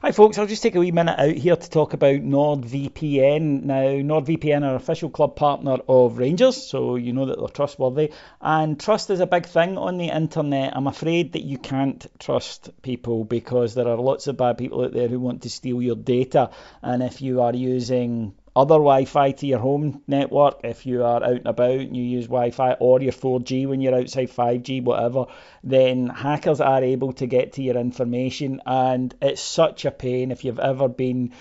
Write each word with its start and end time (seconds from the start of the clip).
Hi 0.00 0.12
folks, 0.12 0.38
I'll 0.38 0.46
just 0.46 0.62
take 0.62 0.76
a 0.76 0.78
wee 0.78 0.92
minute 0.92 1.18
out 1.18 1.34
here 1.34 1.56
to 1.56 1.70
talk 1.70 1.92
about 1.92 2.20
NordVPN. 2.20 3.64
Now, 3.64 3.82
NordVPN 3.82 4.62
are 4.62 4.76
official 4.76 5.10
club 5.10 5.34
partner 5.34 5.78
of 5.88 6.18
Rangers, 6.18 6.56
so 6.56 6.94
you 6.94 7.12
know 7.12 7.26
that 7.26 7.36
they're 7.36 7.48
trustworthy. 7.48 8.12
And 8.40 8.78
trust 8.78 9.10
is 9.10 9.18
a 9.18 9.26
big 9.26 9.46
thing 9.46 9.76
on 9.76 9.98
the 9.98 10.10
internet. 10.10 10.76
I'm 10.76 10.86
afraid 10.86 11.32
that 11.32 11.42
you 11.42 11.58
can't 11.58 12.06
trust 12.20 12.70
people 12.82 13.24
because 13.24 13.74
there 13.74 13.88
are 13.88 13.96
lots 13.96 14.28
of 14.28 14.36
bad 14.36 14.56
people 14.56 14.84
out 14.84 14.92
there 14.92 15.08
who 15.08 15.18
want 15.18 15.42
to 15.42 15.50
steal 15.50 15.82
your 15.82 15.96
data. 15.96 16.50
And 16.80 17.02
if 17.02 17.20
you 17.20 17.42
are 17.42 17.52
using 17.52 18.34
other 18.54 18.74
Wi-Fi 18.74 19.32
to 19.32 19.46
your 19.46 19.58
home 19.58 20.02
network, 20.06 20.60
if 20.64 20.86
you 20.86 21.04
are 21.04 21.22
out 21.22 21.32
and 21.32 21.46
about 21.46 21.80
and 21.80 21.96
you 21.96 22.02
use 22.02 22.26
Wi-Fi 22.26 22.72
or 22.80 23.00
your 23.00 23.12
4G 23.12 23.68
when 23.68 23.80
you're 23.80 23.94
outside 23.94 24.30
5G, 24.30 24.82
whatever, 24.82 25.26
then 25.62 26.08
hackers 26.08 26.60
are 26.60 26.82
able 26.82 27.12
to 27.14 27.26
get 27.26 27.54
to 27.54 27.62
your 27.62 27.76
information, 27.76 28.60
and 28.66 29.14
it's 29.22 29.42
such 29.42 29.84
a 29.84 29.90
pain 29.90 30.30
if 30.30 30.44
you've 30.44 30.58
ever 30.58 30.88
been 30.88 31.32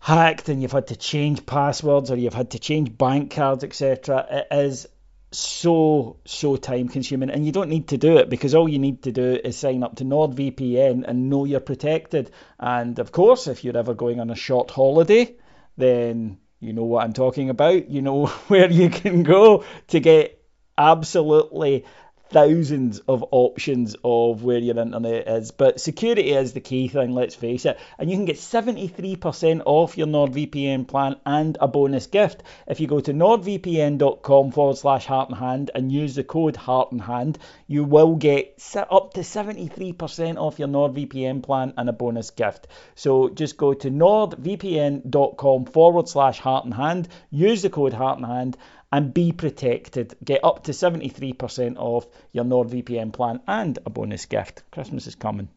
hacked 0.00 0.48
and 0.48 0.62
you've 0.62 0.72
had 0.72 0.88
to 0.88 0.96
change 0.96 1.44
passwords 1.44 2.10
or 2.10 2.16
you've 2.16 2.34
had 2.34 2.50
to 2.50 2.58
change 2.58 2.96
bank 2.96 3.32
cards, 3.32 3.64
etc. 3.64 4.26
It 4.30 4.46
is 4.56 4.86
so 5.30 6.16
so 6.24 6.56
time 6.56 6.88
consuming 6.88 7.28
and 7.28 7.44
you 7.44 7.52
don't 7.52 7.68
need 7.68 7.88
to 7.88 7.98
do 7.98 8.16
it 8.16 8.30
because 8.30 8.54
all 8.54 8.66
you 8.66 8.78
need 8.78 9.02
to 9.02 9.12
do 9.12 9.38
is 9.44 9.58
sign 9.58 9.82
up 9.82 9.96
to 9.96 10.04
NordVPN 10.04 11.04
and 11.06 11.28
know 11.28 11.44
you're 11.44 11.60
protected. 11.60 12.30
And 12.58 12.98
of 12.98 13.12
course 13.12 13.46
if 13.46 13.62
you're 13.62 13.76
ever 13.76 13.94
going 13.94 14.20
on 14.20 14.30
a 14.30 14.34
short 14.34 14.70
holiday 14.70 15.36
then 15.78 16.38
you 16.60 16.72
know 16.72 16.84
what 16.84 17.04
I'm 17.04 17.12
talking 17.12 17.50
about. 17.50 17.88
You 17.88 18.02
know 18.02 18.26
where 18.48 18.70
you 18.70 18.90
can 18.90 19.22
go 19.22 19.64
to 19.88 20.00
get 20.00 20.42
absolutely 20.76 21.84
thousands 22.30 23.00
of 23.00 23.24
options 23.30 23.96
of 24.04 24.42
where 24.42 24.58
your 24.58 24.78
internet 24.78 25.28
is. 25.28 25.50
But 25.50 25.80
security 25.80 26.32
is 26.32 26.52
the 26.52 26.60
key 26.60 26.88
thing, 26.88 27.12
let's 27.12 27.34
face 27.34 27.64
it. 27.64 27.78
And 27.98 28.10
you 28.10 28.16
can 28.16 28.24
get 28.24 28.36
73% 28.36 29.62
off 29.64 29.96
your 29.96 30.06
NordVPN 30.06 30.86
plan 30.88 31.16
and 31.24 31.56
a 31.60 31.68
bonus 31.68 32.06
gift. 32.06 32.42
If 32.66 32.80
you 32.80 32.86
go 32.86 33.00
to 33.00 33.12
nordvpn.com 33.12 34.52
forward 34.52 34.78
slash 34.78 35.06
heart 35.06 35.30
and 35.30 35.38
hand 35.38 35.70
and 35.74 35.90
use 35.90 36.14
the 36.14 36.24
code 36.24 36.56
heart 36.56 36.92
and 36.92 37.00
hand, 37.00 37.38
you 37.66 37.84
will 37.84 38.16
get 38.16 38.62
up 38.90 39.14
to 39.14 39.20
73% 39.20 40.36
off 40.36 40.58
your 40.58 40.68
NordVPN 40.68 41.42
plan 41.42 41.74
and 41.76 41.88
a 41.88 41.92
bonus 41.92 42.30
gift. 42.30 42.66
So 42.94 43.28
just 43.28 43.56
go 43.56 43.74
to 43.74 43.90
nordvpn.com 43.90 45.66
forward 45.66 46.08
slash 46.08 46.38
heart 46.38 46.64
and 46.64 46.74
hand, 46.74 47.08
use 47.30 47.62
the 47.62 47.70
code 47.70 47.92
heart 47.92 48.18
and 48.18 48.26
hand, 48.26 48.56
and 48.90 49.12
be 49.12 49.32
protected. 49.32 50.14
Get 50.24 50.44
up 50.44 50.64
to 50.64 50.72
73% 50.72 51.76
off 51.76 52.06
your 52.32 52.44
NordVPN 52.44 53.12
plan 53.12 53.40
and 53.46 53.78
a 53.84 53.90
bonus 53.90 54.26
gift. 54.26 54.62
Christmas 54.70 55.06
is 55.06 55.14
coming. 55.14 55.48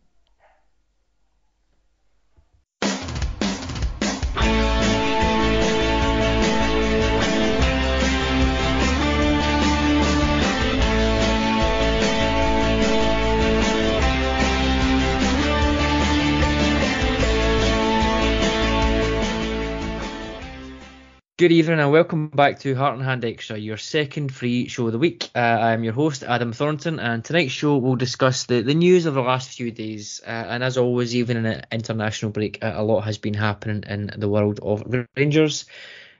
Good 21.41 21.53
evening 21.53 21.79
and 21.79 21.91
welcome 21.91 22.27
back 22.27 22.59
to 22.59 22.75
Heart 22.75 22.97
and 22.97 23.03
Hand 23.03 23.25
Extra, 23.25 23.57
your 23.57 23.77
second 23.77 24.31
free 24.31 24.67
show 24.67 24.85
of 24.85 24.91
the 24.91 24.99
week. 24.99 25.27
Uh, 25.33 25.39
I'm 25.39 25.83
your 25.83 25.93
host, 25.93 26.21
Adam 26.21 26.53
Thornton, 26.53 26.99
and 26.99 27.25
tonight's 27.25 27.51
show 27.51 27.79
will 27.79 27.95
discuss 27.95 28.45
the, 28.45 28.61
the 28.61 28.75
news 28.75 29.07
of 29.07 29.15
the 29.15 29.23
last 29.23 29.57
few 29.57 29.71
days. 29.71 30.21
Uh, 30.23 30.29
and 30.29 30.63
as 30.63 30.77
always, 30.77 31.15
even 31.15 31.37
in 31.37 31.47
an 31.47 31.63
international 31.71 32.31
break, 32.31 32.63
uh, 32.63 32.73
a 32.75 32.83
lot 32.83 33.01
has 33.01 33.17
been 33.17 33.33
happening 33.33 33.83
in 33.89 34.11
the 34.15 34.29
world 34.29 34.59
of 34.61 34.83
Rangers. 35.17 35.65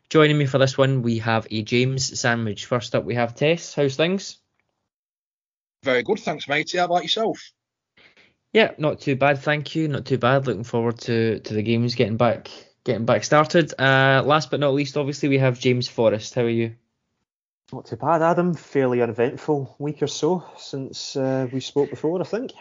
Joining 0.10 0.40
me 0.40 0.48
for 0.48 0.58
this 0.58 0.76
one, 0.76 1.04
we 1.04 1.20
have 1.20 1.46
a 1.52 1.62
James 1.62 2.20
sandwich. 2.20 2.66
First 2.66 2.96
up, 2.96 3.06
we 3.06 3.14
have 3.14 3.36
Tess. 3.36 3.76
How's 3.76 3.96
things? 3.96 4.40
Very 5.84 6.02
good, 6.02 6.18
thanks, 6.18 6.48
mate. 6.48 6.72
How 6.76 6.86
about 6.86 7.04
yourself? 7.04 7.52
Yeah, 8.54 8.72
not 8.80 9.02
too 9.02 9.16
bad, 9.16 9.38
thank 9.38 9.76
you. 9.76 9.88
Not 9.88 10.08
too 10.08 10.18
bad. 10.18 10.48
Looking 10.48 10.64
forward 10.64 10.98
to, 11.02 11.38
to 11.42 11.54
the 11.54 11.62
games 11.62 11.94
getting 11.94 12.18
back 12.18 12.50
getting 12.84 13.06
back 13.06 13.24
started. 13.24 13.74
Uh, 13.80 14.24
last 14.26 14.52
but 14.52 14.60
not 14.60 14.74
least, 14.74 14.98
obviously, 14.98 15.30
we 15.30 15.38
have 15.40 15.60
James 15.60 15.88
Forrest. 15.88 16.36
How 16.36 16.42
are 16.42 16.50
you? 16.50 16.76
Not 17.72 17.86
too 17.86 17.96
bad, 17.96 18.22
Adam. 18.22 18.54
Fairly 18.54 19.02
uneventful 19.02 19.76
week 19.80 20.02
or 20.04 20.08
so 20.08 20.44
since 20.58 21.16
uh, 21.16 21.48
we 21.52 21.62
spoke 21.62 21.90
before, 21.90 22.20
I 22.20 22.26
think. 22.26 22.52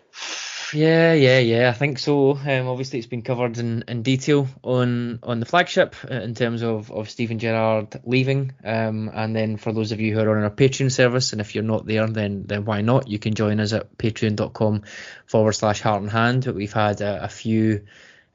Yeah, 0.72 1.14
yeah, 1.14 1.40
yeah. 1.40 1.68
I 1.68 1.72
think 1.72 1.98
so. 1.98 2.36
Um, 2.36 2.68
obviously, 2.68 3.00
it's 3.00 3.08
been 3.08 3.22
covered 3.22 3.58
in, 3.58 3.82
in 3.88 4.02
detail 4.02 4.46
on 4.62 5.18
on 5.24 5.40
the 5.40 5.46
flagship 5.46 5.96
uh, 6.08 6.14
in 6.14 6.34
terms 6.34 6.62
of, 6.62 6.92
of 6.92 7.10
Steven 7.10 7.40
Gerrard 7.40 8.00
leaving. 8.04 8.52
Um, 8.62 9.10
and 9.12 9.34
then 9.34 9.56
for 9.56 9.72
those 9.72 9.90
of 9.90 10.00
you 10.00 10.14
who 10.14 10.20
are 10.20 10.36
on 10.36 10.44
our 10.44 10.50
Patreon 10.50 10.92
service, 10.92 11.32
and 11.32 11.40
if 11.40 11.56
you're 11.56 11.64
not 11.64 11.86
there, 11.86 12.06
then 12.06 12.44
then 12.46 12.64
why 12.64 12.82
not? 12.82 13.08
You 13.08 13.18
can 13.18 13.34
join 13.34 13.58
us 13.58 13.72
at 13.72 13.96
patreon.com 13.98 14.82
forward 15.26 15.52
slash 15.52 15.80
heart 15.80 16.02
and 16.02 16.10
hand. 16.10 16.44
But 16.44 16.54
We've 16.54 16.72
had 16.72 17.00
a, 17.00 17.24
a 17.24 17.28
few 17.28 17.86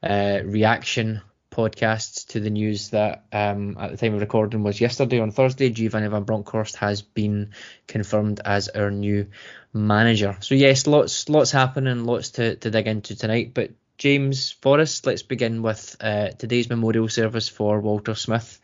uh, 0.02 0.40
reaction 0.44 1.22
podcasts 1.56 2.26
to 2.28 2.40
the 2.40 2.50
news 2.50 2.90
that 2.90 3.24
um, 3.32 3.76
at 3.80 3.90
the 3.90 3.96
time 3.96 4.14
of 4.14 4.20
recording 4.20 4.62
was 4.62 4.80
yesterday 4.80 5.20
on 5.20 5.30
Thursday. 5.30 5.70
Giovanni 5.70 6.08
Van 6.08 6.24
Bronckhorst 6.24 6.76
has 6.76 7.00
been 7.00 7.52
confirmed 7.86 8.40
as 8.44 8.68
our 8.68 8.90
new 8.90 9.28
manager. 9.72 10.36
So 10.40 10.54
yes, 10.54 10.86
lots 10.86 11.28
lots 11.30 11.50
happening, 11.50 12.04
lots 12.04 12.30
to, 12.32 12.56
to 12.56 12.70
dig 12.70 12.86
into 12.86 13.16
tonight. 13.16 13.52
But 13.54 13.70
James 13.96 14.50
Forrest, 14.50 15.06
let's 15.06 15.22
begin 15.22 15.62
with 15.62 15.96
uh, 16.00 16.28
today's 16.28 16.68
memorial 16.68 17.08
service 17.08 17.48
for 17.48 17.80
Walter 17.80 18.14
Smith. 18.14 18.60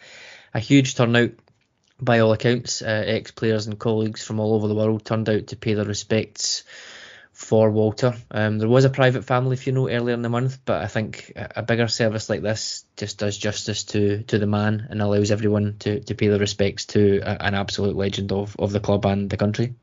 A 0.52 0.60
huge 0.60 0.94
turnout 0.94 1.30
by 1.98 2.18
all 2.18 2.32
accounts. 2.32 2.82
Uh, 2.82 3.04
ex 3.06 3.30
players 3.30 3.66
and 3.66 3.78
colleagues 3.78 4.22
from 4.22 4.38
all 4.38 4.54
over 4.54 4.68
the 4.68 4.74
world 4.74 5.04
turned 5.04 5.30
out 5.30 5.46
to 5.46 5.56
pay 5.56 5.72
their 5.72 5.86
respects 5.86 6.64
for 7.42 7.70
Walter. 7.70 8.14
Um, 8.30 8.58
there 8.58 8.68
was 8.68 8.84
a 8.84 8.90
private 8.90 9.24
family 9.24 9.56
funeral 9.56 9.90
earlier 9.90 10.14
in 10.14 10.22
the 10.22 10.28
month, 10.28 10.58
but 10.64 10.80
I 10.80 10.86
think 10.86 11.32
a 11.36 11.62
bigger 11.62 11.88
service 11.88 12.30
like 12.30 12.40
this 12.40 12.84
just 12.96 13.18
does 13.18 13.36
justice 13.36 13.84
to 13.84 14.22
to 14.24 14.38
the 14.38 14.46
man 14.46 14.86
and 14.88 15.02
allows 15.02 15.30
everyone 15.30 15.76
to, 15.80 16.00
to 16.00 16.14
pay 16.14 16.28
their 16.28 16.38
respects 16.38 16.86
to 16.86 17.20
a, 17.22 17.42
an 17.42 17.54
absolute 17.54 17.96
legend 17.96 18.32
of, 18.32 18.56
of 18.58 18.72
the 18.72 18.80
club 18.80 19.04
and 19.06 19.28
the 19.28 19.36
country. 19.36 19.74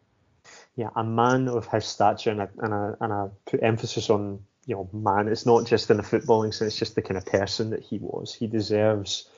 Yeah, 0.76 0.90
a 0.96 1.04
man 1.04 1.50
of 1.50 1.68
his 1.68 1.86
stature, 1.86 2.32
and 2.32 2.42
I, 2.42 2.48
and 2.60 2.74
I, 2.74 2.94
and 3.02 3.32
put 3.46 3.62
emphasis 3.62 4.10
on 4.10 4.40
you 4.66 4.76
know 4.76 4.90
man. 4.94 5.28
It's 5.28 5.46
not 5.46 5.68
just 5.68 5.92
in 5.92 6.00
a 6.00 6.04
footballing 6.04 6.54
sense; 6.54 6.70
it's 6.72 6.80
just 6.80 6.96
the 6.96 7.02
kind 7.02 7.18
of 7.18 7.26
person 7.26 7.72
that 7.72 7.84
he 7.84 8.00
was. 8.00 8.34
He 8.34 8.48
deserves 8.48 9.30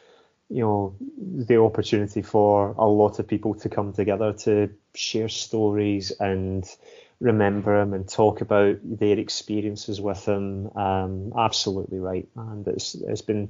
you 0.47 0.61
know 0.61 0.95
the 0.99 1.57
opportunity 1.57 2.21
for 2.21 2.75
a 2.77 2.85
lot 2.85 3.17
of 3.19 3.27
people 3.27 3.55
to 3.55 3.69
come 3.69 3.93
together 3.93 4.33
to 4.33 4.69
share 4.93 5.29
stories 5.29 6.11
and 6.11 6.65
remember 7.21 7.79
him 7.79 7.93
and 7.93 8.09
talk 8.09 8.41
about 8.41 8.79
their 8.83 9.17
experiences 9.17 10.01
with 10.01 10.27
him. 10.27 10.69
Um, 10.75 11.33
absolutely 11.37 11.99
right, 11.99 12.27
and 12.35 12.67
it's 12.67 12.95
it's 12.95 13.21
been 13.21 13.49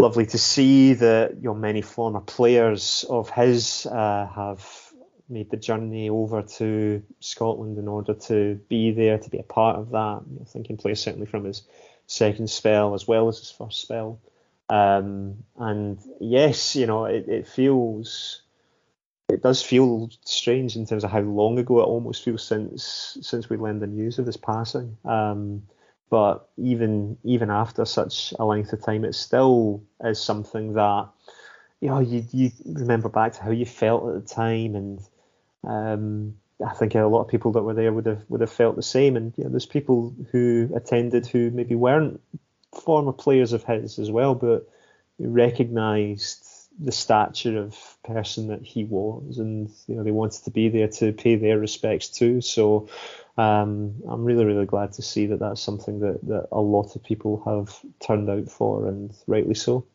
lovely 0.00 0.26
to 0.26 0.38
see 0.38 0.94
that 0.94 1.36
you 1.36 1.44
know 1.44 1.54
many 1.54 1.80
former 1.80 2.20
players 2.20 3.04
of 3.08 3.30
his 3.30 3.86
uh, 3.86 4.28
have 4.34 4.92
made 5.28 5.50
the 5.50 5.56
journey 5.56 6.10
over 6.10 6.42
to 6.42 7.02
Scotland 7.20 7.78
in 7.78 7.86
order 7.86 8.14
to 8.14 8.54
be 8.68 8.90
there 8.92 9.18
to 9.18 9.30
be 9.30 9.38
a 9.38 9.42
part 9.42 9.76
of 9.76 9.90
that. 9.90 10.22
You 10.28 10.38
know, 10.38 10.44
thinking 10.46 10.76
players 10.76 11.00
certainly 11.00 11.26
from 11.26 11.44
his 11.44 11.62
second 12.06 12.50
spell 12.50 12.94
as 12.94 13.06
well 13.06 13.28
as 13.28 13.38
his 13.38 13.50
first 13.50 13.80
spell. 13.80 14.18
Um, 14.68 15.44
and 15.56 15.98
yes, 16.20 16.74
you 16.74 16.86
know 16.86 17.04
it, 17.04 17.28
it 17.28 17.46
feels 17.46 18.42
it 19.28 19.42
does 19.42 19.62
feel 19.62 20.10
strange 20.24 20.74
in 20.74 20.86
terms 20.86 21.04
of 21.04 21.10
how 21.10 21.20
long 21.20 21.58
ago 21.58 21.80
it 21.80 21.84
almost 21.84 22.24
feels 22.24 22.42
since 22.42 23.18
since 23.20 23.50
we 23.50 23.56
learned 23.56 23.82
the 23.82 23.86
news 23.86 24.18
of 24.18 24.26
his 24.26 24.36
passing. 24.36 24.96
Um, 25.04 25.62
but 26.10 26.48
even 26.56 27.18
even 27.24 27.50
after 27.50 27.84
such 27.84 28.32
a 28.38 28.44
length 28.44 28.72
of 28.72 28.82
time, 28.82 29.04
it 29.04 29.14
still 29.14 29.82
is 30.02 30.18
something 30.18 30.72
that 30.72 31.08
you 31.80 31.88
know 31.88 32.00
you 32.00 32.24
you 32.32 32.50
remember 32.64 33.10
back 33.10 33.34
to 33.34 33.42
how 33.42 33.50
you 33.50 33.66
felt 33.66 34.08
at 34.08 34.14
the 34.14 34.34
time, 34.34 34.74
and 34.74 35.00
um, 35.64 36.34
I 36.66 36.72
think 36.72 36.94
a 36.94 37.02
lot 37.02 37.22
of 37.22 37.28
people 37.28 37.52
that 37.52 37.62
were 37.62 37.74
there 37.74 37.92
would 37.92 38.06
have 38.06 38.22
would 38.30 38.40
have 38.40 38.52
felt 38.52 38.76
the 38.76 38.82
same. 38.82 39.16
And 39.16 39.34
you 39.36 39.44
know, 39.44 39.50
there's 39.50 39.66
people 39.66 40.14
who 40.32 40.70
attended 40.74 41.26
who 41.26 41.50
maybe 41.50 41.74
weren't 41.74 42.20
former 42.72 43.12
players 43.12 43.52
of 43.52 43.64
his 43.64 43.98
as 43.98 44.10
well, 44.10 44.34
but 44.34 44.66
recognised 45.18 46.47
the 46.78 46.92
stature 46.92 47.58
of 47.58 47.76
person 48.04 48.48
that 48.48 48.62
he 48.62 48.84
was, 48.84 49.38
and 49.38 49.70
you 49.86 49.96
know 49.96 50.04
they 50.04 50.10
wanted 50.10 50.44
to 50.44 50.50
be 50.50 50.68
there 50.68 50.88
to 50.88 51.12
pay 51.12 51.36
their 51.36 51.58
respects 51.58 52.08
too. 52.08 52.40
So 52.40 52.88
um, 53.36 54.02
I'm 54.08 54.24
really 54.24 54.44
really 54.44 54.66
glad 54.66 54.92
to 54.92 55.02
see 55.02 55.26
that 55.26 55.40
that's 55.40 55.60
something 55.60 56.00
that 56.00 56.20
that 56.24 56.48
a 56.52 56.60
lot 56.60 56.96
of 56.96 57.02
people 57.02 57.42
have 57.44 57.78
turned 58.00 58.30
out 58.30 58.50
for, 58.50 58.86
and 58.86 59.12
rightly 59.26 59.54
so. 59.54 59.86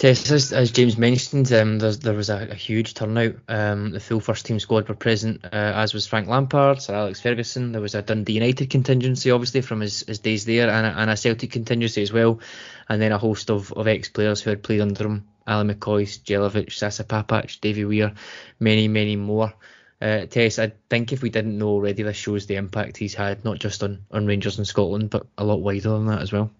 Tess, 0.00 0.30
as, 0.30 0.50
as 0.54 0.70
James 0.70 0.96
mentioned, 0.96 1.52
um, 1.52 1.78
there 1.78 2.14
was 2.14 2.30
a, 2.30 2.48
a, 2.50 2.54
huge 2.54 2.94
turnout. 2.94 3.34
Um, 3.48 3.90
the 3.90 4.00
full 4.00 4.18
first 4.18 4.46
team 4.46 4.58
squad 4.58 4.88
were 4.88 4.94
present, 4.94 5.44
uh, 5.44 5.48
as 5.52 5.92
was 5.92 6.06
Frank 6.06 6.26
Lampard, 6.26 6.80
Sir 6.80 6.94
Alex 6.94 7.20
Ferguson. 7.20 7.72
There 7.72 7.82
was 7.82 7.94
a 7.94 8.00
Dundee 8.00 8.32
United 8.32 8.70
contingency, 8.70 9.30
obviously, 9.30 9.60
from 9.60 9.80
his, 9.80 10.00
his 10.00 10.20
days 10.20 10.46
there, 10.46 10.70
and 10.70 10.86
a, 10.86 10.98
and 10.98 11.10
a 11.10 11.18
Celtic 11.18 11.52
contingency 11.52 12.00
as 12.00 12.14
well. 12.14 12.40
And 12.88 13.02
then 13.02 13.12
a 13.12 13.18
host 13.18 13.50
of, 13.50 13.74
of 13.74 13.86
ex 13.86 14.08
players 14.08 14.40
who 14.40 14.48
had 14.48 14.62
played 14.62 14.80
under 14.80 15.04
him 15.04 15.28
Ally 15.46 15.74
McCoist, 15.74 16.22
Jelavic, 16.22 16.72
Sasa 16.72 17.04
Papac, 17.04 17.60
Davy 17.60 17.84
Weir, 17.84 18.14
many, 18.58 18.88
many 18.88 19.16
more. 19.16 19.52
Uh, 20.00 20.24
Tess, 20.24 20.58
I 20.58 20.72
think 20.88 21.12
if 21.12 21.20
we 21.20 21.28
didn't 21.28 21.58
know 21.58 21.68
already, 21.68 22.04
this 22.04 22.16
shows 22.16 22.46
the 22.46 22.56
impact 22.56 22.96
he's 22.96 23.12
had, 23.12 23.44
not 23.44 23.58
just 23.58 23.82
on, 23.82 24.06
on 24.10 24.24
Rangers 24.24 24.58
in 24.58 24.64
Scotland, 24.64 25.10
but 25.10 25.26
a 25.36 25.44
lot 25.44 25.60
wider 25.60 25.90
than 25.90 26.06
that 26.06 26.22
as 26.22 26.32
well. 26.32 26.50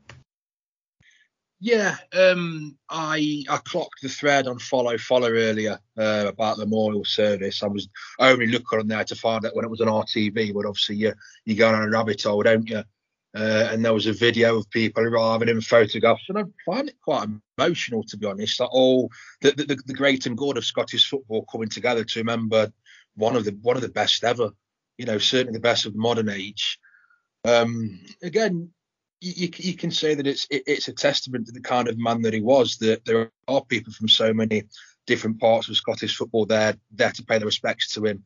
Yeah, 1.63 1.97
um, 2.15 2.79
I 2.89 3.45
I 3.51 3.59
clocked 3.59 4.01
the 4.01 4.09
thread 4.09 4.47
on 4.47 4.59
follow 4.59 4.97
follow 4.97 5.31
earlier 5.31 5.79
uh, 5.99 6.25
about 6.27 6.57
the 6.57 6.65
memorial 6.65 7.05
service. 7.05 7.63
I 7.63 7.67
was 7.67 7.87
only 8.19 8.47
looking 8.47 8.79
on 8.79 8.89
there 8.89 9.05
to 9.05 9.15
find 9.15 9.45
out 9.45 9.55
when 9.55 9.67
it 9.67 9.71
was 9.71 9.83
on 9.83 9.89
RTV, 9.89 10.55
but 10.55 10.65
obviously 10.65 10.97
you 10.97 11.13
you 11.45 11.57
go 11.57 11.69
on 11.69 11.83
a 11.83 11.91
rabbit 11.91 12.23
hole, 12.23 12.43
don't 12.43 12.67
you? 12.67 12.83
Uh, 13.37 13.69
and 13.71 13.85
there 13.85 13.93
was 13.93 14.07
a 14.07 14.13
video 14.13 14.57
of 14.57 14.71
people 14.71 15.05
arriving 15.05 15.51
in 15.51 15.61
photographs, 15.61 16.25
and 16.31 16.39
I 16.39 16.45
find 16.65 16.89
it 16.89 16.97
quite 17.05 17.29
emotional 17.59 18.05
to 18.05 18.17
be 18.17 18.27
honest. 18.27 18.59
That 18.59 18.69
all 18.69 19.11
the, 19.43 19.53
the, 19.53 19.79
the 19.87 19.95
great 19.95 20.25
and 20.25 20.39
good 20.39 20.57
of 20.57 20.65
Scottish 20.65 21.11
football 21.11 21.45
coming 21.45 21.69
together 21.69 22.05
to 22.05 22.21
remember 22.21 22.73
one 23.17 23.37
of 23.37 23.45
the 23.45 23.53
one 23.61 23.77
of 23.77 23.83
the 23.83 23.91
best 23.91 24.25
ever. 24.25 24.51
You 24.97 25.05
know, 25.05 25.19
certainly 25.19 25.53
the 25.53 25.61
best 25.61 25.85
of 25.85 25.93
the 25.93 25.99
modern 25.99 26.31
age. 26.31 26.79
Um, 27.45 28.01
again, 28.23 28.71
you, 29.21 29.51
you 29.57 29.75
can 29.75 29.91
say 29.91 30.15
that 30.15 30.27
it's 30.27 30.47
it, 30.51 30.63
it's 30.67 30.89
a 30.89 30.93
testament 30.93 31.47
to 31.47 31.53
the 31.53 31.61
kind 31.61 31.89
of 31.89 31.99
man 31.99 32.23
that 32.23 32.35
he 32.35 32.41
was. 32.41 32.77
That 32.79 33.05
there 33.05 33.31
are 33.49 33.65
people 33.65 33.93
from 33.93 34.09
so 34.09 34.33
many 34.33 34.65
different 35.07 35.41
parts 35.41 35.69
of 35.69 35.77
Scottish 35.77 36.17
football 36.17 36.47
there 36.47 36.77
there 36.91 37.13
to 37.13 37.25
pay 37.25 37.39
their 37.39 37.47
respects 37.47 37.95
to 37.95 38.07
him. 38.07 38.25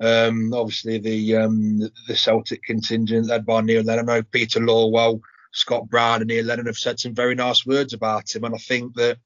Um, 0.00 0.52
obviously, 0.52 0.98
the 0.98 1.36
um, 1.36 1.78
the 2.06 2.16
Celtic 2.16 2.62
contingent 2.62 3.26
led 3.26 3.46
by 3.46 3.62
Neil 3.62 3.82
Lennon, 3.82 4.10
I 4.10 4.16
know 4.16 4.22
Peter 4.22 4.60
Lawwell, 4.60 5.20
Scott 5.52 5.88
Brown, 5.88 6.20
and 6.20 6.28
Neil 6.28 6.44
Lennon 6.44 6.66
have 6.66 6.76
said 6.76 7.00
some 7.00 7.14
very 7.14 7.34
nice 7.34 7.64
words 7.64 7.94
about 7.94 8.34
him, 8.34 8.44
and 8.44 8.54
I 8.54 8.58
think 8.58 8.94
that 8.96 9.18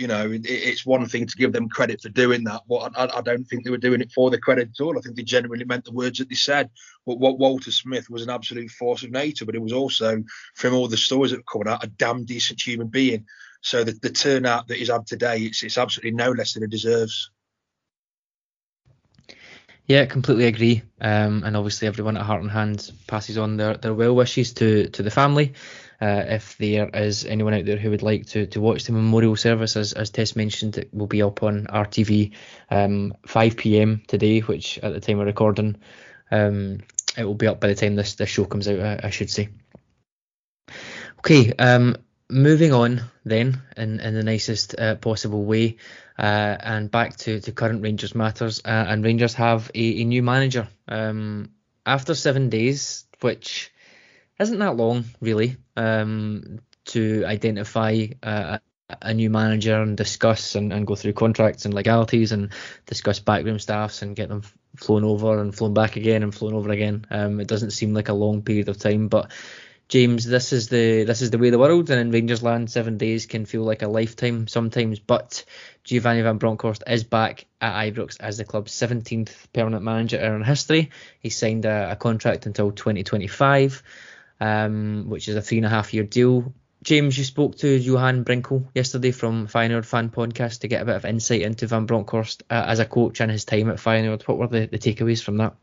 you 0.00 0.06
know, 0.06 0.30
it, 0.30 0.46
it's 0.46 0.86
one 0.86 1.06
thing 1.06 1.26
to 1.26 1.36
give 1.36 1.52
them 1.52 1.68
credit 1.68 2.00
for 2.00 2.08
doing 2.08 2.44
that, 2.44 2.62
but 2.66 2.92
I, 2.96 3.18
I, 3.18 3.20
don't 3.20 3.44
think 3.44 3.64
they 3.64 3.70
were 3.70 3.76
doing 3.76 4.00
it 4.00 4.10
for 4.12 4.30
the 4.30 4.38
credit 4.38 4.70
at 4.70 4.82
all. 4.82 4.96
I 4.96 5.02
think 5.02 5.14
they 5.14 5.22
genuinely 5.22 5.66
meant 5.66 5.84
the 5.84 5.92
words 5.92 6.18
that 6.18 6.30
they 6.30 6.34
said. 6.34 6.70
But 7.06 7.18
what 7.18 7.38
Walter 7.38 7.70
Smith 7.70 8.08
was 8.08 8.22
an 8.22 8.30
absolute 8.30 8.70
force 8.70 9.02
of 9.02 9.10
nature, 9.10 9.44
but 9.44 9.54
it 9.54 9.62
was 9.62 9.74
also, 9.74 10.24
from 10.54 10.74
all 10.74 10.88
the 10.88 10.96
stories 10.96 11.32
that 11.32 11.38
have 11.38 11.46
come 11.46 11.70
out, 11.70 11.84
a 11.84 11.88
damn 11.88 12.24
decent 12.24 12.62
human 12.62 12.88
being. 12.88 13.26
So 13.60 13.84
the, 13.84 13.92
the 13.92 14.08
turnout 14.08 14.68
that 14.68 14.78
he's 14.78 14.90
had 14.90 15.06
today, 15.06 15.40
it's, 15.40 15.62
it's 15.62 15.76
absolutely 15.76 16.12
no 16.12 16.30
less 16.30 16.54
than 16.54 16.62
it 16.62 16.70
deserves. 16.70 17.30
Yeah, 19.84 20.06
completely 20.06 20.46
agree. 20.46 20.82
Um, 21.00 21.42
and 21.44 21.56
obviously, 21.56 21.88
everyone 21.88 22.16
at 22.16 22.22
Heart 22.22 22.42
and 22.42 22.50
Hand 22.50 22.90
passes 23.06 23.36
on 23.36 23.58
their, 23.58 23.76
their 23.76 23.92
well 23.92 24.14
wishes 24.14 24.54
to 24.54 24.88
to 24.88 25.02
the 25.02 25.10
family. 25.10 25.52
Uh, 26.00 26.24
if 26.28 26.56
there 26.56 26.88
is 26.94 27.26
anyone 27.26 27.52
out 27.52 27.66
there 27.66 27.76
who 27.76 27.90
would 27.90 28.02
like 28.02 28.26
to, 28.26 28.46
to 28.46 28.60
watch 28.60 28.84
the 28.84 28.92
memorial 28.92 29.36
service, 29.36 29.76
as, 29.76 29.92
as 29.92 30.10
Tess 30.10 30.34
mentioned, 30.34 30.78
it 30.78 30.88
will 30.94 31.06
be 31.06 31.22
up 31.22 31.42
on 31.42 31.66
RTV 31.66 32.32
um, 32.70 33.14
5 33.26 33.56
pm 33.56 34.02
today, 34.06 34.40
which 34.40 34.78
at 34.78 34.94
the 34.94 35.00
time 35.00 35.20
of 35.20 35.26
recording, 35.26 35.76
um, 36.30 36.80
it 37.18 37.24
will 37.24 37.34
be 37.34 37.46
up 37.46 37.60
by 37.60 37.68
the 37.68 37.74
time 37.74 37.96
this, 37.96 38.14
this 38.14 38.30
show 38.30 38.46
comes 38.46 38.66
out, 38.66 38.80
I, 38.80 39.00
I 39.04 39.10
should 39.10 39.30
say. 39.30 39.50
Okay, 41.18 41.52
um, 41.58 41.96
moving 42.30 42.72
on 42.72 43.02
then 43.24 43.60
in, 43.76 44.00
in 44.00 44.14
the 44.14 44.22
nicest 44.22 44.78
uh, 44.78 44.94
possible 44.94 45.44
way 45.44 45.76
uh, 46.18 46.56
and 46.60 46.90
back 46.90 47.16
to, 47.18 47.40
to 47.40 47.52
current 47.52 47.82
Rangers 47.82 48.14
matters. 48.14 48.60
Uh, 48.64 48.86
and 48.88 49.04
Rangers 49.04 49.34
have 49.34 49.70
a, 49.74 50.00
a 50.00 50.04
new 50.04 50.22
manager. 50.22 50.68
Um, 50.88 51.50
after 51.84 52.14
seven 52.14 52.48
days, 52.48 53.04
which 53.20 53.70
isn't 54.40 54.58
that 54.58 54.76
long 54.76 55.04
really 55.20 55.56
um, 55.76 56.60
to 56.86 57.24
identify 57.26 58.06
a, 58.22 58.60
a, 59.02 59.14
new 59.14 59.30
manager 59.30 59.80
and 59.80 59.96
discuss 59.96 60.54
and, 60.54 60.72
and, 60.72 60.86
go 60.86 60.94
through 60.94 61.12
contracts 61.12 61.66
and 61.66 61.74
legalities 61.74 62.32
and 62.32 62.50
discuss 62.86 63.20
backroom 63.20 63.58
staffs 63.58 64.02
and 64.02 64.16
get 64.16 64.30
them 64.30 64.42
flown 64.76 65.04
over 65.04 65.40
and 65.40 65.54
flown 65.54 65.74
back 65.74 65.96
again 65.96 66.22
and 66.22 66.34
flown 66.34 66.54
over 66.54 66.70
again. 66.70 67.04
Um, 67.10 67.38
it 67.38 67.48
doesn't 67.48 67.72
seem 67.72 67.92
like 67.92 68.08
a 68.08 68.14
long 68.14 68.42
period 68.42 68.68
of 68.68 68.78
time, 68.78 69.08
but 69.08 69.30
James, 69.88 70.24
this 70.24 70.52
is 70.52 70.68
the 70.68 71.02
this 71.02 71.20
is 71.20 71.30
the 71.30 71.38
way 71.38 71.48
of 71.48 71.52
the 71.52 71.58
world, 71.58 71.90
and 71.90 72.00
in 72.00 72.12
Rangers 72.12 72.44
land, 72.44 72.70
seven 72.70 72.96
days 72.96 73.26
can 73.26 73.44
feel 73.44 73.64
like 73.64 73.82
a 73.82 73.88
lifetime 73.88 74.46
sometimes. 74.46 75.00
But 75.00 75.44
Giovanni 75.82 76.22
van 76.22 76.38
Bronckhorst 76.38 76.84
is 76.86 77.02
back 77.02 77.46
at 77.60 77.74
Ibrox 77.74 78.16
as 78.20 78.38
the 78.38 78.44
club's 78.44 78.70
17th 78.70 79.32
permanent 79.52 79.82
manager 79.82 80.18
in 80.18 80.44
history. 80.44 80.90
He 81.18 81.28
signed 81.28 81.64
a, 81.64 81.90
a 81.90 81.96
contract 81.96 82.46
until 82.46 82.70
2025 82.70 83.82
um, 84.40 85.04
which 85.08 85.28
is 85.28 85.36
a 85.36 85.42
three 85.42 85.58
and 85.58 85.66
a 85.66 85.70
half 85.70 85.92
year 85.94 86.04
deal. 86.04 86.52
James, 86.82 87.18
you 87.18 87.24
spoke 87.24 87.58
to 87.58 87.76
Johan 87.76 88.24
Brinkel 88.24 88.66
yesterday 88.74 89.10
from 89.10 89.46
Feyenoord 89.46 89.84
Fan 89.84 90.08
Podcast 90.08 90.60
to 90.60 90.68
get 90.68 90.80
a 90.80 90.86
bit 90.86 90.96
of 90.96 91.04
insight 91.04 91.42
into 91.42 91.66
Van 91.66 91.86
Bronckhorst 91.86 92.42
uh, 92.48 92.64
as 92.66 92.78
a 92.78 92.86
coach 92.86 93.20
and 93.20 93.30
his 93.30 93.44
time 93.44 93.68
at 93.68 93.76
Feyenoord. 93.76 94.22
What 94.22 94.38
were 94.38 94.46
the, 94.46 94.66
the 94.66 94.78
takeaways 94.78 95.22
from 95.22 95.36
that? 95.36 95.54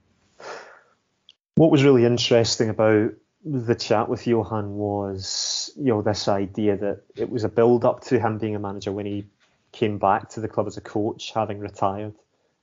What 1.55 1.71
was 1.71 1.83
really 1.83 2.05
interesting 2.05 2.69
about 2.69 3.13
the 3.43 3.73
chat 3.73 4.09
with 4.09 4.27
Johan 4.27 4.75
was, 4.75 5.71
you 5.75 5.85
know, 5.85 6.03
this 6.03 6.27
idea 6.27 6.77
that 6.77 7.01
it 7.15 7.31
was 7.31 7.43
a 7.43 7.49
build 7.49 7.83
up 7.83 8.01
to 8.05 8.19
him 8.19 8.37
being 8.37 8.55
a 8.55 8.59
manager 8.59 8.91
when 8.91 9.07
he 9.07 9.25
came 9.71 9.97
back 9.97 10.29
to 10.29 10.39
the 10.39 10.47
club 10.47 10.67
as 10.67 10.77
a 10.77 10.81
coach, 10.81 11.31
having 11.33 11.59
retired 11.59 12.13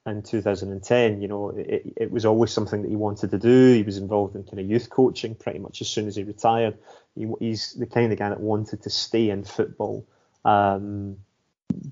in 0.07 0.23
2010. 0.23 1.23
You 1.23 1.29
know, 1.29 1.51
it, 1.51 1.93
it 1.97 2.11
was 2.11 2.25
always 2.25 2.51
something 2.53 2.83
that 2.83 2.89
he 2.89 2.97
wanted 2.97 3.31
to 3.31 3.39
do. 3.39 3.75
He 3.75 3.83
was 3.83 3.99
involved 3.99 4.37
in 4.37 4.45
kind 4.45 4.59
of 4.59 4.69
youth 4.69 4.91
coaching 4.91 5.35
pretty 5.35 5.59
much 5.59 5.81
as 5.81 5.89
soon 5.89 6.07
as 6.07 6.17
he 6.17 6.25
retired. 6.25 6.77
He, 7.15 7.31
he's 7.41 7.73
the 7.75 7.87
kind 7.87 8.13
of 8.13 8.19
guy 8.19 8.29
that 8.29 8.41
wanted 8.41 8.83
to 8.83 8.91
stay 8.91 9.31
in 9.31 9.45
football 9.45 10.07
um, 10.45 11.17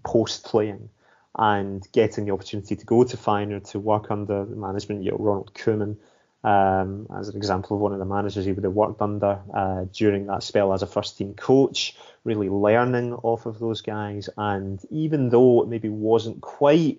post 0.04 0.45
playing 0.45 0.90
and 1.38 1.87
getting 1.92 2.26
the 2.26 2.33
opportunity 2.33 2.76
to 2.76 2.85
go 2.85 3.04
to 3.04 3.16
Feyenoord 3.16 3.71
to 3.71 3.78
work 3.78 4.11
under 4.11 4.45
the 4.45 4.57
management, 4.57 5.02
you 5.02 5.12
know, 5.12 5.16
Ronald 5.19 5.54
Koeman. 5.54 5.97
Um, 6.45 7.07
as 7.16 7.28
an 7.28 7.37
example 7.37 7.76
of 7.76 7.81
one 7.81 7.92
of 7.92 8.00
the 8.00 8.04
managers 8.04 8.45
he 8.45 8.50
would 8.50 8.64
have 8.64 8.73
worked 8.73 9.00
under 9.00 9.38
uh, 9.54 9.85
during 9.92 10.26
that 10.26 10.42
spell 10.42 10.73
as 10.73 10.83
a 10.83 10.88
first 10.88 11.16
team 11.16 11.35
coach, 11.35 11.97
really 12.25 12.49
learning 12.49 13.14
off 13.14 13.47
of 13.47 13.61
those 13.61 13.81
guys. 13.81 14.28
And 14.37 14.85
even 14.90 15.28
though 15.31 15.62
it 15.62 15.69
maybe 15.69 15.88
wasn't 15.88 16.40
quite 16.40 16.99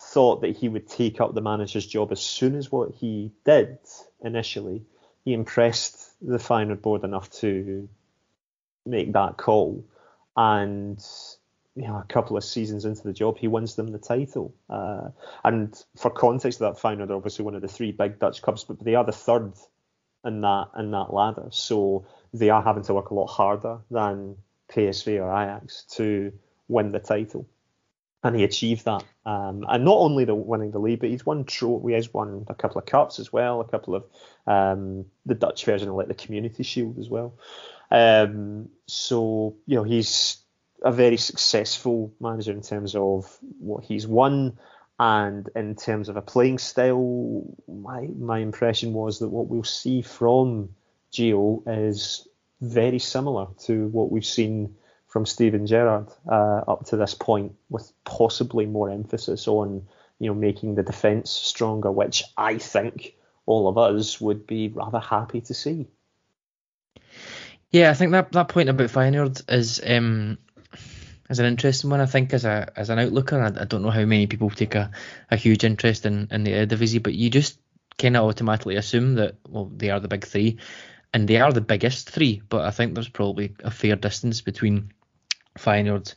thought 0.00 0.42
that 0.42 0.56
he 0.56 0.68
would 0.68 0.88
take 0.88 1.20
up 1.20 1.34
the 1.34 1.40
manager's 1.40 1.86
job 1.86 2.12
as 2.12 2.20
soon 2.20 2.54
as 2.54 2.70
what 2.70 2.94
he 2.94 3.32
did 3.44 3.78
initially. 4.22 4.84
he 5.24 5.32
impressed 5.32 6.14
the 6.20 6.38
Feyenoord 6.38 6.80
board 6.82 7.04
enough 7.04 7.30
to 7.30 7.88
make 8.86 9.12
that 9.12 9.36
call, 9.36 9.84
and 10.36 11.04
you 11.74 11.86
know, 11.86 11.96
a 11.96 12.12
couple 12.12 12.36
of 12.36 12.42
seasons 12.42 12.84
into 12.84 13.04
the 13.04 13.12
job, 13.12 13.38
he 13.38 13.46
wins 13.46 13.76
them 13.76 13.88
the 13.88 13.98
title. 13.98 14.52
Uh, 14.68 15.10
and 15.44 15.80
for 15.96 16.10
context, 16.10 16.60
of 16.60 16.74
that 16.74 16.82
Feyenoord 16.82 17.10
are 17.10 17.14
obviously 17.14 17.44
one 17.44 17.54
of 17.54 17.62
the 17.62 17.68
three 17.68 17.92
big 17.92 18.18
Dutch 18.18 18.42
clubs, 18.42 18.64
but 18.64 18.82
they 18.82 18.96
are 18.96 19.04
the 19.04 19.12
third 19.12 19.52
in 20.24 20.40
that 20.40 20.68
in 20.76 20.90
that 20.90 21.14
ladder. 21.14 21.48
So 21.50 22.06
they 22.34 22.50
are 22.50 22.62
having 22.62 22.82
to 22.84 22.94
work 22.94 23.10
a 23.10 23.14
lot 23.14 23.28
harder 23.28 23.78
than 23.90 24.36
PSV 24.72 25.22
or 25.22 25.30
Ajax 25.30 25.84
to 25.92 26.32
win 26.66 26.90
the 26.90 26.98
title. 26.98 27.46
And 28.24 28.34
he 28.34 28.42
achieved 28.42 28.84
that. 28.84 29.04
Um, 29.24 29.64
and 29.68 29.84
not 29.84 29.96
only 29.96 30.24
the 30.24 30.34
winning 30.34 30.72
the 30.72 30.80
league, 30.80 31.00
but 31.00 31.10
he's 31.10 31.24
won 31.24 31.44
trophy. 31.44 31.94
He's 31.94 32.12
won 32.12 32.44
a 32.48 32.54
couple 32.54 32.80
of 32.80 32.86
cups 32.86 33.20
as 33.20 33.32
well, 33.32 33.60
a 33.60 33.68
couple 33.68 33.94
of 33.94 34.04
um, 34.46 35.06
the 35.24 35.34
Dutch 35.34 35.64
version 35.64 35.88
of 35.88 35.94
like 35.94 36.08
the 36.08 36.14
Community 36.14 36.64
Shield 36.64 36.98
as 36.98 37.08
well. 37.08 37.34
Um, 37.90 38.68
so 38.86 39.56
you 39.66 39.76
know 39.76 39.84
he's 39.84 40.38
a 40.82 40.92
very 40.92 41.16
successful 41.16 42.12
manager 42.20 42.52
in 42.52 42.62
terms 42.62 42.94
of 42.94 43.38
what 43.58 43.84
he's 43.84 44.06
won 44.06 44.58
and 44.98 45.48
in 45.54 45.74
terms 45.76 46.08
of 46.08 46.16
a 46.16 46.22
playing 46.22 46.58
style. 46.58 47.44
My 47.68 48.08
my 48.18 48.38
impression 48.40 48.92
was 48.92 49.20
that 49.20 49.28
what 49.28 49.46
we'll 49.46 49.64
see 49.64 50.02
from 50.02 50.70
Gio 51.12 51.62
is 51.66 52.26
very 52.60 52.98
similar 52.98 53.46
to 53.66 53.86
what 53.88 54.10
we've 54.10 54.26
seen 54.26 54.74
from 55.08 55.26
Steven 55.26 55.66
Gerrard 55.66 56.08
uh, 56.30 56.62
up 56.68 56.86
to 56.86 56.96
this 56.96 57.14
point, 57.14 57.54
with 57.68 57.90
possibly 58.04 58.66
more 58.66 58.90
emphasis 58.90 59.48
on 59.48 59.86
you 60.18 60.28
know 60.28 60.34
making 60.34 60.74
the 60.74 60.82
defence 60.82 61.30
stronger, 61.30 61.90
which 61.90 62.22
I 62.36 62.58
think 62.58 63.14
all 63.46 63.68
of 63.68 63.78
us 63.78 64.20
would 64.20 64.46
be 64.46 64.68
rather 64.68 65.00
happy 65.00 65.40
to 65.40 65.54
see. 65.54 65.86
Yeah, 67.70 67.90
I 67.90 67.94
think 67.94 68.12
that, 68.12 68.32
that 68.32 68.48
point 68.48 68.68
about 68.68 68.90
Feyenoord 68.90 69.42
is 69.50 69.80
um, 69.84 70.38
is 71.30 71.38
an 71.38 71.46
interesting 71.46 71.90
one. 71.90 72.00
I 72.00 72.06
think 72.06 72.32
as 72.32 72.44
a 72.44 72.70
as 72.76 72.90
an 72.90 72.98
outlooker, 72.98 73.40
I, 73.40 73.62
I 73.62 73.64
don't 73.64 73.82
know 73.82 73.90
how 73.90 74.04
many 74.04 74.26
people 74.26 74.50
take 74.50 74.74
a, 74.74 74.90
a 75.30 75.36
huge 75.36 75.64
interest 75.64 76.06
in, 76.06 76.28
in 76.30 76.44
the 76.44 76.52
Eredivisie, 76.52 77.02
but 77.02 77.14
you 77.14 77.30
just 77.30 77.58
kind 77.98 78.16
of 78.16 78.24
automatically 78.24 78.76
assume 78.76 79.14
that 79.16 79.36
well 79.48 79.70
they 79.74 79.90
are 79.90 80.00
the 80.00 80.08
big 80.08 80.26
three, 80.26 80.58
and 81.12 81.26
they 81.28 81.40
are 81.40 81.52
the 81.52 81.60
biggest 81.60 82.10
three. 82.10 82.42
But 82.48 82.66
I 82.66 82.70
think 82.70 82.94
there's 82.94 83.08
probably 83.08 83.54
a 83.64 83.70
fair 83.70 83.96
distance 83.96 84.40
between 84.40 84.92
Feyenoord 85.58 86.14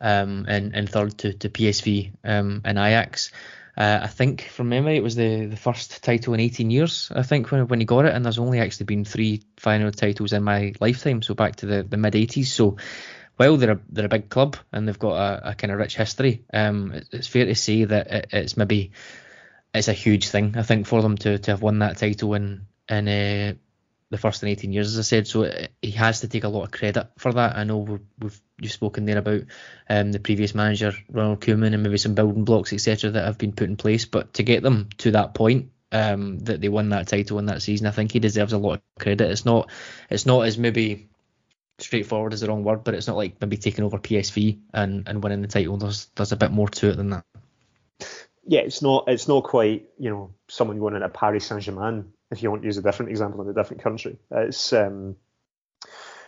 um, 0.00 0.46
and, 0.48 0.74
and 0.74 0.88
third 0.88 1.18
to, 1.18 1.32
to 1.32 1.48
PSV 1.48 2.12
um, 2.24 2.62
and 2.64 2.78
Ajax. 2.78 3.32
Uh, 3.76 4.00
I 4.02 4.06
think 4.06 4.42
from 4.42 4.68
memory 4.68 4.96
it 4.96 5.02
was 5.02 5.16
the, 5.16 5.46
the 5.46 5.56
first 5.56 6.02
title 6.04 6.34
in 6.34 6.40
18 6.40 6.70
years. 6.70 7.10
I 7.14 7.22
think 7.22 7.50
when 7.50 7.66
when 7.66 7.80
he 7.80 7.86
got 7.86 8.04
it, 8.04 8.14
and 8.14 8.24
there's 8.24 8.38
only 8.38 8.60
actually 8.60 8.86
been 8.86 9.04
three 9.04 9.42
Feyenoord 9.56 9.96
titles 9.96 10.32
in 10.32 10.44
my 10.44 10.74
lifetime, 10.80 11.22
so 11.22 11.34
back 11.34 11.56
to 11.56 11.66
the, 11.66 11.82
the 11.82 11.96
mid 11.96 12.14
80s. 12.14 12.46
So 12.46 12.76
while 13.36 13.56
they're 13.56 13.72
a, 13.72 13.80
they're 13.88 14.06
a 14.06 14.08
big 14.08 14.28
club 14.28 14.56
and 14.70 14.86
they've 14.86 14.98
got 14.98 15.16
a, 15.16 15.50
a 15.50 15.54
kind 15.54 15.72
of 15.72 15.78
rich 15.78 15.96
history, 15.96 16.44
um, 16.52 17.02
it's 17.10 17.26
fair 17.26 17.46
to 17.46 17.54
say 17.56 17.84
that 17.84 18.06
it, 18.06 18.26
it's 18.30 18.56
maybe 18.56 18.92
it's 19.74 19.88
a 19.88 19.92
huge 19.92 20.28
thing. 20.28 20.54
I 20.56 20.62
think 20.62 20.86
for 20.86 21.02
them 21.02 21.16
to, 21.18 21.38
to 21.38 21.50
have 21.50 21.62
won 21.62 21.80
that 21.80 21.96
title 21.96 22.34
in 22.34 22.66
in 22.88 23.08
uh, 23.08 23.54
the 24.10 24.18
first 24.18 24.42
in 24.42 24.50
18 24.50 24.72
years, 24.72 24.92
as 24.92 24.98
I 24.98 25.02
said. 25.02 25.26
So 25.26 25.42
it, 25.42 25.72
he 25.82 25.90
has 25.92 26.20
to 26.20 26.28
take 26.28 26.44
a 26.44 26.48
lot 26.48 26.64
of 26.64 26.70
credit 26.70 27.08
for 27.18 27.32
that. 27.32 27.56
I 27.56 27.64
know 27.64 27.78
we've, 27.78 28.00
we've 28.20 28.40
you've 28.58 28.72
spoken 28.72 29.04
there 29.04 29.18
about 29.18 29.42
um, 29.88 30.12
the 30.12 30.20
previous 30.20 30.54
manager 30.54 30.92
Ronald 31.10 31.40
Koeman 31.40 31.74
and 31.74 31.82
maybe 31.82 31.98
some 31.98 32.14
building 32.14 32.44
blocks 32.44 32.72
etc. 32.72 33.10
that 33.10 33.24
have 33.24 33.38
been 33.38 33.52
put 33.52 33.68
in 33.68 33.76
place, 33.76 34.04
but 34.04 34.34
to 34.34 34.42
get 34.42 34.62
them 34.62 34.88
to 34.98 35.12
that 35.12 35.34
point. 35.34 35.70
Um, 35.92 36.40
that 36.40 36.60
they 36.60 36.68
won 36.68 36.88
that 36.88 37.06
title 37.06 37.38
in 37.38 37.46
that 37.46 37.62
season, 37.62 37.86
I 37.86 37.92
think 37.92 38.10
he 38.10 38.18
deserves 38.18 38.52
a 38.52 38.58
lot 38.58 38.72
of 38.72 38.82
credit. 38.98 39.30
It's 39.30 39.44
not, 39.44 39.70
it's 40.10 40.26
not 40.26 40.40
as 40.40 40.58
maybe 40.58 41.08
straightforward 41.78 42.32
is 42.32 42.40
the 42.40 42.48
wrong 42.48 42.64
word, 42.64 42.84
but 42.84 42.94
it's 42.94 43.06
not 43.06 43.16
like 43.16 43.40
maybe 43.40 43.56
taking 43.56 43.84
over 43.84 43.98
PSV 43.98 44.58
and, 44.72 45.08
and 45.08 45.22
winning 45.22 45.42
the 45.42 45.48
title. 45.48 45.76
There's 45.76 46.06
there's 46.16 46.32
a 46.32 46.36
bit 46.36 46.50
more 46.50 46.68
to 46.68 46.90
it 46.90 46.96
than 46.96 47.10
that. 47.10 47.24
Yeah, 48.46 48.60
it's 48.60 48.82
not 48.82 49.04
it's 49.08 49.28
not 49.28 49.44
quite 49.44 49.88
you 49.98 50.10
know 50.10 50.34
someone 50.48 50.78
going 50.78 50.94
into 50.94 51.08
Paris 51.08 51.46
Saint 51.46 51.62
Germain 51.62 52.12
if 52.30 52.42
you 52.42 52.50
want 52.50 52.62
to 52.62 52.66
use 52.66 52.78
a 52.78 52.82
different 52.82 53.10
example 53.10 53.42
in 53.42 53.48
a 53.48 53.54
different 53.54 53.82
country. 53.82 54.18
It's 54.30 54.72
um, 54.72 55.16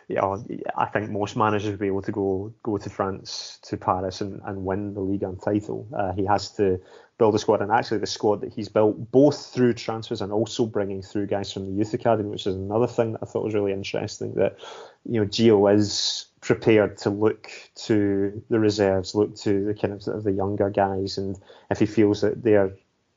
yeah, 0.08 0.36
I 0.76 0.86
think 0.86 1.10
most 1.10 1.36
managers 1.36 1.70
would 1.70 1.80
be 1.80 1.88
able 1.88 2.02
to 2.02 2.12
go 2.12 2.54
go 2.62 2.78
to 2.78 2.88
France, 2.88 3.58
to 3.62 3.76
Paris, 3.76 4.20
and, 4.20 4.40
and 4.44 4.64
win 4.64 4.94
the 4.94 5.00
league 5.00 5.24
and 5.24 5.40
title. 5.40 5.88
Uh, 5.96 6.12
he 6.12 6.24
has 6.24 6.50
to 6.52 6.80
build 7.18 7.34
a 7.34 7.40
squad, 7.40 7.60
and 7.60 7.72
actually 7.72 7.98
the 7.98 8.06
squad 8.06 8.40
that 8.42 8.52
he's 8.52 8.68
built, 8.68 9.10
both 9.10 9.46
through 9.46 9.72
transfers 9.72 10.20
and 10.20 10.32
also 10.32 10.64
bringing 10.64 11.02
through 11.02 11.26
guys 11.26 11.52
from 11.52 11.66
the 11.66 11.72
youth 11.72 11.92
academy, 11.92 12.28
which 12.28 12.46
is 12.46 12.54
another 12.54 12.86
thing 12.86 13.12
that 13.12 13.22
I 13.22 13.26
thought 13.26 13.42
was 13.42 13.54
really 13.54 13.72
interesting. 13.72 14.34
That 14.34 14.58
you 15.04 15.20
know, 15.20 15.26
Gio 15.26 15.74
is 15.74 16.26
prepared 16.40 16.98
to 16.98 17.10
look 17.10 17.50
to 17.74 18.40
the 18.48 18.60
reserves, 18.60 19.16
look 19.16 19.34
to 19.38 19.64
the 19.64 19.74
kind 19.74 19.92
of 19.92 20.22
the 20.22 20.32
younger 20.32 20.70
guys, 20.70 21.18
and 21.18 21.36
if 21.68 21.80
he 21.80 21.86
feels 21.86 22.20
that 22.20 22.44
they're 22.44 22.72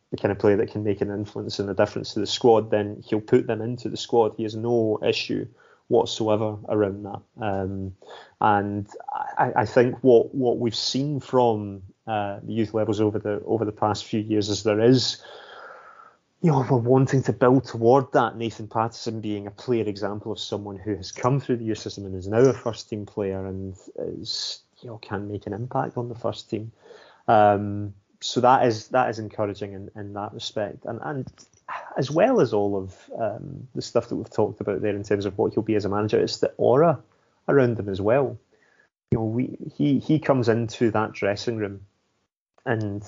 the 0.09 0.17
kind 0.17 0.31
of 0.31 0.39
player 0.39 0.57
that 0.57 0.71
can 0.71 0.83
make 0.83 1.01
an 1.01 1.11
influence 1.11 1.59
and 1.59 1.69
a 1.69 1.75
difference 1.75 2.15
to 2.15 2.19
the 2.19 2.25
squad, 2.25 2.71
then 2.71 3.03
he'll 3.05 3.21
put 3.21 3.45
them 3.45 3.61
into 3.61 3.89
the 3.89 3.97
squad. 3.97 4.33
He 4.37 4.41
has 4.41 4.55
no 4.55 4.97
issue 5.03 5.45
whatsoever 5.89 6.57
around 6.69 7.03
that. 7.03 7.21
Um, 7.41 7.95
and 8.39 8.87
I, 9.37 9.51
I, 9.57 9.65
think 9.65 9.97
what 10.01 10.33
what 10.33 10.57
we've 10.57 10.75
seen 10.75 11.19
from 11.19 11.81
uh, 12.07 12.39
the 12.43 12.53
youth 12.53 12.73
levels 12.73 13.01
over 13.01 13.19
the 13.19 13.41
over 13.45 13.65
the 13.65 13.73
past 13.73 14.05
few 14.05 14.21
years 14.21 14.49
is 14.49 14.63
there 14.63 14.79
is, 14.79 15.21
you 16.41 16.51
know, 16.51 16.65
we're 16.69 16.77
wanting 16.77 17.23
to 17.23 17.33
build 17.33 17.65
toward 17.65 18.11
that. 18.13 18.37
Nathan 18.37 18.67
Patterson 18.67 19.19
being 19.19 19.47
a 19.47 19.51
clear 19.51 19.87
example 19.87 20.31
of 20.31 20.39
someone 20.39 20.77
who 20.77 20.95
has 20.95 21.11
come 21.11 21.39
through 21.39 21.57
the 21.57 21.65
youth 21.65 21.79
system 21.79 22.05
and 22.05 22.15
is 22.15 22.27
now 22.27 22.39
a 22.39 22.53
first 22.53 22.89
team 22.89 23.05
player 23.05 23.45
and 23.45 23.75
is 23.97 24.61
you 24.81 24.89
know 24.89 24.97
can 24.99 25.29
make 25.29 25.47
an 25.47 25.53
impact 25.53 25.97
on 25.97 26.07
the 26.07 26.15
first 26.15 26.49
team. 26.49 26.71
Um, 27.27 27.93
so 28.21 28.41
that 28.41 28.65
is 28.67 28.89
that 28.89 29.09
is 29.09 29.19
encouraging 29.19 29.73
in, 29.73 29.91
in 29.95 30.13
that 30.13 30.33
respect, 30.33 30.85
and 30.85 30.99
and 31.03 31.27
as 31.97 32.09
well 32.09 32.39
as 32.41 32.53
all 32.53 32.77
of 32.77 33.09
um, 33.19 33.67
the 33.75 33.81
stuff 33.81 34.09
that 34.09 34.15
we've 34.15 34.29
talked 34.29 34.61
about 34.61 34.81
there 34.81 34.95
in 34.95 35.03
terms 35.03 35.25
of 35.25 35.37
what 35.37 35.53
he'll 35.53 35.63
be 35.63 35.75
as 35.75 35.85
a 35.85 35.89
manager, 35.89 36.19
it's 36.19 36.37
the 36.37 36.53
aura 36.57 36.99
around 37.47 37.79
him 37.79 37.89
as 37.89 38.01
well. 38.01 38.37
You 39.11 39.17
know, 39.17 39.25
we 39.25 39.57
he 39.75 39.99
he 39.99 40.19
comes 40.19 40.49
into 40.49 40.91
that 40.91 41.13
dressing 41.13 41.57
room, 41.57 41.81
and 42.65 43.03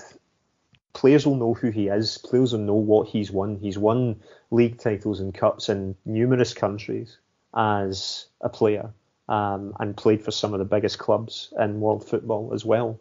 players 0.94 1.26
will 1.26 1.36
know 1.36 1.54
who 1.54 1.70
he 1.70 1.88
is. 1.88 2.18
Players 2.18 2.54
will 2.54 2.60
know 2.60 2.74
what 2.74 3.08
he's 3.08 3.32
won. 3.32 3.58
He's 3.58 3.78
won 3.78 4.22
league 4.50 4.80
titles 4.80 5.20
and 5.20 5.34
cups 5.34 5.70
in 5.70 5.96
numerous 6.06 6.54
countries 6.54 7.18
as 7.56 8.26
a 8.42 8.50
player, 8.50 8.92
um, 9.30 9.76
and 9.80 9.96
played 9.96 10.24
for 10.24 10.32
some 10.32 10.54
of 10.54 10.60
the 10.60 10.66
biggest 10.66 10.98
clubs 10.98 11.54
in 11.60 11.80
world 11.80 12.08
football 12.08 12.52
as 12.54 12.66
well 12.66 13.00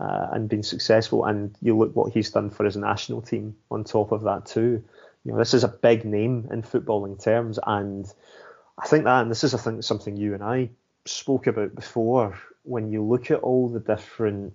uh, 0.00 0.28
and 0.32 0.48
been 0.48 0.62
successful. 0.62 1.24
And 1.24 1.56
you 1.60 1.76
look 1.76 1.94
what 1.94 2.12
he's 2.12 2.30
done 2.30 2.50
for 2.50 2.64
his 2.64 2.76
national 2.76 3.22
team 3.22 3.56
on 3.70 3.84
top 3.84 4.12
of 4.12 4.22
that 4.22 4.46
too. 4.46 4.82
You 5.24 5.32
know, 5.32 5.38
this 5.38 5.54
is 5.54 5.64
a 5.64 5.68
big 5.68 6.04
name 6.04 6.48
in 6.50 6.62
footballing 6.62 7.22
terms, 7.22 7.58
and 7.66 8.10
I 8.78 8.86
think 8.86 9.04
that, 9.04 9.22
and 9.22 9.30
this 9.30 9.44
is 9.44 9.54
I 9.54 9.58
think 9.58 9.82
something 9.82 10.16
you 10.16 10.34
and 10.34 10.42
I 10.42 10.70
spoke 11.04 11.46
about 11.46 11.74
before. 11.74 12.38
When 12.62 12.92
you 12.92 13.02
look 13.02 13.30
at 13.30 13.40
all 13.40 13.68
the 13.68 13.80
different 13.80 14.54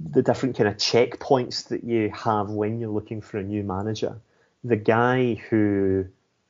the 0.00 0.22
different 0.22 0.56
kind 0.56 0.68
of 0.68 0.76
checkpoints 0.76 1.68
that 1.68 1.84
you 1.84 2.10
have 2.10 2.50
when 2.50 2.80
you're 2.80 2.90
looking 2.90 3.20
for 3.20 3.38
a 3.38 3.42
new 3.42 3.62
manager, 3.62 4.16
the 4.64 4.76
guy 4.76 5.34
who 5.50 6.06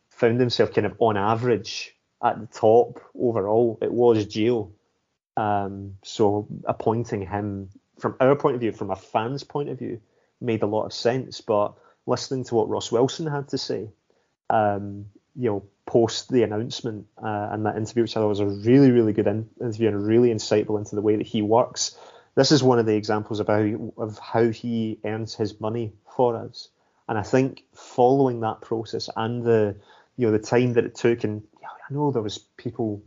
found 0.09 0.41
himself 0.41 0.73
kind 0.73 0.87
of 0.87 0.95
on 0.99 1.17
average 1.17 1.95
at 2.23 2.41
the 2.41 2.47
top 2.47 3.01
overall, 3.19 3.79
it 3.83 3.93
was 3.93 4.25
Gio 4.27 4.71
um, 5.37 5.97
so 6.03 6.47
appointing 6.65 7.27
him 7.27 7.71
from 7.99 8.17
our 8.21 8.37
point 8.37 8.55
of 8.55 8.61
view, 8.61 8.73
from 8.73 8.91
a 8.91 8.97
fan's 8.97 9.45
point 9.45 9.69
of 9.69 9.79
view, 9.79 10.01
made 10.41 10.63
a 10.63 10.67
lot 10.67 10.85
of 10.85 10.93
sense. 10.93 11.41
But 11.41 11.75
listening 12.07 12.45
to 12.45 12.55
what 12.55 12.69
Ross 12.69 12.91
Wilson 12.93 13.27
had 13.27 13.49
to 13.49 13.59
say, 13.59 13.89
um, 14.51 15.07
you 15.37 15.51
know, 15.51 15.65
post 15.87 16.31
the 16.31 16.43
announcement 16.43 17.07
uh, 17.23 17.49
and 17.53 17.67
that 17.67 17.77
interview, 17.77 18.03
which 18.03 18.17
I 18.17 18.21
thought 18.21 18.29
was 18.29 18.41
a 18.41 18.47
really, 18.47 18.91
really 18.91 19.13
good 19.13 19.27
in- 19.27 19.49
interview 19.61 19.89
and 19.89 20.07
really 20.07 20.31
insightful 20.31 20.79
into 20.79 20.95
the 20.95 21.03
way 21.03 21.17
that 21.17 21.27
he 21.27 21.43
works. 21.43 21.97
This 22.35 22.53
is 22.53 22.63
one 22.63 22.79
of 22.79 22.87
the 22.87 22.97
examples 22.97 23.41
of 23.41 23.47
how, 23.47 23.93
of 23.97 24.19
how 24.19 24.49
he 24.49 24.99
earns 25.05 25.35
his 25.35 25.61
money 25.61 25.93
for 26.17 26.37
us. 26.37 26.69
And 27.09 27.19
I 27.19 27.23
think 27.23 27.65
following 27.75 28.41
that 28.41 28.61
process 28.61 29.11
and 29.15 29.45
the 29.45 29.77
you 30.17 30.27
know 30.27 30.33
the 30.33 30.39
time 30.39 30.75
that 30.75 30.85
it 30.85 30.95
took, 30.95 31.25
and 31.25 31.43
I 31.63 31.93
know 31.93 32.11
there 32.11 32.23
was 32.23 32.39
people 32.39 33.03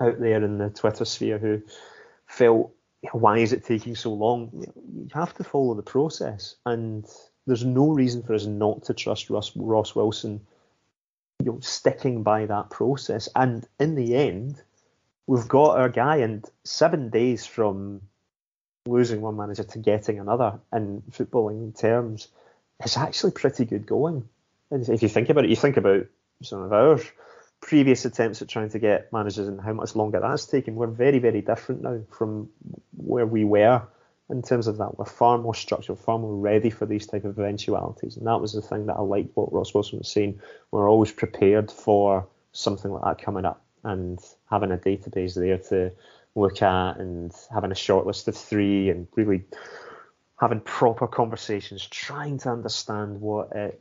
out 0.00 0.20
there 0.20 0.42
in 0.42 0.58
the 0.58 0.70
Twitter 0.70 1.04
sphere 1.04 1.38
who 1.38 1.62
felt, 2.26 2.72
why 3.12 3.38
is 3.38 3.52
it 3.52 3.64
taking 3.64 3.94
so 3.94 4.12
long? 4.12 4.50
You 4.92 5.08
have 5.14 5.34
to 5.34 5.44
follow 5.44 5.74
the 5.74 5.82
process, 5.82 6.56
and 6.66 7.06
there's 7.46 7.64
no 7.64 7.90
reason 7.90 8.22
for 8.22 8.34
us 8.34 8.46
not 8.46 8.84
to 8.84 8.94
trust 8.94 9.30
Ross, 9.30 9.52
Ross 9.56 9.94
Wilson. 9.94 10.40
You 11.40 11.52
know, 11.52 11.58
sticking 11.60 12.24
by 12.24 12.46
that 12.46 12.70
process, 12.70 13.28
and 13.36 13.64
in 13.78 13.94
the 13.94 14.16
end, 14.16 14.60
we've 15.28 15.46
got 15.46 15.78
our 15.78 15.88
guy, 15.88 16.16
and 16.16 16.44
seven 16.64 17.10
days 17.10 17.46
from 17.46 18.00
losing 18.86 19.20
one 19.20 19.36
manager 19.36 19.62
to 19.62 19.78
getting 19.78 20.18
another 20.18 20.58
in 20.72 21.02
footballing 21.12 21.78
terms, 21.78 22.28
it's 22.80 22.96
actually 22.96 23.32
pretty 23.32 23.64
good 23.64 23.86
going. 23.86 24.28
If 24.70 25.02
you 25.02 25.08
think 25.08 25.28
about 25.28 25.44
it, 25.44 25.50
you 25.50 25.56
think 25.56 25.76
about 25.76 26.06
some 26.42 26.62
of 26.62 26.72
our 26.72 27.00
previous 27.68 28.06
attempts 28.06 28.40
at 28.40 28.48
trying 28.48 28.70
to 28.70 28.78
get 28.78 29.12
managers 29.12 29.46
and 29.46 29.60
how 29.60 29.74
much 29.74 29.94
longer 29.94 30.18
that's 30.18 30.46
taken. 30.46 30.74
We're 30.74 30.86
very, 30.86 31.18
very 31.18 31.42
different 31.42 31.82
now 31.82 32.00
from 32.10 32.48
where 32.96 33.26
we 33.26 33.44
were 33.44 33.82
in 34.30 34.40
terms 34.40 34.68
of 34.68 34.78
that. 34.78 34.96
We're 34.96 35.04
far 35.04 35.36
more 35.36 35.54
structured, 35.54 35.98
far 35.98 36.18
more 36.18 36.34
ready 36.34 36.70
for 36.70 36.86
these 36.86 37.06
type 37.06 37.26
of 37.26 37.38
eventualities. 37.38 38.16
And 38.16 38.26
that 38.26 38.40
was 38.40 38.54
the 38.54 38.62
thing 38.62 38.86
that 38.86 38.94
I 38.94 39.02
liked 39.02 39.36
what 39.36 39.52
Ross 39.52 39.74
Wilson 39.74 39.98
was 39.98 40.10
saying. 40.10 40.40
We're 40.70 40.88
always 40.88 41.12
prepared 41.12 41.70
for 41.70 42.26
something 42.52 42.90
like 42.90 43.04
that 43.04 43.22
coming 43.22 43.44
up 43.44 43.62
and 43.84 44.18
having 44.50 44.72
a 44.72 44.78
database 44.78 45.34
there 45.34 45.58
to 45.58 45.92
look 46.34 46.62
at 46.62 46.96
and 46.96 47.34
having 47.52 47.70
a 47.70 47.74
short 47.74 48.06
list 48.06 48.28
of 48.28 48.36
three 48.36 48.88
and 48.88 49.08
really 49.14 49.44
having 50.40 50.60
proper 50.60 51.06
conversations, 51.06 51.86
trying 51.86 52.38
to 52.38 52.48
understand 52.48 53.20
what 53.20 53.52
it, 53.54 53.78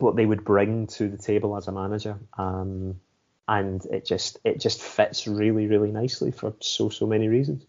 what 0.00 0.16
they 0.16 0.26
would 0.26 0.44
bring 0.44 0.86
to 0.88 1.08
the 1.08 1.18
table 1.18 1.56
as 1.56 1.68
a 1.68 1.72
manager. 1.72 2.18
Um, 2.36 3.00
and 3.46 3.84
it 3.86 4.06
just 4.06 4.38
it 4.44 4.60
just 4.60 4.80
fits 4.80 5.26
really 5.26 5.66
really 5.66 5.90
nicely 5.90 6.30
for 6.30 6.54
so 6.60 6.88
so 6.88 7.06
many 7.06 7.28
reasons. 7.28 7.64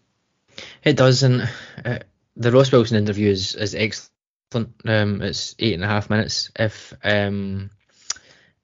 It 0.84 0.96
does, 0.96 1.22
and 1.22 1.48
uh, 1.84 1.98
the 2.36 2.52
Ross 2.52 2.70
Wilson 2.70 2.96
interview 2.96 3.30
is 3.30 3.54
is 3.54 3.74
excellent. 3.74 4.74
Um, 4.84 5.22
it's 5.22 5.54
eight 5.58 5.74
and 5.74 5.84
a 5.84 5.88
half 5.88 6.10
minutes. 6.10 6.50
If 6.56 6.94
um, 7.02 7.70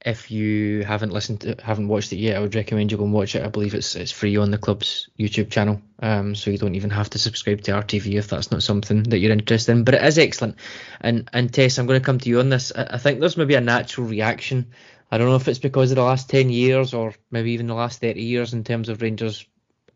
if 0.05 0.31
you 0.31 0.85
haven't 0.85 1.12
listened 1.12 1.40
to, 1.40 1.57
haven't 1.62 1.88
watched 1.88 2.12
it 2.12 2.19
yet, 2.19 2.37
I 2.37 2.40
would 2.40 2.55
recommend 2.55 2.93
you 2.93 2.99
go 2.99 3.05
and 3.05 3.12
watch 3.12 3.35
it. 3.35 3.45
I 3.45 3.49
believe 3.49 3.75
it's 3.75 3.97
it's 3.97 4.12
free 4.12 4.37
on 4.37 4.50
the 4.50 4.59
club's 4.59 5.09
YouTube 5.19 5.50
channel, 5.50 5.83
um, 6.00 6.35
so 6.35 6.50
you 6.50 6.59
don't 6.59 6.76
even 6.76 6.90
have 6.90 7.11
to 7.11 7.19
subscribe 7.19 7.62
to 7.62 7.73
RTV 7.73 8.14
if 8.14 8.28
that's 8.28 8.52
not 8.52 8.62
something 8.62 9.02
that 9.05 9.19
you're 9.19 9.33
interested 9.33 9.73
in. 9.73 9.85
But 9.85 9.95
it 9.95 10.05
is 10.05 10.19
excellent. 10.19 10.57
And 11.00 11.28
and 11.33 11.52
Tess, 11.52 11.78
I'm 11.78 11.87
going 11.87 12.00
to 12.00 12.05
come 12.05 12.21
to 12.21 12.28
you 12.28 12.38
on 12.38 12.49
this. 12.49 12.73
I, 12.75 12.87
I 12.90 12.99
think 12.99 13.19
there's 13.19 13.37
maybe 13.37 13.55
a 13.55 13.61
natural 13.61 14.07
reaction. 14.07 14.71
I 15.11 15.19
don't 15.19 15.28
know 15.28 15.37
if 15.37 15.49
it's 15.49 15.59
because 15.59 15.90
of 15.90 15.97
the 15.97 16.05
last 16.05 16.31
ten 16.31 16.49
years 16.49 16.95
or 16.95 17.14
maybe 17.31 17.52
even 17.52 17.67
the 17.67 17.75
last 17.75 18.00
thirty 18.00 18.23
years 18.23 18.55
in 18.55 18.62
terms 18.62 18.88
of 18.88 19.02
Rangers 19.02 19.47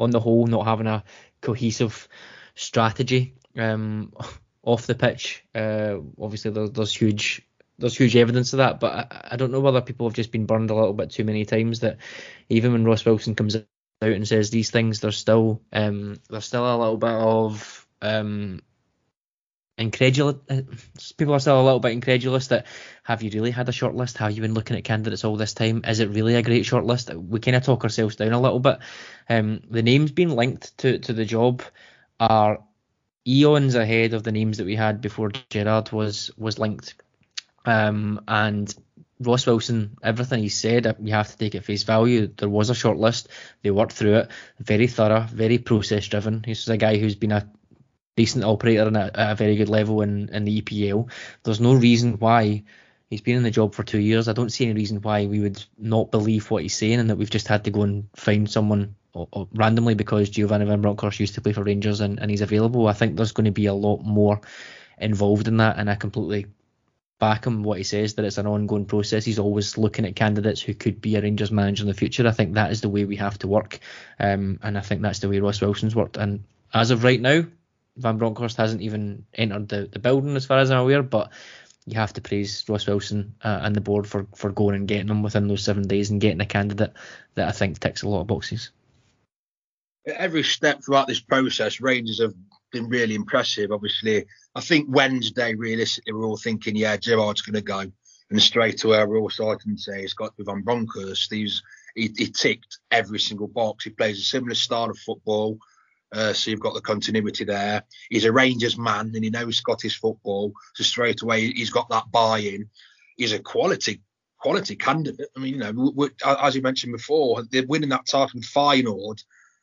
on 0.00 0.10
the 0.10 0.20
whole 0.20 0.46
not 0.46 0.66
having 0.66 0.88
a 0.88 1.04
cohesive 1.40 2.08
strategy 2.56 3.34
um, 3.56 4.12
off 4.64 4.88
the 4.88 4.96
pitch. 4.96 5.44
Uh, 5.54 5.98
obviously, 6.20 6.50
there's, 6.50 6.70
there's 6.72 6.94
huge 6.94 7.42
there's 7.82 7.96
huge 7.96 8.16
evidence 8.16 8.52
of 8.52 8.58
that, 8.58 8.78
but 8.78 8.92
I, 8.92 9.28
I, 9.32 9.36
don't 9.36 9.50
know 9.50 9.60
whether 9.60 9.80
people 9.80 10.06
have 10.06 10.14
just 10.14 10.30
been 10.30 10.46
burned 10.46 10.70
a 10.70 10.74
little 10.74 10.92
bit 10.92 11.10
too 11.10 11.24
many 11.24 11.44
times 11.44 11.80
that 11.80 11.98
even 12.48 12.72
when 12.72 12.84
Ross 12.84 13.04
Wilson 13.04 13.34
comes 13.34 13.56
out 13.56 13.64
and 14.00 14.26
says 14.26 14.50
these 14.50 14.70
things, 14.70 15.00
there's 15.00 15.16
still 15.16 15.60
um, 15.72 16.20
there's 16.30 16.44
still 16.44 16.64
a 16.64 16.78
little 16.78 16.96
bit 16.96 17.10
of 17.10 17.86
um, 18.00 18.60
incredulous. 19.76 20.36
Uh, 20.48 20.62
people 21.16 21.34
are 21.34 21.40
still 21.40 21.60
a 21.60 21.64
little 21.64 21.80
bit 21.80 21.90
incredulous 21.90 22.46
that 22.46 22.66
have 23.02 23.20
you 23.24 23.30
really 23.30 23.50
had 23.50 23.68
a 23.68 23.72
short 23.72 23.96
list? 23.96 24.16
Have 24.18 24.30
you 24.30 24.42
been 24.42 24.54
looking 24.54 24.76
at 24.76 24.84
candidates 24.84 25.24
all 25.24 25.36
this 25.36 25.54
time? 25.54 25.82
Is 25.84 25.98
it 25.98 26.10
really 26.10 26.36
a 26.36 26.42
great 26.42 26.64
short 26.64 26.84
list? 26.84 27.12
We 27.12 27.40
kind 27.40 27.56
of 27.56 27.64
talk 27.64 27.82
ourselves 27.82 28.14
down 28.14 28.32
a 28.32 28.40
little 28.40 28.60
bit. 28.60 28.78
Um, 29.28 29.60
the 29.68 29.82
names 29.82 30.12
being 30.12 30.30
linked 30.30 30.78
to 30.78 31.00
to 31.00 31.12
the 31.12 31.24
job 31.24 31.62
are 32.20 32.62
eons 33.26 33.74
ahead 33.74 34.14
of 34.14 34.22
the 34.22 34.32
names 34.32 34.58
that 34.58 34.66
we 34.66 34.76
had 34.76 35.00
before 35.00 35.32
Gerrard 35.50 35.90
was 35.90 36.30
was 36.38 36.60
linked. 36.60 36.94
Um, 37.64 38.22
and 38.26 38.74
Ross 39.20 39.46
Wilson, 39.46 39.96
everything 40.02 40.42
he 40.42 40.48
said, 40.48 40.96
you 41.00 41.12
have 41.12 41.30
to 41.30 41.38
take 41.38 41.54
at 41.54 41.64
face 41.64 41.84
value. 41.84 42.28
There 42.36 42.48
was 42.48 42.70
a 42.70 42.74
short 42.74 42.98
list. 42.98 43.28
They 43.62 43.70
worked 43.70 43.92
through 43.92 44.16
it. 44.16 44.30
Very 44.58 44.86
thorough, 44.86 45.26
very 45.32 45.58
process 45.58 46.06
driven. 46.06 46.42
He's 46.44 46.68
a 46.68 46.76
guy 46.76 46.98
who's 46.98 47.14
been 47.14 47.32
a 47.32 47.48
decent 48.16 48.44
operator 48.44 48.86
and 48.86 48.96
at 48.96 49.12
a 49.14 49.34
very 49.34 49.56
good 49.56 49.68
level 49.68 50.02
in, 50.02 50.28
in 50.30 50.44
the 50.44 50.60
EPL. 50.60 51.10
There's 51.42 51.60
no 51.60 51.74
reason 51.74 52.14
why 52.14 52.64
he's 53.10 53.20
been 53.20 53.36
in 53.36 53.42
the 53.42 53.50
job 53.50 53.74
for 53.74 53.82
two 53.82 54.00
years. 54.00 54.28
I 54.28 54.32
don't 54.32 54.50
see 54.50 54.64
any 54.64 54.74
reason 54.74 55.00
why 55.00 55.26
we 55.26 55.40
would 55.40 55.62
not 55.78 56.10
believe 56.10 56.50
what 56.50 56.62
he's 56.62 56.76
saying 56.76 57.00
and 57.00 57.10
that 57.10 57.16
we've 57.16 57.30
just 57.30 57.48
had 57.48 57.64
to 57.64 57.70
go 57.70 57.82
and 57.82 58.08
find 58.16 58.50
someone 58.50 58.96
randomly 59.54 59.94
because 59.94 60.30
Giovanni 60.30 60.64
Van 60.64 60.80
Bronckhorst 60.80 61.20
used 61.20 61.34
to 61.34 61.40
play 61.40 61.52
for 61.52 61.62
Rangers 61.62 62.00
and, 62.00 62.18
and 62.18 62.30
he's 62.30 62.40
available. 62.40 62.86
I 62.88 62.92
think 62.92 63.16
there's 63.16 63.32
going 63.32 63.44
to 63.44 63.50
be 63.50 63.66
a 63.66 63.74
lot 63.74 64.02
more 64.02 64.40
involved 64.98 65.48
in 65.48 65.58
that 65.58 65.78
and 65.78 65.90
I 65.90 65.94
completely 65.94 66.46
back 67.22 67.46
him 67.46 67.62
what 67.62 67.78
he 67.78 67.84
says 67.84 68.14
that 68.14 68.24
it's 68.24 68.38
an 68.38 68.48
ongoing 68.48 68.84
process. 68.84 69.24
He's 69.24 69.38
always 69.38 69.78
looking 69.78 70.04
at 70.04 70.16
candidates 70.16 70.60
who 70.60 70.74
could 70.74 71.00
be 71.00 71.14
a 71.14 71.22
Rangers 71.22 71.52
manager 71.52 71.84
in 71.84 71.86
the 71.86 71.94
future. 71.94 72.26
I 72.26 72.32
think 72.32 72.54
that 72.54 72.72
is 72.72 72.80
the 72.80 72.88
way 72.88 73.04
we 73.04 73.14
have 73.14 73.38
to 73.38 73.46
work, 73.46 73.78
um, 74.18 74.58
and 74.60 74.76
I 74.76 74.80
think 74.80 75.02
that's 75.02 75.20
the 75.20 75.28
way 75.28 75.38
Ross 75.38 75.60
Wilson's 75.60 75.94
worked. 75.94 76.16
And 76.16 76.42
as 76.74 76.90
of 76.90 77.04
right 77.04 77.20
now, 77.20 77.44
Van 77.96 78.18
Bronckhorst 78.18 78.56
hasn't 78.56 78.82
even 78.82 79.24
entered 79.34 79.68
the, 79.68 79.88
the 79.92 80.00
building 80.00 80.34
as 80.34 80.46
far 80.46 80.58
as 80.58 80.72
I'm 80.72 80.80
aware, 80.80 81.04
but 81.04 81.30
you 81.86 81.94
have 81.94 82.12
to 82.14 82.20
praise 82.20 82.64
Ross 82.68 82.88
Wilson 82.88 83.36
uh, 83.44 83.60
and 83.62 83.76
the 83.76 83.80
board 83.80 84.08
for, 84.08 84.26
for 84.34 84.50
going 84.50 84.74
and 84.74 84.88
getting 84.88 85.06
him 85.06 85.22
within 85.22 85.46
those 85.46 85.62
seven 85.62 85.86
days 85.86 86.10
and 86.10 86.20
getting 86.20 86.40
a 86.40 86.46
candidate 86.46 86.92
that 87.36 87.46
I 87.46 87.52
think 87.52 87.78
ticks 87.78 88.02
a 88.02 88.08
lot 88.08 88.22
of 88.22 88.26
boxes. 88.26 88.70
Every 90.06 90.42
step 90.42 90.82
throughout 90.82 91.06
this 91.06 91.20
process, 91.20 91.80
Rangers 91.80 92.20
have 92.20 92.34
been 92.72 92.88
really 92.88 93.14
impressive. 93.14 93.70
Obviously, 93.70 94.26
I 94.54 94.60
think 94.60 94.86
Wednesday, 94.90 95.54
realistically, 95.54 96.12
we're 96.12 96.26
all 96.26 96.36
thinking, 96.36 96.76
yeah, 96.76 96.96
Gerrard's 96.96 97.42
going 97.42 97.54
to 97.54 97.62
go. 97.62 97.84
And 98.30 98.42
straight 98.42 98.82
away, 98.84 99.04
we're 99.04 99.18
all 99.18 99.30
starting 99.30 99.76
to 99.76 99.82
say 99.82 100.02
it's 100.02 100.14
got 100.14 100.36
to 100.36 100.42
be 100.42 100.44
Van 100.44 100.62
Bronckhorst. 100.62 101.32
He's, 101.32 101.62
he, 101.94 102.10
he 102.16 102.26
ticked 102.26 102.78
every 102.90 103.18
single 103.20 103.48
box. 103.48 103.84
He 103.84 103.90
plays 103.90 104.18
a 104.18 104.22
similar 104.22 104.54
style 104.54 104.90
of 104.90 104.98
football. 104.98 105.58
Uh, 106.12 106.32
so 106.32 106.50
you've 106.50 106.60
got 106.60 106.74
the 106.74 106.80
continuity 106.80 107.44
there. 107.44 107.82
He's 108.10 108.24
a 108.24 108.32
Rangers 108.32 108.76
man 108.76 109.12
and 109.14 109.24
he 109.24 109.30
knows 109.30 109.56
Scottish 109.56 109.98
football. 109.98 110.52
So 110.74 110.84
straight 110.84 111.22
away 111.22 111.52
he's 111.52 111.70
got 111.70 111.88
that 111.90 112.10
buy-in. 112.10 112.68
He's 113.16 113.32
a 113.32 113.38
quality 113.38 114.00
quality 114.38 114.74
candidate. 114.74 115.28
I 115.36 115.40
mean, 115.40 115.54
you 115.54 115.60
know, 115.60 116.08
as 116.24 116.56
you 116.56 116.62
mentioned 116.62 116.92
before, 116.92 117.44
they're 117.50 117.64
winning 117.66 117.90
that 117.90 118.06
title 118.06 118.40
Feyenoord. 118.40 119.22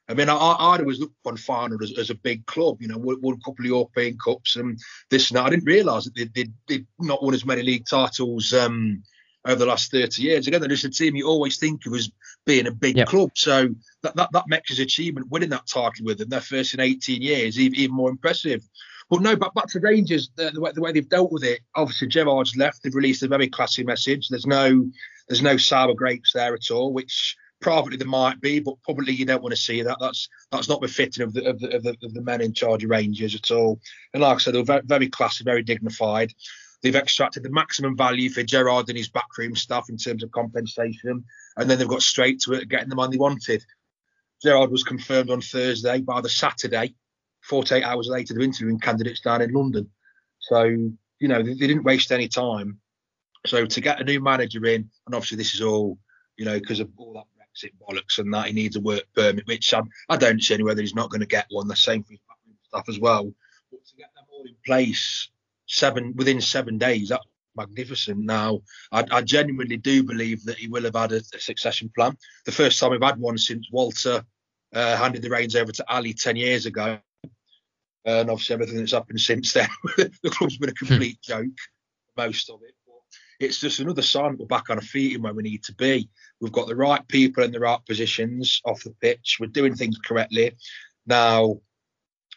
I 0.10 0.16
mean, 0.16 0.28
I, 0.28 0.36
I'd 0.36 0.82
always 0.82 1.00
looked 1.00 1.16
upon 1.24 1.38
Feyenoord 1.38 1.84
as, 1.84 1.98
as, 1.98 2.10
a 2.10 2.16
big 2.16 2.46
club, 2.48 2.82
you 2.82 2.88
know, 2.88 2.98
won, 2.98 3.34
a 3.36 3.46
couple 3.46 3.64
of 3.64 3.70
European 3.70 4.18
Cups 4.18 4.56
and 4.56 4.80
this 5.12 5.30
and 5.30 5.38
that. 5.38 5.46
I 5.46 5.50
didn't 5.52 5.66
realise 5.66 6.06
that 6.06 6.16
they'd, 6.16 6.34
they'd, 6.34 6.54
they'd, 6.68 6.88
not 7.00 7.24
won 7.24 7.36
as 7.36 7.46
many 7.46 7.62
league 7.62 7.86
titles 7.88 8.52
um, 8.52 9.04
over 9.46 9.60
the 9.60 9.68
last 9.68 9.92
30 9.92 10.24
years. 10.24 10.48
Again, 10.48 10.62
they're 10.62 10.70
just 10.70 10.84
a 10.84 10.90
team 10.90 11.16
you 11.16 11.28
always 11.28 11.60
think 11.60 11.86
of 11.86 11.94
as 11.94 12.10
being 12.48 12.66
a 12.66 12.72
big 12.72 12.98
yep. 12.98 13.08
club. 13.08 13.30
So 13.36 13.70
that, 14.02 14.16
that, 14.16 14.30
that 14.34 14.48
makes 14.48 14.70
his 14.70 14.80
achievement 14.80 15.30
winning 15.30 15.50
that 15.50 15.68
title 15.68 16.06
with 16.06 16.18
them, 16.18 16.30
their 16.30 16.42
first 16.42 16.74
in 16.74 16.80
18 16.80 17.22
years, 17.22 17.60
even, 17.60 17.80
even 17.80 17.96
more 17.96 18.10
impressive. 18.10 18.68
But 19.12 19.22
no, 19.22 19.36
but 19.36 19.54
back 19.54 19.68
to 19.68 19.80
Rangers, 19.80 20.32
the, 20.36 20.50
the, 20.52 20.62
way, 20.62 20.72
the 20.72 20.82
way 20.82 20.92
they've 20.92 21.08
dealt 21.08 21.32
with 21.32 21.44
it. 21.44 21.62
Obviously, 21.76 22.08
Gerrard's 22.08 22.56
left. 22.56 22.82
They've 22.82 22.94
released 22.94 23.24
a 23.24 23.28
very 23.28 23.48
classy 23.48 23.84
message. 23.84 24.28
There's 24.30 24.46
no 24.46 24.88
there's 25.28 25.42
no 25.42 25.58
sour 25.58 25.94
grapes 25.94 26.32
there 26.34 26.54
at 26.54 26.72
all, 26.72 26.94
which 26.94 27.36
privately 27.62 27.98
there 27.98 28.08
might 28.08 28.40
be, 28.42 28.60
but 28.60 28.82
publicly 28.86 29.14
you 29.14 29.26
don't 29.26 29.42
want 29.42 29.54
to 29.54 29.62
see 29.62 29.82
that. 29.82 29.98
That's 30.00 30.30
that's 30.52 30.70
not 30.70 30.82
befitting 30.82 31.24
of 31.24 31.34
the 31.34 31.46
of 31.46 31.60
the, 31.60 31.76
of 31.76 31.84
the, 31.84 31.96
of 32.04 32.14
the 32.14 32.22
men 32.22 32.42
in 32.42 32.54
charge 32.54 32.84
of 32.84 32.90
Rangers 32.90 33.36
at 33.36 33.52
all. 33.52 33.80
And 34.14 34.22
like 34.22 34.36
I 34.36 34.40
said, 34.40 34.56
they're 34.56 34.64
very, 34.64 34.82
very 34.86 35.10
classy, 35.10 35.44
very 35.44 35.64
dignified. 35.64 36.34
They've 36.82 36.96
extracted 36.96 37.44
the 37.44 37.50
maximum 37.50 37.98
value 37.98 38.30
for 38.30 38.42
Gerrard 38.42 38.88
and 38.88 38.98
his 38.98 39.10
backroom 39.10 39.56
staff 39.56 39.90
in 39.90 39.98
terms 39.98 40.24
of 40.24 40.32
compensation, 40.32 41.26
and 41.58 41.70
then 41.70 41.78
they've 41.78 41.88
got 41.88 42.02
straight 42.02 42.40
to 42.42 42.54
it, 42.54 42.70
getting 42.70 42.90
the 42.90 42.96
money 42.96 43.18
they 43.18 43.22
wanted. 43.22 43.64
Gerrard 44.42 44.72
was 44.72 44.84
confirmed 44.84 45.30
on 45.30 45.42
Thursday. 45.42 46.00
By 46.00 46.22
the 46.22 46.30
Saturday, 46.30 46.96
48 47.42 47.84
hours 47.84 48.08
later, 48.08 48.34
they're 48.34 48.44
interviewing 48.44 48.80
candidates 48.80 49.20
down 49.20 49.42
in 49.42 49.52
London. 49.52 49.90
So, 50.40 50.64
you 50.64 51.28
know, 51.28 51.44
they, 51.44 51.54
they 51.54 51.68
didn't 51.68 51.84
waste 51.84 52.14
any 52.14 52.30
time. 52.30 52.80
So 53.46 53.66
to 53.66 53.82
get 53.82 54.00
a 54.00 54.06
new 54.06 54.22
manager 54.22 54.66
in, 54.66 54.90
and 55.06 55.16
obviously 55.16 55.38
this 55.38 55.54
is 55.54 55.62
all, 55.62 55.98
you 56.38 56.46
know, 56.46 56.58
because 56.58 56.80
of 56.80 56.90
all 56.96 57.14
that 57.14 57.39
Brexit 57.60 57.72
bollocks 57.80 58.20
and 58.20 58.34
that 58.34 58.48
he 58.48 58.54
needs 58.54 58.76
a 58.76 58.82
work 58.82 59.04
permit, 59.16 59.48
which 59.48 59.74
I 59.74 60.18
do 60.18 60.34
not 60.34 60.42
see 60.42 60.54
any 60.54 60.64
whether 60.64 60.82
he's 60.82 60.96
not 60.96 61.10
going 61.10 61.22
to 61.22 61.28
get 61.28 61.48
one. 61.50 61.68
The 61.68 61.76
same 61.76 62.04
for 62.04 62.12
his 62.12 62.20
backroom 62.28 62.58
staff 62.64 62.90
as 62.90 63.00
well. 63.00 63.32
But 63.72 63.86
to 63.86 63.96
get 63.96 64.14
them 64.16 64.26
all 64.32 64.46
in 64.46 64.56
place 64.66 65.30
seven 65.68 66.14
within 66.16 66.42
seven 66.42 66.78
days. 66.78 67.10
That's 67.10 67.26
magnificent. 67.56 68.20
Now, 68.20 68.62
I, 68.92 69.06
I 69.12 69.22
genuinely 69.22 69.78
do 69.78 70.04
believe 70.04 70.44
that 70.46 70.58
he 70.58 70.68
will 70.68 70.84
have 70.84 70.96
had 70.96 71.12
a, 71.12 71.22
a, 71.34 71.40
succession 71.40 71.92
plan. 71.96 72.18
The 72.46 72.52
first 72.52 72.80
time 72.80 72.92
we've 72.92 73.02
had 73.02 73.20
one 73.20 73.38
since 73.38 73.70
Walter 73.72 74.24
uh, 74.74 74.98
handed 74.98 75.22
the 75.22 75.30
reins 75.30 75.56
over 75.56 75.72
to 75.72 75.86
Ally 75.92 76.14
ten 76.18 76.36
years 76.36 76.66
ago, 76.66 77.00
and 78.06 78.30
obviously 78.30 78.54
everything 78.54 78.78
that's 78.78 78.94
happened 78.94 79.22
since 79.22 79.54
then, 79.54 79.70
the 79.98 80.30
club's 80.30 80.58
been 80.58 80.70
a 80.70 80.74
hmm. 80.80 80.88
complete 80.88 81.22
joke, 81.22 81.58
most 82.18 82.50
of 82.50 82.62
it. 82.64 82.74
It's 83.40 83.60
just 83.60 83.80
another 83.80 84.02
sign 84.02 84.32
that 84.32 84.40
we're 84.40 84.48
back 84.48 84.70
on 84.70 84.78
our 84.78 84.82
feet 84.82 85.16
and 85.16 85.24
where 85.24 85.34
we 85.34 85.44
need 85.44 85.64
to 85.64 85.76
be. 85.76 86.10
We've 86.42 86.52
got 86.52 86.68
the 86.68 86.76
right 86.76 87.08
people 87.08 87.44
in 87.44 87.52
the 87.52 87.60
right 87.60 87.80
positions 87.88 88.62
off 88.66 88.84
the 88.84 88.94
pitch. 89.02 89.38
We're 89.40 89.48
doing 89.48 89.76
things 89.76 89.98
correctly. 90.04 90.56
Now, 91.06 91.62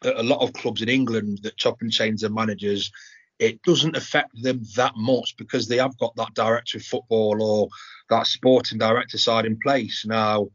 a 0.05 0.23
lot 0.23 0.43
of 0.43 0.53
clubs 0.53 0.83
in 0.83 0.89
England 0.89 1.41
that 1.43 1.57
chop 1.57 1.81
and 1.81 1.93
change 1.93 2.21
their 2.21 2.31
managers 2.31 2.91
it 3.43 3.61
doesn't 3.63 3.97
affect 3.97 4.41
them 4.41 4.63
that 4.77 4.93
much 4.97 5.37
because 5.37 5.67
they 5.67 5.79
have 5.79 5.99
got 5.99 6.15
that 6.15 6.33
director 6.35 6.79
of 6.79 6.85
football 6.85 7.43
or 7.43 7.69
that 8.09 8.29
sporting 8.29 8.79
director 8.79 9.19
side 9.19 9.47
in 9.47 9.59
place. 9.59 10.05
Now, 10.07 10.49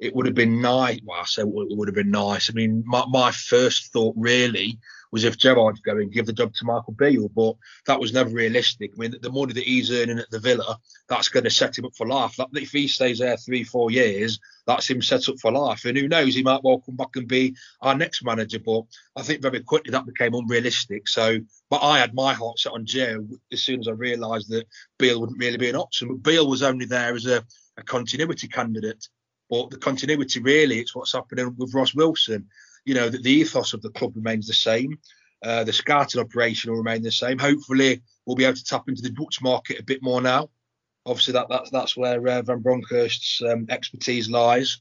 it 0.00 0.12
would 0.12 0.26
have 0.26 0.34
been 0.34 0.60
nice. 0.60 0.98
Well, 1.04 1.20
I 1.20 1.24
say 1.24 1.42
it 1.42 1.48
would 1.48 1.86
have 1.86 1.94
been 1.94 2.10
nice. 2.10 2.50
I 2.50 2.54
mean, 2.54 2.82
my, 2.84 3.04
my 3.08 3.30
first 3.30 3.92
thought 3.92 4.14
really 4.16 4.80
was 5.12 5.24
if 5.24 5.36
Gerrard's 5.36 5.80
going, 5.80 6.08
give 6.08 6.24
the 6.26 6.32
job 6.32 6.54
to 6.54 6.64
Michael 6.64 6.94
Beale. 6.94 7.28
But 7.28 7.56
that 7.86 8.00
was 8.00 8.12
never 8.12 8.30
realistic. 8.30 8.92
I 8.94 9.00
mean, 9.00 9.14
the 9.20 9.30
money 9.30 9.52
that 9.52 9.62
he's 9.62 9.92
earning 9.92 10.18
at 10.18 10.30
the 10.30 10.40
Villa, 10.40 10.78
that's 11.08 11.28
going 11.28 11.44
to 11.44 11.50
set 11.50 11.76
him 11.76 11.84
up 11.84 11.94
for 11.94 12.06
life. 12.06 12.34
That, 12.36 12.48
if 12.54 12.72
he 12.72 12.88
stays 12.88 13.18
there 13.18 13.36
three, 13.36 13.62
four 13.62 13.90
years, 13.90 14.40
that's 14.66 14.88
him 14.88 15.02
set 15.02 15.28
up 15.28 15.38
for 15.38 15.52
life. 15.52 15.84
And 15.84 15.98
who 15.98 16.08
knows, 16.08 16.34
he 16.34 16.42
might 16.42 16.64
well 16.64 16.80
come 16.80 16.96
back 16.96 17.14
and 17.14 17.28
be 17.28 17.54
our 17.82 17.94
next 17.94 18.24
manager. 18.24 18.58
But 18.58 18.84
I 19.14 19.22
think 19.22 19.42
very 19.42 19.60
quickly 19.60 19.90
that 19.92 20.06
became 20.06 20.34
unrealistic. 20.34 21.06
So, 21.06 21.38
but 21.68 21.82
I 21.82 21.98
had 21.98 22.14
my 22.14 22.32
heart 22.32 22.58
set 22.58 22.72
on 22.72 22.86
Gio 22.86 23.28
as 23.52 23.62
soon 23.62 23.80
as 23.80 23.88
I 23.88 23.92
realised 23.92 24.48
that 24.48 24.66
Beale 24.98 25.20
wouldn't 25.20 25.38
really 25.38 25.58
be 25.58 25.68
an 25.68 25.76
option. 25.76 26.08
But 26.08 26.22
Beale 26.22 26.48
was 26.48 26.62
only 26.62 26.86
there 26.86 27.14
as 27.14 27.26
a, 27.26 27.44
a 27.76 27.82
continuity 27.82 28.48
candidate. 28.48 29.06
But 29.50 29.68
the 29.68 29.76
continuity 29.76 30.40
really, 30.40 30.78
it's 30.78 30.94
what's 30.94 31.12
happening 31.12 31.54
with 31.58 31.74
Ross 31.74 31.94
Wilson 31.94 32.48
you 32.84 32.94
know, 32.94 33.08
that 33.08 33.22
the 33.22 33.30
ethos 33.30 33.72
of 33.72 33.82
the 33.82 33.90
club 33.90 34.12
remains 34.16 34.46
the 34.46 34.54
same. 34.54 34.98
Uh, 35.44 35.64
the 35.64 35.72
scouting 35.72 36.20
operation 36.20 36.70
will 36.70 36.78
remain 36.78 37.02
the 37.02 37.10
same. 37.10 37.38
Hopefully, 37.38 38.02
we'll 38.26 38.36
be 38.36 38.44
able 38.44 38.56
to 38.56 38.64
tap 38.64 38.88
into 38.88 39.02
the 39.02 39.10
Dutch 39.10 39.42
market 39.42 39.80
a 39.80 39.84
bit 39.84 40.02
more 40.02 40.20
now. 40.20 40.48
Obviously, 41.04 41.32
that, 41.32 41.48
that's 41.48 41.70
that's 41.70 41.96
where 41.96 42.26
uh, 42.28 42.42
Van 42.42 42.60
Bronckhorst's 42.60 43.42
um, 43.42 43.66
expertise 43.68 44.30
lies. 44.30 44.80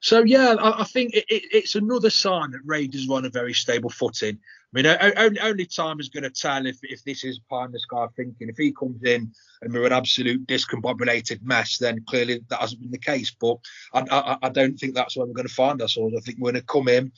So 0.00 0.22
yeah, 0.22 0.54
I, 0.58 0.82
I 0.82 0.84
think 0.84 1.12
it, 1.14 1.24
it, 1.28 1.42
it's 1.52 1.74
another 1.74 2.10
sign 2.10 2.52
that 2.52 2.60
Rangers 2.64 3.08
are 3.08 3.14
on 3.14 3.26
a 3.26 3.30
very 3.30 3.52
stable 3.52 3.90
footing. 3.90 4.38
I 4.38 4.82
mean, 4.82 4.86
only, 5.16 5.40
only 5.40 5.66
time 5.66 5.98
is 5.98 6.10
going 6.10 6.24
to 6.24 6.30
tell 6.30 6.66
if, 6.66 6.78
if 6.82 7.02
this 7.02 7.24
is 7.24 7.40
pie 7.50 7.64
in 7.64 7.72
the 7.72 7.80
sky 7.80 8.06
thinking. 8.16 8.50
If 8.50 8.58
he 8.58 8.72
comes 8.72 9.02
in 9.02 9.32
and 9.62 9.72
we're 9.72 9.86
an 9.86 9.92
absolute 9.92 10.46
discombobulated 10.46 11.42
mess, 11.42 11.78
then 11.78 12.04
clearly 12.06 12.44
that 12.48 12.60
hasn't 12.60 12.82
been 12.82 12.90
the 12.90 12.98
case. 12.98 13.34
But 13.38 13.56
I, 13.94 14.04
I, 14.10 14.38
I 14.42 14.48
don't 14.50 14.76
think 14.76 14.94
that's 14.94 15.16
where 15.16 15.26
we're 15.26 15.32
going 15.32 15.48
to 15.48 15.54
find 15.54 15.80
ourselves. 15.80 16.14
I 16.16 16.20
think 16.20 16.38
we're 16.38 16.52
going 16.52 16.62
to 16.62 16.66
come 16.66 16.88
in 16.88 17.12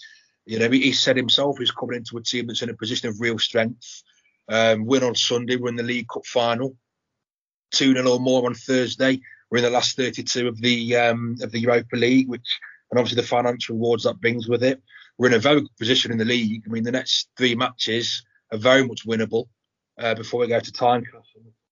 you 0.50 0.58
know, 0.58 0.68
he, 0.68 0.90
said 0.90 1.16
himself 1.16 1.58
he's 1.58 1.70
coming 1.70 1.96
into 1.96 2.16
a 2.16 2.22
team 2.22 2.48
that's 2.48 2.62
in 2.62 2.70
a 2.70 2.74
position 2.74 3.08
of 3.08 3.20
real 3.20 3.38
strength. 3.38 4.02
Um, 4.48 4.84
win 4.84 5.04
on 5.04 5.14
Sunday, 5.14 5.54
we're 5.54 5.68
in 5.68 5.76
the 5.76 5.84
League 5.84 6.08
Cup 6.08 6.26
final. 6.26 6.76
2 7.72 7.94
0 7.94 8.10
or 8.10 8.18
more 8.18 8.44
on 8.46 8.54
Thursday. 8.54 9.20
We're 9.48 9.58
in 9.58 9.64
the 9.64 9.70
last 9.70 9.96
32 9.96 10.48
of 10.48 10.60
the 10.60 10.96
um, 10.96 11.36
of 11.40 11.52
the 11.52 11.60
Europa 11.60 11.94
League, 11.94 12.28
which 12.28 12.58
and 12.90 12.98
obviously 12.98 13.22
the 13.22 13.28
financial 13.28 13.76
rewards 13.76 14.02
that 14.02 14.20
brings 14.20 14.48
with 14.48 14.64
it. 14.64 14.82
We're 15.18 15.28
in 15.28 15.34
a 15.34 15.38
very 15.38 15.60
good 15.60 15.76
position 15.78 16.10
in 16.10 16.18
the 16.18 16.24
league. 16.24 16.64
I 16.66 16.68
mean, 16.68 16.82
the 16.82 16.90
next 16.90 17.28
three 17.36 17.54
matches 17.54 18.24
are 18.50 18.58
very 18.58 18.84
much 18.84 19.06
winnable 19.06 19.46
uh, 20.00 20.16
before 20.16 20.40
we 20.40 20.48
go 20.48 20.58
to 20.58 20.72
time 20.72 21.04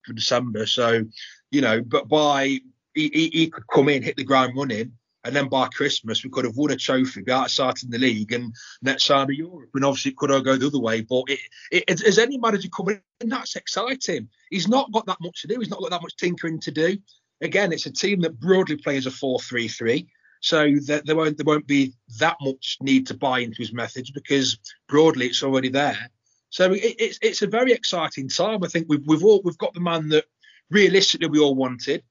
for 0.06 0.12
December. 0.12 0.66
So, 0.66 1.04
you 1.50 1.62
know, 1.62 1.82
but 1.82 2.06
by 2.06 2.60
he, 2.94 3.10
he, 3.12 3.30
he 3.32 3.50
could 3.50 3.66
come 3.66 3.88
in, 3.88 4.04
hit 4.04 4.16
the 4.16 4.22
ground 4.22 4.52
running, 4.56 4.92
and 5.28 5.36
then 5.36 5.48
by 5.48 5.68
Christmas, 5.68 6.24
we 6.24 6.30
could 6.30 6.46
have 6.46 6.56
won 6.56 6.70
a 6.70 6.76
trophy, 6.76 7.20
be 7.20 7.30
outside 7.30 7.74
in 7.82 7.90
the 7.90 7.98
league, 7.98 8.32
and 8.32 8.54
next 8.80 9.04
side 9.04 9.28
of 9.28 9.34
Europe. 9.34 9.68
And 9.74 9.84
obviously, 9.84 10.12
it 10.12 10.16
could 10.16 10.30
all 10.30 10.40
go 10.40 10.56
the 10.56 10.68
other 10.68 10.80
way. 10.80 11.02
But 11.02 11.24
it, 11.28 11.40
it, 11.70 12.02
as 12.02 12.18
any 12.18 12.38
manager 12.38 12.70
coming 12.70 13.02
in, 13.20 13.28
that's 13.28 13.54
exciting. 13.54 14.30
He's 14.48 14.68
not 14.68 14.90
got 14.90 15.04
that 15.04 15.20
much 15.20 15.42
to 15.42 15.48
do. 15.48 15.58
He's 15.58 15.68
not 15.68 15.80
got 15.80 15.90
that 15.90 16.00
much 16.00 16.16
tinkering 16.16 16.60
to 16.60 16.70
do. 16.70 16.96
Again, 17.42 17.74
it's 17.74 17.84
a 17.84 17.92
team 17.92 18.22
that 18.22 18.40
broadly 18.40 18.76
plays 18.76 19.06
a 19.06 19.10
4-3-3. 19.10 20.06
So 20.40 20.76
that 20.86 21.04
there 21.04 21.16
won't 21.16 21.36
there 21.36 21.44
won't 21.44 21.66
be 21.66 21.92
that 22.20 22.36
much 22.40 22.78
need 22.80 23.08
to 23.08 23.14
buy 23.14 23.40
into 23.40 23.58
his 23.58 23.74
methods 23.74 24.10
because 24.10 24.56
broadly 24.88 25.26
it's 25.26 25.42
already 25.42 25.68
there. 25.68 26.10
So 26.48 26.72
it, 26.72 26.94
it's 26.98 27.18
it's 27.20 27.42
a 27.42 27.48
very 27.48 27.72
exciting 27.72 28.28
time. 28.28 28.64
I 28.64 28.68
think 28.68 28.86
we've 28.88 29.04
we've 29.04 29.24
all 29.24 29.42
we've 29.44 29.58
got 29.58 29.74
the 29.74 29.80
man 29.80 30.08
that 30.10 30.26
realistically 30.70 31.28
we 31.28 31.40
all 31.40 31.56
wanted. 31.56 32.02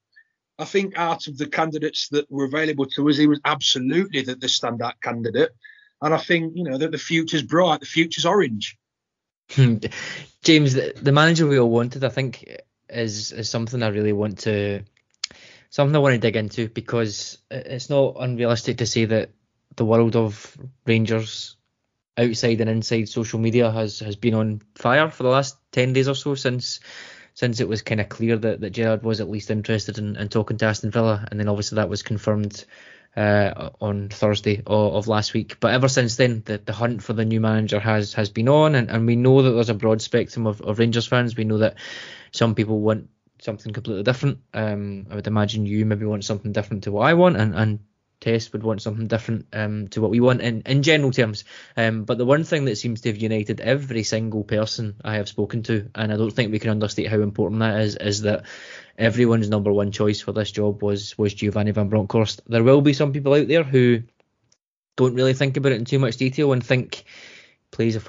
I 0.60 0.66
think 0.66 0.98
out 0.98 1.28
of 1.28 1.38
the 1.38 1.48
candidates 1.48 2.10
that 2.10 2.30
were 2.32 2.46
available 2.46 2.86
to 2.88 3.10
us, 3.10 3.18
he 3.18 3.28
was 3.28 3.40
absolutely 3.46 4.22
the, 4.24 4.36
the 4.36 4.48
standout 4.48 4.94
candidate. 5.02 5.52
And 6.02 6.14
I 6.14 6.18
think, 6.18 6.54
you 6.56 6.64
know, 6.64 6.78
that 6.78 6.92
the 6.92 6.98
future's 6.98 7.44
bright, 7.44 7.80
the 7.80 7.86
future's 7.86 8.26
orange. 8.26 8.78
Hmm. 9.52 9.78
James, 10.44 10.74
the, 10.74 10.94
the 11.02 11.12
manager 11.12 11.48
we 11.48 11.60
all 11.60 11.70
wanted, 11.70 12.04
I 12.04 12.10
think, 12.10 12.46
is 12.90 13.32
is 13.32 13.50
something 13.50 13.84
I 13.84 13.88
really 13.90 14.14
want 14.14 14.40
to 14.40 14.84
something 15.70 15.96
I 15.96 16.00
want 16.00 16.14
to 16.14 16.20
dig 16.20 16.36
into 16.36 16.70
because 16.70 17.38
it's 17.52 17.90
not 17.90 18.16
unrealistic 18.20 18.78
to 18.78 18.86
say 18.86 19.06
that 19.06 19.30
the 19.76 19.86
world 19.86 20.16
of 20.16 20.58
Rangers 20.86 21.58
outside 22.18 22.62
and 22.62 22.70
inside 22.70 23.10
social 23.10 23.40
media 23.40 23.72
has 23.72 24.00
has 24.00 24.16
been 24.16 24.34
on 24.34 24.62
fire 24.76 25.10
for 25.10 25.24
the 25.24 25.30
last 25.30 25.58
10 25.72 25.94
days 25.94 26.08
or 26.08 26.16
so 26.16 26.36
since 26.36 26.80
since 27.38 27.60
it 27.60 27.70
was 27.70 27.84
kind 27.84 28.02
of 28.02 28.10
clear 28.10 28.36
that, 28.36 28.62
that 28.62 28.72
Gerrard 28.72 29.04
was 29.04 29.22
at 29.22 29.30
least 29.30 29.52
interested 29.52 30.00
in, 30.00 30.16
in 30.16 30.28
talking 30.28 30.58
to 30.58 30.66
Aston 30.66 30.90
Villa, 30.90 31.24
and 31.30 31.40
then 31.40 31.48
obviously 31.48 31.76
that 31.76 31.88
was 31.88 32.02
confirmed 32.02 32.66
uh, 33.16 33.70
on 33.80 34.10
Thursday 34.10 34.64
of, 34.66 34.96
of, 34.96 35.08
last 35.08 35.36
week. 35.36 35.58
But 35.60 35.72
ever 35.72 35.88
since 35.88 36.16
then, 36.16 36.42
the, 36.46 36.58
the 36.58 36.74
hunt 36.74 37.04
for 37.04 37.14
the 37.14 37.26
new 37.26 37.40
manager 37.40 37.80
has 37.80 38.16
has 38.16 38.32
been 38.32 38.50
on, 38.50 38.74
and, 38.74 38.90
and 38.90 39.06
we 39.06 39.16
know 39.16 39.44
that 39.44 39.52
there's 39.52 39.70
a 39.70 39.76
broad 39.76 40.02
spectrum 40.02 40.48
of, 40.48 40.62
of 40.62 40.80
Rangers 40.80 41.06
fans. 41.06 41.38
We 41.38 41.44
know 41.44 41.60
that 41.60 41.76
some 42.32 42.56
people 42.56 42.80
want 42.80 43.08
something 43.40 43.72
completely 43.72 44.02
different. 44.02 44.40
Um, 44.56 45.06
I 45.12 45.14
would 45.14 45.28
imagine 45.28 45.68
you 45.68 45.86
maybe 45.86 46.08
want 46.08 46.26
something 46.26 46.54
different 46.54 46.86
to 46.86 46.92
what 46.92 47.06
I 47.06 47.14
want, 47.14 47.38
and, 47.38 47.54
and 47.54 47.80
Tess 48.28 48.52
would 48.52 48.64
want 48.64 48.82
something 48.82 49.08
different 49.08 49.48
um, 49.54 49.88
to 49.90 50.02
what 50.02 50.12
we 50.12 50.20
want 50.20 50.42
in, 50.42 50.62
in 50.66 50.84
general 50.84 51.12
terms. 51.12 51.46
Um, 51.78 52.04
but 52.04 52.18
the 52.18 52.26
one 52.26 52.44
thing 52.44 52.66
that 52.66 52.76
seems 52.76 53.00
to 53.02 53.10
have 53.10 53.18
united 53.18 53.62
every 53.62 54.04
single 54.04 54.44
person 54.44 54.96
I 55.02 55.16
have 55.16 55.30
spoken 55.30 55.64
to, 55.64 55.90
and 55.96 56.12
I 56.12 56.18
don't 56.18 56.32
think 56.32 56.52
we 56.52 56.60
can 56.60 56.72
understate 56.72 57.08
how 57.08 57.22
important 57.22 57.62
that 57.62 57.80
is, 57.80 57.96
is 57.96 58.22
that 58.24 58.44
everyone's 58.98 59.50
number 59.50 59.72
one 59.72 59.94
choice 59.94 60.20
for 60.20 60.34
this 60.34 60.52
job 60.52 60.84
was 60.84 61.18
was 61.18 61.34
Giovanni 61.34 61.72
van 61.72 61.88
Bronckhorst. 61.88 62.42
There 62.48 62.64
will 62.64 62.82
be 62.82 62.92
some 62.92 63.14
people 63.14 63.34
out 63.34 63.48
there 63.48 63.64
who 63.64 64.04
don't 64.98 65.16
really 65.16 65.34
think 65.34 65.56
about 65.56 65.72
it 65.72 65.80
in 65.80 65.86
too 65.86 66.00
much 66.00 66.18
detail 66.18 66.52
and 66.52 66.62
think 66.66 67.06
plays 67.72 67.96
a 67.96 68.02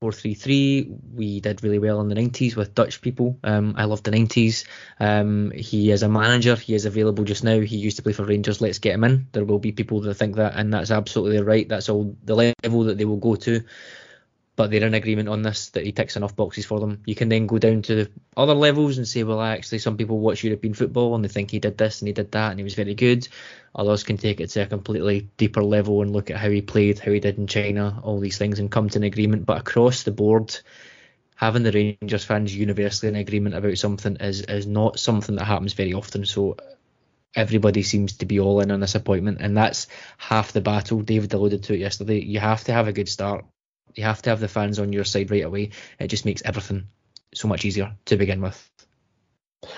433. 0.00 0.88
We 1.14 1.40
did 1.40 1.62
really 1.62 1.78
well 1.78 2.00
in 2.00 2.08
the 2.08 2.14
90s 2.14 2.56
with 2.56 2.74
Dutch 2.74 3.00
people. 3.00 3.38
Um, 3.42 3.74
I 3.76 3.84
love 3.84 4.02
the 4.02 4.10
90s. 4.10 4.66
Um, 5.00 5.50
he 5.52 5.90
is 5.90 6.02
a 6.02 6.08
manager. 6.08 6.56
He 6.56 6.74
is 6.74 6.84
available 6.84 7.24
just 7.24 7.44
now. 7.44 7.60
He 7.60 7.76
used 7.76 7.96
to 7.96 8.02
play 8.02 8.12
for 8.12 8.24
Rangers. 8.24 8.60
Let's 8.60 8.78
get 8.78 8.94
him 8.94 9.04
in. 9.04 9.28
There 9.32 9.44
will 9.44 9.58
be 9.58 9.72
people 9.72 10.00
that 10.02 10.14
think 10.14 10.36
that, 10.36 10.54
and 10.56 10.72
that's 10.72 10.90
absolutely 10.90 11.42
right. 11.42 11.68
That's 11.68 11.88
all 11.88 12.16
the 12.24 12.34
level 12.34 12.84
that 12.84 12.98
they 12.98 13.04
will 13.04 13.16
go 13.16 13.36
to 13.36 13.62
but 14.56 14.70
they're 14.70 14.86
in 14.86 14.94
agreement 14.94 15.28
on 15.28 15.42
this 15.42 15.70
that 15.70 15.84
he 15.84 15.90
ticks 15.90 16.16
enough 16.16 16.36
boxes 16.36 16.64
for 16.64 16.78
them. 16.78 17.02
You 17.06 17.14
can 17.14 17.28
then 17.28 17.46
go 17.46 17.58
down 17.58 17.82
to 17.82 18.06
other 18.36 18.54
levels 18.54 18.98
and 18.98 19.08
say, 19.08 19.24
well, 19.24 19.40
actually, 19.40 19.78
some 19.78 19.96
people 19.96 20.20
watch 20.20 20.44
European 20.44 20.74
football 20.74 21.14
and 21.14 21.24
they 21.24 21.28
think 21.28 21.50
he 21.50 21.58
did 21.58 21.76
this 21.76 22.00
and 22.00 22.06
he 22.06 22.12
did 22.12 22.30
that 22.32 22.50
and 22.50 22.60
he 22.60 22.64
was 22.64 22.74
very 22.74 22.94
good. 22.94 23.26
Others 23.74 24.04
can 24.04 24.16
take 24.16 24.40
it 24.40 24.50
to 24.50 24.62
a 24.62 24.66
completely 24.66 25.28
deeper 25.36 25.62
level 25.62 26.02
and 26.02 26.12
look 26.12 26.30
at 26.30 26.36
how 26.36 26.50
he 26.50 26.62
played, 26.62 27.00
how 27.00 27.10
he 27.10 27.18
did 27.18 27.36
in 27.36 27.48
China, 27.48 28.00
all 28.04 28.20
these 28.20 28.38
things, 28.38 28.60
and 28.60 28.70
come 28.70 28.88
to 28.90 28.98
an 28.98 29.04
agreement. 29.04 29.44
But 29.44 29.58
across 29.58 30.04
the 30.04 30.12
board, 30.12 30.56
having 31.34 31.64
the 31.64 31.72
Rangers 31.72 32.24
fans 32.24 32.54
universally 32.54 33.08
in 33.08 33.16
agreement 33.16 33.56
about 33.56 33.76
something 33.78 34.16
is 34.16 34.42
is 34.42 34.68
not 34.68 35.00
something 35.00 35.34
that 35.34 35.46
happens 35.46 35.72
very 35.72 35.94
often. 35.94 36.24
So 36.26 36.56
everybody 37.34 37.82
seems 37.82 38.18
to 38.18 38.26
be 38.26 38.38
all 38.38 38.60
in 38.60 38.70
on 38.70 38.78
this 38.78 38.94
appointment, 38.94 39.38
and 39.40 39.56
that's 39.56 39.88
half 40.16 40.52
the 40.52 40.60
battle. 40.60 41.02
David 41.02 41.34
alluded 41.34 41.64
to 41.64 41.74
it 41.74 41.80
yesterday. 41.80 42.20
You 42.20 42.38
have 42.38 42.62
to 42.64 42.72
have 42.72 42.86
a 42.86 42.92
good 42.92 43.08
start 43.08 43.44
you 43.94 44.04
have 44.04 44.22
to 44.22 44.30
have 44.30 44.40
the 44.40 44.48
fans 44.48 44.78
on 44.78 44.92
your 44.92 45.04
side 45.04 45.30
right 45.30 45.44
away. 45.44 45.70
It 45.98 46.08
just 46.08 46.24
makes 46.24 46.42
everything 46.44 46.88
so 47.34 47.48
much 47.48 47.64
easier 47.64 47.94
to 48.06 48.16
begin 48.16 48.40
with. 48.40 48.70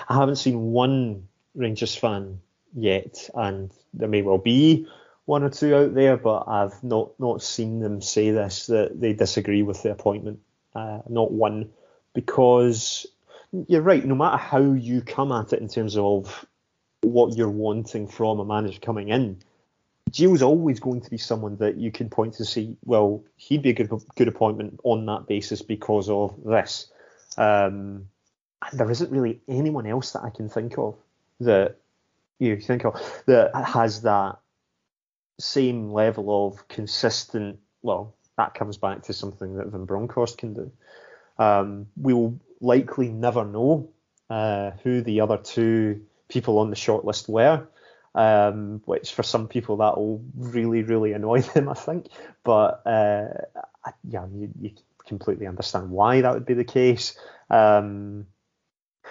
I 0.07 0.15
haven't 0.15 0.37
seen 0.37 0.71
one 0.71 1.27
Rangers 1.55 1.95
fan 1.95 2.39
yet, 2.73 3.29
and 3.33 3.71
there 3.93 4.07
may 4.07 4.21
well 4.21 4.37
be 4.37 4.87
one 5.25 5.43
or 5.43 5.49
two 5.49 5.75
out 5.75 5.93
there, 5.93 6.17
but 6.17 6.45
I've 6.47 6.83
not 6.83 7.19
not 7.19 7.41
seen 7.41 7.79
them 7.79 8.01
say 8.01 8.31
this 8.31 8.67
that 8.67 8.99
they 8.99 9.13
disagree 9.13 9.63
with 9.63 9.83
the 9.83 9.91
appointment. 9.91 10.39
Uh, 10.73 10.99
not 11.09 11.31
one, 11.31 11.71
because 12.13 13.07
you're 13.51 13.81
right. 13.81 14.05
No 14.05 14.15
matter 14.15 14.37
how 14.37 14.61
you 14.61 15.01
come 15.01 15.31
at 15.31 15.53
it 15.53 15.61
in 15.61 15.67
terms 15.67 15.97
of 15.97 16.45
what 17.01 17.35
you're 17.35 17.49
wanting 17.49 18.07
from 18.07 18.39
a 18.39 18.45
manager 18.45 18.79
coming 18.79 19.09
in, 19.09 19.39
Gio's 20.09 20.41
always 20.41 20.79
going 20.79 21.01
to 21.01 21.09
be 21.09 21.17
someone 21.17 21.57
that 21.57 21.77
you 21.77 21.91
can 21.91 22.09
point 22.09 22.35
to 22.35 22.45
see, 22.45 22.77
well, 22.83 23.23
he'd 23.35 23.61
be 23.61 23.69
a 23.69 23.73
good 23.73 23.91
good 24.15 24.27
appointment 24.27 24.79
on 24.83 25.05
that 25.05 25.27
basis 25.27 25.61
because 25.61 26.09
of 26.09 26.35
this. 26.43 26.91
Um, 27.37 28.07
and 28.65 28.79
there 28.79 28.89
isn't 28.89 29.11
really 29.11 29.41
anyone 29.47 29.85
else 29.85 30.11
that 30.11 30.23
I 30.23 30.29
can 30.29 30.49
think 30.49 30.77
of 30.77 30.95
that 31.39 31.77
you 32.39 32.57
think 32.57 32.85
of 32.85 33.23
that 33.25 33.51
has 33.55 34.01
that 34.01 34.39
same 35.39 35.91
level 35.91 36.47
of 36.47 36.67
consistent. 36.67 37.59
Well, 37.81 38.15
that 38.37 38.53
comes 38.53 38.77
back 38.77 39.03
to 39.03 39.13
something 39.13 39.55
that 39.57 39.67
Van 39.67 39.85
Bronckhorst 39.85 40.37
can 40.37 40.53
do. 40.53 40.71
Um, 41.37 41.87
we'll 41.95 42.39
likely 42.61 43.09
never 43.09 43.45
know 43.45 43.89
uh, 44.29 44.71
who 44.83 45.01
the 45.01 45.21
other 45.21 45.37
two 45.37 46.05
people 46.27 46.59
on 46.59 46.69
the 46.69 46.75
shortlist 46.75 47.29
were 47.29 47.67
um, 48.17 48.81
which 48.85 49.13
for 49.13 49.21
some 49.21 49.47
people 49.47 49.77
that 49.77 49.95
will 49.95 50.23
really, 50.35 50.81
really 50.81 51.13
annoy 51.13 51.41
them, 51.41 51.69
I 51.69 51.75
think. 51.75 52.07
But 52.43 52.81
uh, 52.85 53.27
yeah, 54.03 54.25
you, 54.33 54.49
you, 54.59 54.71
completely 55.05 55.47
understand 55.47 55.89
why 55.89 56.19
that 56.19 56.33
would 56.33 56.45
be 56.45 56.53
the 56.53 56.65
case. 56.65 57.17
Um, 57.49 58.25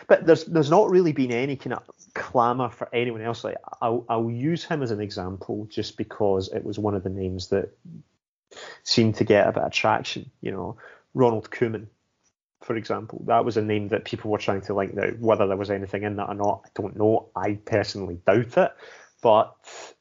but 0.09 0.27
there's 0.27 0.45
there's 0.45 0.69
not 0.69 0.90
really 0.90 1.12
been 1.12 1.33
any 1.33 1.57
kind 1.57 1.73
of 1.73 1.85
clamour 2.14 2.69
for 2.69 2.88
anyone 2.92 3.23
else. 3.23 3.45
Like 3.45 3.57
I'll, 3.81 4.05
I'll 4.09 4.31
use 4.31 4.64
him 4.64 4.83
as 4.83 4.90
an 4.90 5.01
example 5.01 5.66
just 5.71 5.97
because 5.97 6.53
it 6.53 6.64
was 6.64 6.79
one 6.79 6.95
of 6.95 7.03
the 7.03 7.09
names 7.09 7.49
that 7.49 7.71
seemed 8.83 9.14
to 9.16 9.25
get 9.25 9.47
a 9.47 9.53
bit 9.53 9.62
of 9.62 9.73
traction. 9.73 10.31
You 10.42 10.51
know, 10.51 10.77
Ronald 11.14 11.49
Koeman, 11.51 11.87
for 12.62 12.77
example. 12.77 13.23
That 13.27 13.45
was 13.45 13.57
a 13.57 13.62
name 13.62 13.88
that 13.88 14.05
people 14.05 14.31
were 14.31 14.38
trying 14.38 14.62
to 14.62 14.75
link 14.75 14.95
now. 14.95 15.11
Whether 15.19 15.47
there 15.47 15.57
was 15.57 15.71
anything 15.71 16.03
in 16.03 16.16
that 16.16 16.29
or 16.29 16.35
not, 16.35 16.62
I 16.64 16.69
don't 16.75 16.97
know. 16.97 17.29
I 17.37 17.55
personally 17.64 18.19
doubt 18.27 18.57
it. 18.57 18.73
But 19.23 19.55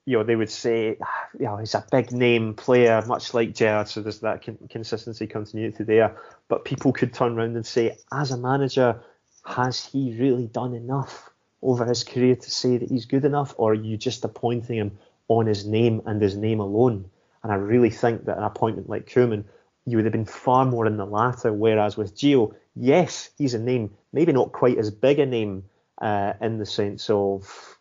you 0.05 0.17
know, 0.17 0.23
they 0.23 0.35
would 0.35 0.51
say, 0.51 0.97
you 1.39 1.45
know, 1.45 1.57
he's 1.57 1.75
a 1.75 1.85
big 1.91 2.11
name 2.11 2.53
player, 2.53 3.03
much 3.07 3.33
like 3.33 3.55
Gerrard, 3.55 3.87
so 3.87 4.01
there's 4.01 4.19
that 4.19 4.45
consistency, 4.69 5.27
continuity 5.27 5.83
there. 5.83 6.17
But 6.47 6.65
people 6.65 6.93
could 6.93 7.13
turn 7.13 7.37
around 7.37 7.55
and 7.55 7.65
say, 7.65 7.97
as 8.11 8.31
a 8.31 8.37
manager, 8.37 9.01
has 9.45 9.85
he 9.85 10.15
really 10.19 10.47
done 10.47 10.73
enough 10.73 11.29
over 11.61 11.85
his 11.85 12.03
career 12.03 12.35
to 12.35 12.51
say 12.51 12.77
that 12.77 12.89
he's 12.89 13.05
good 13.05 13.25
enough, 13.25 13.55
or 13.57 13.71
are 13.71 13.75
you 13.75 13.97
just 13.97 14.23
appointing 14.23 14.77
him 14.77 14.97
on 15.27 15.47
his 15.47 15.65
name 15.65 16.01
and 16.05 16.21
his 16.21 16.37
name 16.37 16.59
alone? 16.59 17.09
And 17.43 17.51
I 17.51 17.55
really 17.55 17.89
think 17.89 18.25
that 18.25 18.37
an 18.37 18.43
appointment 18.43 18.89
like 18.89 19.07
Koeman, 19.07 19.45
you 19.85 19.97
would 19.97 20.05
have 20.05 20.11
been 20.11 20.25
far 20.25 20.65
more 20.65 20.85
in 20.85 20.97
the 20.97 21.05
latter. 21.05 21.53
Whereas 21.53 21.97
with 21.97 22.15
Gio, 22.15 22.55
yes, 22.75 23.29
he's 23.37 23.53
a 23.53 23.59
name, 23.59 23.93
maybe 24.11 24.31
not 24.31 24.51
quite 24.51 24.77
as 24.77 24.91
big 24.91 25.19
a 25.19 25.25
name 25.25 25.65
uh, 26.01 26.33
in 26.41 26.57
the 26.57 26.65
sense 26.65 27.09
of 27.09 27.77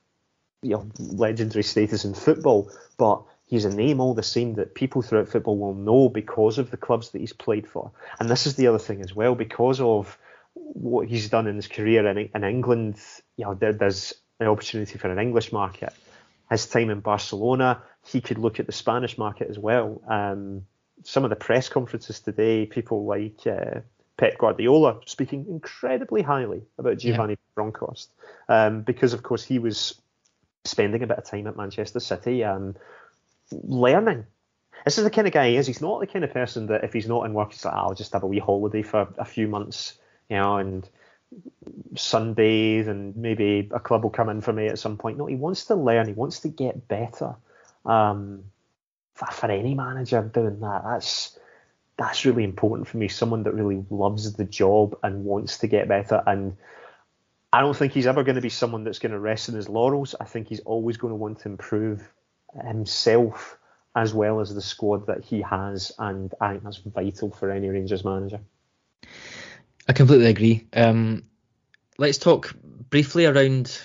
you 0.63 0.71
know 0.71 0.87
legendary 0.99 1.63
status 1.63 2.05
in 2.05 2.15
football, 2.15 2.71
but 2.97 3.23
he's 3.47 3.65
a 3.65 3.75
name 3.75 4.01
all 4.01 4.15
the 4.15 4.23
same 4.23 4.55
that 4.55 4.75
people 4.75 5.03
throughout 5.03 5.29
football 5.29 5.59
will 5.59 5.75
know 5.75 6.09
because 6.09 6.59
of 6.59 6.71
the 6.71 6.77
clubs 6.77 7.11
that 7.11 7.21
he's 7.21 7.33
played 7.33 7.69
for. 7.69 7.91
And 8.19 8.29
this 8.29 8.47
is 8.47 8.57
the 8.57 8.67
other 8.67 8.79
thing 8.79 9.01
as 9.03 9.15
well, 9.15 9.35
because 9.35 9.81
of 9.81 10.19
what 10.55 11.09
he's 11.09 11.29
done 11.29 11.47
in 11.47 11.57
his 11.57 11.69
career 11.69 12.07
in, 12.07 12.31
in 12.35 12.45
England, 12.45 12.97
you 13.37 13.45
know, 13.45 13.55
there, 13.55 13.73
there's 13.73 14.15
an 14.41 14.47
opportunity 14.47 14.99
for 14.99 15.11
an 15.11 15.19
English 15.19 15.53
market. 15.53 15.93
His 16.51 16.67
time 16.67 16.91
in 16.91 17.01
Barcelona, 17.01 17.83
he 18.07 18.21
could 18.21 18.39
look 18.39 18.61
at 18.61 18.67
the 18.67 18.73
Spanish 18.73 19.19
market 19.19 19.49
as 19.49 19.59
well. 19.59 20.01
Um, 20.07 20.67
some 21.03 21.25
of 21.25 21.31
the 21.31 21.37
press 21.37 21.69
conferences 21.69 22.21
today, 22.21 22.67
people 22.67 23.05
like 23.05 23.47
uh, 23.47 23.81
Pep 24.17 24.39
Guardiola 24.39 25.01
speaking 25.07 25.47
incredibly 25.49 26.23
highly 26.23 26.63
about 26.79 26.99
Giovanni 26.99 27.33
yeah. 27.33 27.55
Bronckhorst, 27.55 28.13
um, 28.49 28.83
because 28.83 29.13
of 29.13 29.23
course 29.23 29.45
he 29.45 29.59
was 29.59 30.01
spending 30.65 31.03
a 31.03 31.07
bit 31.07 31.19
of 31.19 31.25
time 31.25 31.47
at 31.47 31.57
Manchester 31.57 32.01
City 32.01 32.43
and 32.43 32.79
learning. 33.51 34.25
This 34.85 34.99
is 34.99 35.05
the 35.05 35.11
kind 35.11 35.27
of 35.27 35.33
guy 35.33 35.51
he 35.51 35.57
is. 35.57 35.67
He's 35.67 35.81
not 35.81 36.01
the 36.01 36.07
kind 36.07 36.25
of 36.25 36.33
person 36.33 36.67
that 36.67 36.85
if 36.85 36.93
he's 36.93 37.09
not 37.09 37.25
in 37.25 37.35
work, 37.35 37.53
he's 37.53 37.65
like, 37.65 37.75
oh, 37.75 37.79
I'll 37.79 37.95
just 37.95 38.13
have 38.13 38.23
a 38.23 38.27
wee 38.27 38.39
holiday 38.39 38.83
for 38.83 39.09
a 39.19 39.25
few 39.25 39.49
months, 39.49 39.99
you 40.29 40.37
know, 40.37 40.59
and 40.59 40.89
Sundays 41.97 42.87
and 42.87 43.17
maybe 43.17 43.69
a 43.73 43.81
club 43.81 44.03
will 44.03 44.11
come 44.11 44.29
in 44.29 44.41
for 44.41 44.53
me 44.53 44.67
at 44.69 44.79
some 44.79 44.97
point. 44.97 45.19
No, 45.19 45.27
he 45.27 45.37
wants 45.37 45.67
to 45.67 45.75
learn. 45.75 46.07
He 46.07 46.13
wants 46.13 46.41
to 46.41 46.49
get 46.49 46.87
better. 46.87 47.35
Um, 47.85 48.45
for, 49.15 49.27
for 49.27 49.51
any 49.51 49.75
manager 49.75 50.23
doing 50.23 50.61
that, 50.61 50.83
that's 50.85 51.39
that's 51.97 52.25
really 52.25 52.43
important 52.43 52.89
for 52.89 52.97
me. 52.97 53.09
Someone 53.09 53.45
that 53.45 53.55
really 53.55 53.85
loves 53.89 54.33
the 54.33 54.45
job 54.45 54.99
and 55.03 55.25
wants 55.25 55.59
to 55.59 55.69
get 55.69 55.89
better 55.89 56.23
and 56.27 56.57
I 57.55 57.61
don't 57.61 57.77
think 57.77 57.93
he's 57.93 58.09
ever 58.09 58.25
going 58.25 58.35
to 58.35 58.41
be 58.41 58.49
someone 58.49 58.83
that's 58.83 58.99
going 58.99 59.13
to 59.13 59.19
rest 59.21 59.49
in 59.49 59.55
his 59.55 59.69
laurels. 59.69 60.17
I 60.21 60.25
think 60.25 60.49
he's 60.49 60.59
always 60.61 60.97
going 60.97 61.13
to 61.13 61.17
want 61.17 61.39
to 61.41 61.49
improve 61.49 62.03
himself 62.67 63.57
as 63.95 64.13
well 64.13 64.41
as 64.41 64.53
the 64.53 64.61
squad 64.61 65.07
that 65.07 65.25
he 65.25 65.41
has, 65.43 65.93
and 65.97 66.35
I 66.41 66.51
think 66.51 66.65
that's 66.65 66.79
vital 66.79 67.31
for 67.31 67.53
any 67.53 67.69
Rangers 67.69 68.05
manager. 68.05 68.41
I 69.87 69.93
completely 69.93 70.27
agree. 70.27 70.67
Um, 70.73 71.27
let's 71.97 72.19
talk 72.19 72.57
briefly 72.91 73.27
around 73.27 73.81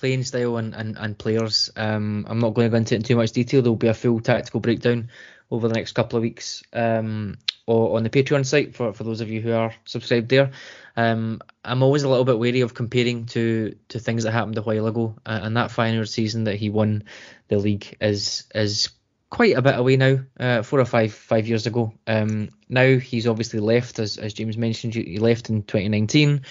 playing 0.00 0.24
style 0.24 0.56
and, 0.56 0.74
and, 0.74 0.96
and 0.98 1.18
players. 1.18 1.70
Um, 1.76 2.26
I'm 2.28 2.38
not 2.38 2.54
going 2.54 2.66
to 2.66 2.70
go 2.70 2.76
into 2.78 2.94
it 2.94 2.98
in 2.98 3.02
too 3.02 3.16
much 3.16 3.32
detail. 3.32 3.62
There'll 3.62 3.76
be 3.76 3.88
a 3.88 3.94
full 3.94 4.20
tactical 4.20 4.60
breakdown 4.60 5.10
over 5.50 5.68
the 5.68 5.74
next 5.74 5.92
couple 5.92 6.16
of 6.16 6.22
weeks 6.22 6.62
um, 6.72 7.36
or 7.66 7.96
on 7.96 8.04
the 8.04 8.10
Patreon 8.10 8.46
site 8.46 8.74
for, 8.74 8.92
for 8.92 9.04
those 9.04 9.20
of 9.20 9.30
you 9.30 9.40
who 9.40 9.52
are 9.52 9.74
subscribed 9.84 10.30
there. 10.30 10.52
Um, 10.96 11.40
I'm 11.64 11.82
always 11.82 12.02
a 12.02 12.08
little 12.08 12.24
bit 12.24 12.38
wary 12.38 12.62
of 12.62 12.74
comparing 12.74 13.26
to 13.26 13.76
to 13.88 13.98
things 13.98 14.24
that 14.24 14.32
happened 14.32 14.58
a 14.58 14.62
while 14.62 14.86
ago, 14.86 15.14
uh, 15.24 15.40
and 15.42 15.56
that 15.56 15.70
final 15.70 16.04
season 16.06 16.44
that 16.44 16.56
he 16.56 16.70
won 16.70 17.04
the 17.48 17.58
league 17.58 17.96
is 18.00 18.44
is 18.54 18.90
quite 19.30 19.56
a 19.56 19.62
bit 19.62 19.78
away 19.78 19.96
now, 19.96 20.18
uh, 20.38 20.62
four 20.62 20.80
or 20.80 20.84
five 20.84 21.14
five 21.14 21.46
years 21.46 21.66
ago. 21.66 21.92
Um, 22.06 22.50
now 22.68 22.98
he's 22.98 23.28
obviously 23.28 23.60
left, 23.60 23.98
as 23.98 24.18
as 24.18 24.34
James 24.34 24.56
mentioned, 24.56 24.94
he 24.94 25.18
left 25.18 25.48
in 25.48 25.62
2019, 25.62 26.42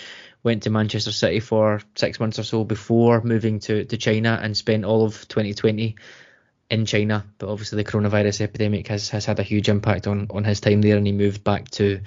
went 0.44 0.64
to 0.64 0.70
Manchester 0.70 1.12
City 1.12 1.40
for 1.40 1.82
six 1.96 2.20
months 2.20 2.40
or 2.40 2.44
so 2.44 2.64
before 2.64 3.22
moving 3.22 3.60
to 3.60 3.86
to 3.86 3.98
China 3.98 4.40
and 4.42 4.56
spent 4.56 4.86
all 4.86 5.06
of 5.06 5.28
2020 5.28 5.96
in 6.70 6.86
China, 6.86 7.26
but 7.40 7.50
obviously 7.50 7.82
the 7.82 7.90
coronavirus 7.90 8.42
epidemic 8.42 8.88
has, 8.90 9.10
has 9.10 9.26
had 9.26 9.40
a 9.40 9.44
huge 9.44 9.70
impact 9.70 10.06
on, 10.06 10.28
on 10.30 10.44
his 10.44 10.62
time 10.62 10.82
there, 10.82 10.98
and 10.98 11.08
he 11.08 11.12
moved 11.12 11.44
back 11.44 11.68
to 11.72 12.02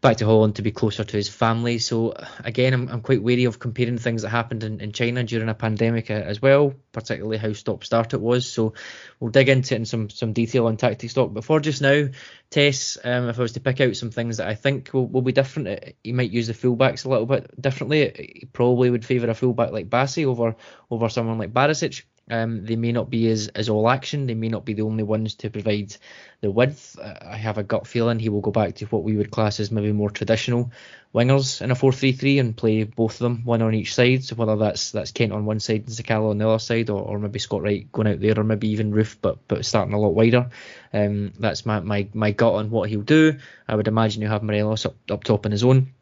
back 0.00 0.18
to 0.18 0.26
Holland 0.26 0.56
to 0.56 0.62
be 0.62 0.70
closer 0.70 1.02
to 1.02 1.16
his 1.16 1.28
family. 1.28 1.78
So 1.78 2.14
again, 2.44 2.74
I'm, 2.74 2.88
I'm 2.88 3.00
quite 3.00 3.22
wary 3.22 3.44
of 3.44 3.58
comparing 3.58 3.98
things 3.98 4.22
that 4.22 4.28
happened 4.28 4.62
in, 4.62 4.80
in 4.80 4.92
China 4.92 5.24
during 5.24 5.48
a 5.48 5.54
pandemic 5.54 6.10
uh, 6.10 6.14
as 6.14 6.40
well, 6.40 6.74
particularly 6.92 7.38
how 7.38 7.54
stop 7.54 7.82
start 7.82 8.14
it 8.14 8.20
was. 8.20 8.46
So 8.46 8.74
we'll 9.18 9.32
dig 9.32 9.48
into 9.48 9.74
it 9.74 9.78
in 9.78 9.84
some 9.84 10.08
some 10.10 10.32
detail 10.32 10.68
on 10.68 10.76
tactics 10.76 11.14
talk. 11.14 11.34
But 11.34 11.44
for 11.44 11.58
just 11.58 11.82
now, 11.82 12.08
Tess, 12.50 12.96
um, 13.02 13.28
if 13.28 13.38
I 13.38 13.42
was 13.42 13.52
to 13.52 13.60
pick 13.60 13.80
out 13.80 13.96
some 13.96 14.12
things 14.12 14.36
that 14.36 14.46
I 14.46 14.54
think 14.54 14.90
will, 14.92 15.08
will 15.08 15.22
be 15.22 15.32
different, 15.32 15.68
uh, 15.68 15.90
he 16.04 16.12
might 16.12 16.30
use 16.30 16.46
the 16.46 16.52
fullbacks 16.52 17.04
a 17.04 17.08
little 17.08 17.26
bit 17.26 17.60
differently. 17.60 18.12
He 18.14 18.46
probably 18.52 18.90
would 18.90 19.04
favour 19.04 19.28
a 19.28 19.34
fullback 19.34 19.72
like 19.72 19.90
Bassey 19.90 20.24
over 20.24 20.54
over 20.88 21.08
someone 21.08 21.38
like 21.38 21.52
Barisic. 21.52 22.04
Um, 22.30 22.64
they 22.64 22.76
may 22.76 22.92
not 22.92 23.10
be 23.10 23.28
as, 23.28 23.48
as 23.48 23.68
all 23.68 23.88
action. 23.88 24.26
They 24.26 24.34
may 24.34 24.48
not 24.48 24.64
be 24.64 24.72
the 24.72 24.82
only 24.82 25.02
ones 25.02 25.34
to 25.36 25.50
provide 25.50 25.94
the 26.40 26.50
width. 26.50 26.98
I 26.98 27.36
have 27.36 27.58
a 27.58 27.62
gut 27.62 27.86
feeling 27.86 28.18
he 28.18 28.30
will 28.30 28.40
go 28.40 28.50
back 28.50 28.76
to 28.76 28.86
what 28.86 29.02
we 29.02 29.16
would 29.16 29.30
class 29.30 29.60
as 29.60 29.70
maybe 29.70 29.92
more 29.92 30.10
traditional 30.10 30.72
wingers 31.14 31.60
in 31.60 31.70
a 31.70 31.74
4-3-3 31.74 32.40
and 32.40 32.56
play 32.56 32.84
both 32.84 33.14
of 33.14 33.18
them, 33.20 33.44
one 33.44 33.60
on 33.60 33.74
each 33.74 33.94
side. 33.94 34.24
So 34.24 34.36
whether 34.36 34.56
that's 34.56 34.90
that's 34.90 35.12
Kent 35.12 35.32
on 35.32 35.44
one 35.44 35.60
side 35.60 35.84
and 35.86 35.88
Sakala 35.88 36.30
on 36.30 36.38
the 36.38 36.48
other 36.48 36.58
side, 36.58 36.88
or, 36.88 37.02
or 37.02 37.18
maybe 37.18 37.38
Scott 37.38 37.62
Wright 37.62 37.90
going 37.92 38.08
out 38.08 38.20
there, 38.20 38.38
or 38.38 38.44
maybe 38.44 38.68
even 38.68 38.92
Roofe, 38.92 39.16
but 39.20 39.38
but 39.46 39.64
starting 39.66 39.94
a 39.94 40.00
lot 40.00 40.14
wider. 40.14 40.50
Um, 40.92 41.32
that's 41.38 41.66
my, 41.66 41.80
my 41.80 42.08
my 42.14 42.30
gut 42.30 42.54
on 42.54 42.70
what 42.70 42.88
he'll 42.88 43.02
do. 43.02 43.38
I 43.68 43.76
would 43.76 43.88
imagine 43.88 44.22
he'll 44.22 44.30
have 44.30 44.42
Morelos 44.42 44.86
up 44.86 44.96
up 45.10 45.24
top 45.24 45.44
on 45.44 45.52
his 45.52 45.64
own. 45.64 45.92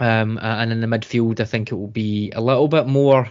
Um, 0.00 0.38
and 0.42 0.72
in 0.72 0.80
the 0.80 0.86
midfield, 0.86 1.40
I 1.40 1.44
think 1.44 1.70
it 1.70 1.76
will 1.76 1.86
be 1.86 2.32
a 2.32 2.40
little 2.40 2.66
bit 2.66 2.86
more 2.86 3.30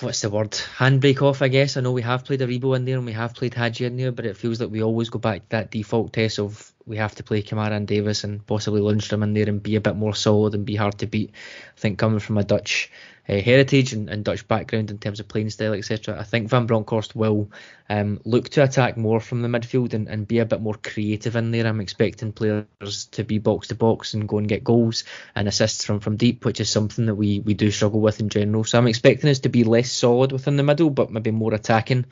what's 0.00 0.20
the 0.20 0.30
word? 0.30 0.50
Handbrake 0.50 1.22
off 1.22 1.42
I 1.42 1.48
guess. 1.48 1.76
I 1.76 1.80
know 1.80 1.92
we 1.92 2.02
have 2.02 2.24
played 2.24 2.40
Aribo 2.40 2.76
in 2.76 2.84
there 2.84 2.96
and 2.96 3.06
we 3.06 3.12
have 3.12 3.34
played 3.34 3.54
Hagi 3.54 3.84
in 3.84 3.96
there 3.96 4.12
but 4.12 4.26
it 4.26 4.36
feels 4.36 4.60
like 4.60 4.70
we 4.70 4.82
always 4.82 5.10
go 5.10 5.18
back 5.18 5.42
to 5.42 5.48
that 5.50 5.70
default 5.70 6.12
test 6.12 6.38
of 6.38 6.73
we 6.86 6.96
have 6.98 7.14
to 7.14 7.22
play 7.22 7.42
Kamara 7.42 7.72
and 7.72 7.86
Davis 7.86 8.24
and 8.24 8.46
possibly 8.46 8.80
Lundstram 8.80 9.22
in 9.22 9.34
there 9.34 9.48
and 9.48 9.62
be 9.62 9.76
a 9.76 9.80
bit 9.80 9.96
more 9.96 10.14
solid 10.14 10.54
and 10.54 10.66
be 10.66 10.76
hard 10.76 10.98
to 10.98 11.06
beat 11.06 11.30
I 11.76 11.80
think 11.80 11.98
coming 11.98 12.18
from 12.18 12.38
a 12.38 12.44
Dutch 12.44 12.90
uh, 13.26 13.40
heritage 13.40 13.94
and, 13.94 14.10
and, 14.10 14.22
Dutch 14.22 14.46
background 14.46 14.90
in 14.90 14.98
terms 14.98 15.18
of 15.18 15.28
playing 15.28 15.48
style, 15.48 15.72
etc. 15.72 16.18
I 16.18 16.24
think 16.24 16.50
Van 16.50 16.66
Bronckhorst 16.66 17.16
will 17.16 17.50
um, 17.88 18.20
look 18.26 18.50
to 18.50 18.62
attack 18.62 18.98
more 18.98 19.18
from 19.18 19.40
the 19.40 19.48
midfield 19.48 19.94
and, 19.94 20.08
and, 20.08 20.28
be 20.28 20.40
a 20.40 20.44
bit 20.44 20.60
more 20.60 20.74
creative 20.74 21.34
in 21.34 21.50
there. 21.50 21.66
I'm 21.66 21.80
expecting 21.80 22.32
players 22.32 23.06
to 23.12 23.24
be 23.24 23.38
box 23.38 23.68
to 23.68 23.74
box 23.74 24.12
and 24.12 24.28
go 24.28 24.36
and 24.36 24.48
get 24.48 24.62
goals 24.62 25.04
and 25.34 25.48
assists 25.48 25.86
from, 25.86 26.00
from 26.00 26.16
deep, 26.16 26.44
which 26.44 26.60
is 26.60 26.68
something 26.68 27.06
that 27.06 27.14
we, 27.14 27.40
we 27.40 27.54
do 27.54 27.70
struggle 27.70 28.00
with 28.00 28.20
in 28.20 28.28
general. 28.28 28.64
So 28.64 28.76
I'm 28.76 28.88
expecting 28.88 29.30
us 29.30 29.38
to 29.40 29.48
be 29.48 29.64
less 29.64 29.90
solid 29.90 30.30
within 30.30 30.58
the 30.58 30.62
middle, 30.62 30.90
but 30.90 31.10
maybe 31.10 31.30
more 31.30 31.54
attacking. 31.54 32.04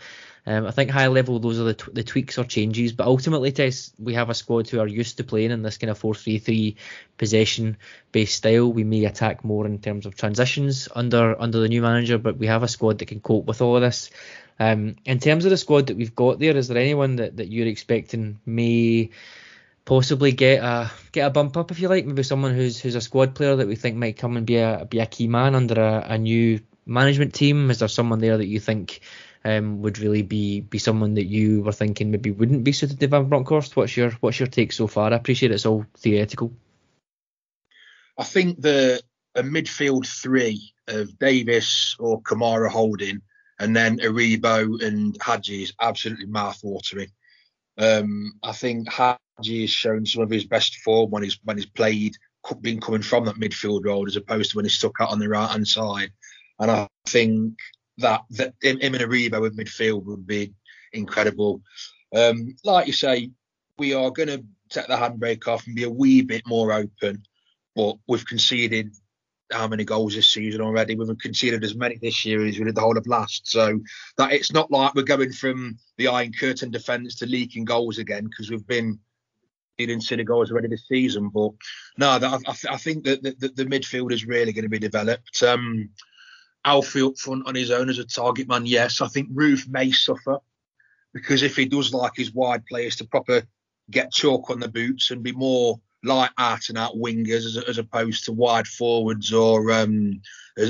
Um, 0.44 0.66
I 0.66 0.72
think 0.72 0.90
high 0.90 1.06
level, 1.06 1.38
those 1.38 1.60
are 1.60 1.64
the, 1.64 1.74
t- 1.74 1.92
the 1.92 2.02
tweaks 2.02 2.36
or 2.36 2.44
changes. 2.44 2.92
But 2.92 3.06
ultimately, 3.06 3.52
Tess, 3.52 3.92
we 3.98 4.14
have 4.14 4.28
a 4.28 4.34
squad 4.34 4.68
who 4.68 4.80
are 4.80 4.88
used 4.88 5.18
to 5.18 5.24
playing 5.24 5.52
in 5.52 5.62
this 5.62 5.78
kind 5.78 5.90
of 5.90 5.98
4 5.98 6.14
3 6.14 6.38
3 6.38 6.76
possession 7.16 7.76
based 8.10 8.36
style. 8.36 8.72
We 8.72 8.82
may 8.82 9.04
attack 9.04 9.44
more 9.44 9.66
in 9.66 9.78
terms 9.78 10.04
of 10.04 10.16
transitions 10.16 10.88
under 10.94 11.40
under 11.40 11.60
the 11.60 11.68
new 11.68 11.80
manager, 11.80 12.18
but 12.18 12.38
we 12.38 12.48
have 12.48 12.64
a 12.64 12.68
squad 12.68 12.98
that 12.98 13.06
can 13.06 13.20
cope 13.20 13.46
with 13.46 13.62
all 13.62 13.76
of 13.76 13.82
this. 13.82 14.10
Um, 14.58 14.96
in 15.04 15.20
terms 15.20 15.44
of 15.44 15.50
the 15.50 15.56
squad 15.56 15.86
that 15.86 15.96
we've 15.96 16.14
got 16.14 16.38
there, 16.38 16.56
is 16.56 16.68
there 16.68 16.78
anyone 16.78 17.16
that, 17.16 17.36
that 17.36 17.48
you're 17.48 17.66
expecting 17.66 18.38
may 18.44 19.10
possibly 19.84 20.32
get 20.32 20.62
a 20.62 20.90
get 21.12 21.26
a 21.26 21.30
bump 21.30 21.56
up 21.56 21.70
if 21.70 21.78
you 21.78 21.88
like? 21.88 22.04
Maybe 22.04 22.24
someone 22.24 22.54
who's 22.54 22.80
who's 22.80 22.96
a 22.96 23.00
squad 23.00 23.36
player 23.36 23.54
that 23.54 23.68
we 23.68 23.76
think 23.76 23.96
might 23.96 24.18
come 24.18 24.36
and 24.36 24.44
be 24.44 24.56
a 24.56 24.86
be 24.90 24.98
a 24.98 25.06
key 25.06 25.28
man 25.28 25.54
under 25.54 25.80
a, 25.80 26.06
a 26.08 26.18
new 26.18 26.58
management 26.84 27.32
team. 27.32 27.70
Is 27.70 27.78
there 27.78 27.88
someone 27.88 28.18
there 28.18 28.38
that 28.38 28.46
you 28.46 28.58
think 28.58 29.02
um, 29.44 29.82
would 29.82 29.98
really 29.98 30.22
be 30.22 30.60
be 30.60 30.78
someone 30.78 31.14
that 31.14 31.26
you 31.26 31.62
were 31.62 31.72
thinking 31.72 32.10
maybe 32.10 32.30
wouldn't 32.30 32.64
be 32.64 32.72
suited 32.72 33.00
to 33.00 33.08
Van 33.08 33.28
Bronckhorst? 33.28 33.76
What's 33.76 33.96
your 33.96 34.10
what's 34.20 34.38
your 34.38 34.48
take 34.48 34.72
so 34.72 34.86
far? 34.86 35.12
I 35.12 35.16
appreciate 35.16 35.52
it's 35.52 35.66
all 35.66 35.86
theoretical. 35.96 36.52
I 38.18 38.24
think 38.24 38.60
the 38.60 39.02
a 39.34 39.42
midfield 39.42 40.06
three 40.06 40.72
of 40.88 41.18
Davis 41.18 41.96
or 41.98 42.22
Kamara 42.22 42.68
holding, 42.68 43.22
and 43.58 43.74
then 43.74 43.98
Aribo 43.98 44.82
and 44.82 45.16
Hagi 45.22 45.62
is 45.62 45.72
absolutely 45.80 46.26
mouth-watering. 46.26 47.10
Um, 47.78 48.34
I 48.42 48.52
think 48.52 48.90
Hagi 48.92 49.62
has 49.62 49.70
shown 49.70 50.04
some 50.04 50.22
of 50.22 50.30
his 50.30 50.44
best 50.44 50.76
form 50.76 51.10
when 51.10 51.22
he's 51.22 51.38
when 51.44 51.56
he's 51.56 51.66
played, 51.66 52.14
been 52.60 52.80
coming 52.80 53.02
from 53.02 53.24
that 53.24 53.36
midfield 53.36 53.84
role 53.84 54.06
as 54.06 54.16
opposed 54.16 54.50
to 54.50 54.56
when 54.56 54.66
he's 54.66 54.74
stuck 54.74 55.00
out 55.00 55.10
on 55.10 55.18
the 55.18 55.28
right 55.28 55.50
hand 55.50 55.66
side. 55.66 56.12
And 56.58 56.70
I 56.70 56.88
think 57.06 57.54
that 57.98 58.22
that 58.30 58.54
him, 58.60 58.78
and 58.80 59.04
Aribo 59.04 59.46
in 59.46 59.56
midfield 59.56 60.04
would 60.04 60.26
be 60.26 60.54
incredible. 60.92 61.62
Um, 62.14 62.54
like 62.64 62.86
you 62.86 62.92
say, 62.92 63.30
we 63.78 63.94
are 63.94 64.10
going 64.10 64.28
to 64.28 64.44
take 64.68 64.86
the 64.86 64.96
handbrake 64.96 65.46
off 65.48 65.66
and 65.66 65.76
be 65.76 65.84
a 65.84 65.90
wee 65.90 66.22
bit 66.22 66.46
more 66.46 66.72
open. 66.72 67.22
But 67.74 67.96
we've 68.06 68.26
conceded 68.26 68.94
how 69.50 69.68
many 69.68 69.84
goals 69.84 70.14
this 70.14 70.30
season 70.30 70.60
already? 70.60 70.94
We've 70.94 71.16
conceded 71.18 71.62
as 71.64 71.74
many 71.74 71.96
this 71.96 72.24
year 72.24 72.44
as 72.46 72.58
we 72.58 72.64
did 72.64 72.74
the 72.74 72.80
whole 72.80 72.96
of 72.96 73.06
last. 73.06 73.48
So 73.48 73.80
that 74.18 74.32
it's 74.32 74.52
not 74.52 74.70
like 74.70 74.94
we're 74.94 75.02
going 75.02 75.32
from 75.32 75.78
the 75.98 76.08
Iron 76.08 76.32
Curtain 76.32 76.70
defence 76.70 77.16
to 77.16 77.26
leaking 77.26 77.64
goals 77.64 77.98
again 77.98 78.24
because 78.24 78.50
we've 78.50 78.66
been 78.66 78.98
in 79.78 80.00
city 80.00 80.22
goals 80.24 80.50
already 80.50 80.68
this 80.68 80.86
season. 80.86 81.28
But 81.28 81.50
no, 81.98 82.10
I, 82.10 82.38
I 82.70 82.76
think 82.76 83.04
that 83.04 83.22
the, 83.22 83.34
the, 83.38 83.48
the, 83.48 83.64
midfield 83.64 84.12
is 84.12 84.26
really 84.26 84.52
going 84.52 84.64
to 84.64 84.68
be 84.68 84.78
developed. 84.78 85.42
Um, 85.42 85.90
Alfie 86.64 87.02
up 87.02 87.18
front 87.18 87.46
on 87.46 87.54
his 87.54 87.70
own 87.70 87.88
as 87.88 87.98
a 87.98 88.04
target 88.04 88.48
man, 88.48 88.66
yes. 88.66 89.00
I 89.00 89.08
think 89.08 89.32
Roofe 89.32 89.68
may 89.68 89.90
suffer 89.90 90.38
because 91.12 91.42
if 91.42 91.56
he 91.56 91.64
does 91.64 91.92
like 91.92 92.12
his 92.16 92.32
wide 92.32 92.64
players 92.66 92.96
to 92.96 93.04
proper 93.04 93.42
get 93.90 94.12
chalk 94.12 94.50
on 94.50 94.60
the 94.60 94.68
boots 94.68 95.10
and 95.10 95.22
be 95.22 95.32
more 95.32 95.80
like 96.04 96.30
out 96.38 96.68
and 96.68 96.78
out 96.78 96.96
wingers 96.96 97.44
as, 97.44 97.56
as 97.56 97.78
opposed 97.78 98.24
to 98.24 98.32
wide 98.32 98.66
forwards 98.66 99.32
or 99.32 99.70
um, 99.72 100.20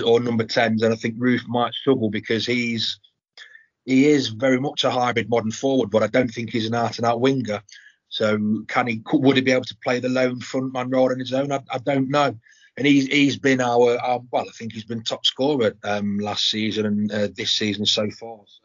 or 0.05 0.21
number 0.21 0.45
tens, 0.45 0.83
and 0.83 0.93
I 0.93 0.97
think 0.97 1.17
Roofe 1.19 1.47
might 1.49 1.75
struggle 1.75 2.11
because 2.11 2.47
he's 2.47 2.99
he 3.85 4.07
is 4.07 4.29
very 4.29 4.61
much 4.61 4.85
a 4.85 4.91
hybrid 4.91 5.29
modern 5.29 5.51
forward, 5.51 5.91
but 5.91 6.03
I 6.03 6.07
don't 6.07 6.29
think 6.29 6.51
he's 6.51 6.67
an 6.67 6.75
out 6.75 6.99
and 6.99 7.07
out 7.07 7.21
winger. 7.21 7.63
So 8.09 8.65
can 8.69 8.87
he 8.87 9.03
would 9.13 9.37
he 9.37 9.43
be 9.43 9.53
able 9.53 9.65
to 9.65 9.77
play 9.83 9.99
the 9.99 10.09
lone 10.09 10.41
front 10.41 10.73
man 10.73 10.91
role 10.91 11.11
on 11.11 11.19
his 11.19 11.33
own? 11.33 11.51
I, 11.51 11.61
I 11.71 11.79
don't 11.79 12.11
know. 12.11 12.39
And 12.77 12.87
he's 12.87 13.07
he's 13.07 13.39
been 13.39 13.61
our, 13.61 13.99
our, 13.99 14.21
well, 14.31 14.47
I 14.49 14.53
think 14.53 14.73
he's 14.73 14.85
been 14.85 15.03
top 15.03 15.27
scorer 15.27 15.75
um, 15.85 16.19
last 16.19 16.51
season 16.51 16.87
and 16.87 17.13
uh, 17.13 17.29
this 17.37 17.51
season 17.51 17.85
so 17.85 18.09
far. 18.11 18.39
So 18.47 18.63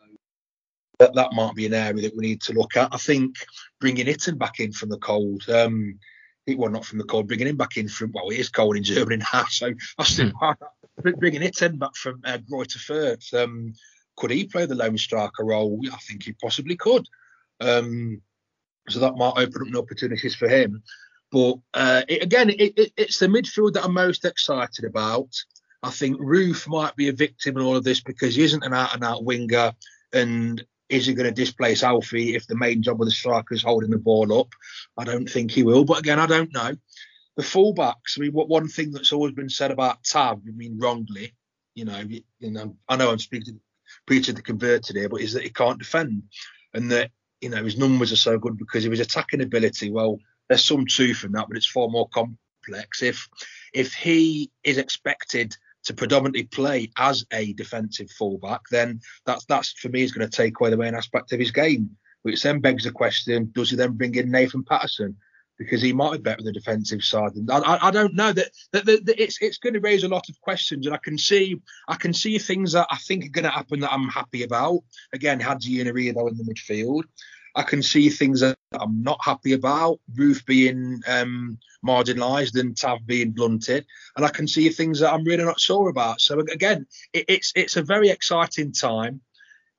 that 0.99 1.13
that 1.15 1.33
might 1.33 1.55
be 1.55 1.65
an 1.65 1.73
area 1.73 2.03
that 2.03 2.15
we 2.15 2.25
need 2.25 2.41
to 2.43 2.53
look 2.53 2.77
at. 2.77 2.93
I 2.93 2.97
think 2.97 3.35
bringing 3.79 4.07
Itten 4.07 4.37
back 4.37 4.59
in 4.59 4.71
from 4.71 4.89
the 4.89 4.97
cold. 4.97 5.43
Um, 5.49 5.99
it 6.45 6.57
well 6.57 6.71
not 6.71 6.85
from 6.85 6.97
the 6.97 7.03
cold, 7.03 7.27
bringing 7.27 7.47
him 7.47 7.57
back 7.57 7.75
in 7.75 7.89
from 7.89 8.11
well, 8.13 8.29
it 8.29 8.39
is 8.39 8.49
cold 8.49 8.77
in 8.77 8.83
Germany 8.83 9.17
now, 9.33 9.45
so 9.49 9.73
I 9.97 10.03
still 10.03 10.31
hmm. 10.39 11.09
bringing 11.17 11.41
Itten 11.41 11.77
back 11.77 11.95
from 11.95 12.21
uh, 12.23 12.37
Greuther 12.49 12.77
Fürth. 12.77 13.33
Um, 13.33 13.73
could 14.15 14.31
he 14.31 14.45
play 14.45 14.65
the 14.65 14.75
lone 14.75 14.97
striker 14.97 15.43
role? 15.43 15.79
I 15.91 15.97
think 15.97 16.23
he 16.23 16.33
possibly 16.33 16.75
could. 16.75 17.05
Um, 17.59 18.21
so 18.89 18.99
that 18.99 19.15
might 19.15 19.33
open 19.35 19.61
up 19.61 19.67
new 19.67 19.79
opportunities 19.79 20.35
for 20.35 20.47
him. 20.47 20.81
But 21.31 21.55
uh, 21.73 22.03
it, 22.07 22.23
again, 22.23 22.49
it, 22.49 22.73
it, 22.77 22.93
it's 22.97 23.19
the 23.19 23.27
midfield 23.27 23.73
that 23.73 23.83
I'm 23.83 23.93
most 23.93 24.25
excited 24.25 24.85
about. 24.85 25.29
I 25.83 25.89
think 25.89 26.19
Roofe 26.19 26.67
might 26.67 26.95
be 26.95 27.09
a 27.09 27.13
victim 27.13 27.57
in 27.57 27.63
all 27.63 27.75
of 27.75 27.83
this 27.83 28.01
because 28.01 28.35
he 28.35 28.43
isn't 28.43 28.63
an 28.63 28.73
out 28.73 28.93
and 28.93 29.03
out 29.03 29.23
winger. 29.23 29.73
And 30.13 30.63
is 30.89 31.05
he 31.05 31.13
going 31.13 31.29
to 31.29 31.35
displace 31.35 31.83
Alfie 31.83 32.35
if 32.35 32.47
the 32.47 32.55
main 32.55 32.81
job 32.81 33.01
of 33.01 33.07
the 33.07 33.11
striker 33.11 33.53
is 33.53 33.63
holding 33.63 33.89
the 33.89 33.97
ball 33.97 34.39
up? 34.39 34.49
I 34.97 35.03
don't 35.03 35.29
think 35.29 35.51
he 35.51 35.63
will. 35.63 35.85
But 35.85 35.99
again, 35.99 36.19
I 36.19 36.25
don't 36.25 36.53
know. 36.53 36.75
The 37.35 37.43
fullbacks, 37.43 38.17
I 38.17 38.21
mean, 38.21 38.31
one 38.31 38.67
thing 38.67 38.91
that's 38.91 39.13
always 39.13 39.33
been 39.33 39.49
said 39.49 39.69
about 39.69 40.03
Tav, 40.03 40.39
I 40.47 40.51
mean, 40.51 40.79
wrongly, 40.79 41.35
you 41.75 41.85
know, 41.85 42.01
you 42.39 42.51
know, 42.51 42.75
I 42.89 42.95
know 42.95 43.11
I'm 43.11 43.19
speaking 43.19 43.59
preaching 44.05 44.35
the 44.35 44.41
converted 44.41 44.95
here, 44.95 45.09
but 45.09 45.21
is 45.21 45.33
that 45.33 45.43
he 45.43 45.49
can't 45.49 45.79
defend 45.79 46.23
and 46.73 46.91
that 46.91 47.11
you 47.41 47.49
know 47.49 47.63
his 47.63 47.77
numbers 47.77 48.11
are 48.11 48.17
so 48.17 48.37
good 48.37 48.57
because 48.57 48.85
of 48.85 48.91
his 48.91 48.99
attacking 48.99 49.41
ability. 49.41 49.91
Well, 49.91 50.19
there's 50.49 50.63
some 50.63 50.85
truth 50.85 51.23
in 51.23 51.31
that, 51.33 51.47
but 51.47 51.57
it's 51.57 51.67
far 51.67 51.89
more 51.89 52.07
complex. 52.09 53.01
If 53.01 53.27
if 53.73 53.93
he 53.93 54.51
is 54.63 54.77
expected 54.77 55.55
to 55.85 55.93
predominantly 55.93 56.43
play 56.43 56.91
as 56.97 57.25
a 57.31 57.53
defensive 57.53 58.09
fullback, 58.11 58.61
then 58.71 58.99
that's 59.25 59.45
that's 59.45 59.71
for 59.73 59.89
me 59.89 60.03
is 60.03 60.11
going 60.11 60.27
to 60.29 60.35
take 60.35 60.59
away 60.59 60.69
the 60.69 60.77
main 60.77 60.95
aspect 60.95 61.31
of 61.31 61.39
his 61.39 61.51
game. 61.51 61.89
Which 62.23 62.43
then 62.43 62.59
begs 62.59 62.83
the 62.83 62.91
question: 62.91 63.51
Does 63.53 63.69
he 63.69 63.75
then 63.75 63.93
bring 63.93 64.15
in 64.15 64.31
Nathan 64.31 64.63
Patterson? 64.63 65.17
Because 65.57 65.81
he 65.81 65.91
might 65.91 66.11
be 66.11 66.17
better 66.19 66.43
the 66.43 66.51
defensive 66.51 67.03
side. 67.03 67.33
And 67.33 67.49
I, 67.49 67.87
I, 67.87 67.89
don't 67.89 68.13
know 68.13 68.31
that, 68.31 68.51
that, 68.73 68.85
that, 68.85 69.05
that, 69.07 69.19
it's 69.19 69.41
it's 69.41 69.57
going 69.57 69.73
to 69.73 69.79
raise 69.79 70.03
a 70.03 70.07
lot 70.07 70.29
of 70.29 70.39
questions, 70.41 70.85
and 70.85 70.93
I 70.93 70.99
can 70.99 71.17
see 71.17 71.59
I 71.87 71.95
can 71.95 72.13
see 72.13 72.37
things 72.37 72.73
that 72.73 72.87
I 72.91 72.97
think 72.97 73.25
are 73.25 73.29
going 73.29 73.45
to 73.45 73.49
happen 73.49 73.79
that 73.79 73.91
I'm 73.91 74.07
happy 74.07 74.43
about. 74.43 74.81
Again, 75.13 75.39
Hagi 75.39 75.81
and 75.81 75.89
though 75.89 76.27
in 76.27 76.37
the 76.37 76.43
midfield. 76.43 77.03
I 77.57 77.63
can 77.63 77.81
see 77.81 78.09
things 78.09 78.41
that 78.41 78.55
I'm 78.71 79.01
not 79.01 79.17
happy 79.23 79.53
about, 79.53 79.99
Roofe 80.15 80.45
being 80.45 81.01
um, 81.07 81.57
marginalised 81.83 82.57
and 82.59 82.77
Tav 82.77 82.99
being 83.07 83.31
blunted, 83.31 83.83
and 84.15 84.23
I 84.23 84.29
can 84.29 84.47
see 84.47 84.69
things 84.69 84.99
that 84.99 85.11
I'm 85.11 85.23
really 85.23 85.43
not 85.43 85.59
sure 85.59 85.89
about. 85.89 86.21
So 86.21 86.39
again, 86.39 86.85
it, 87.13 87.25
it's 87.27 87.51
it's 87.55 87.75
a 87.75 87.81
very 87.81 88.09
exciting 88.09 88.73
time. 88.73 89.21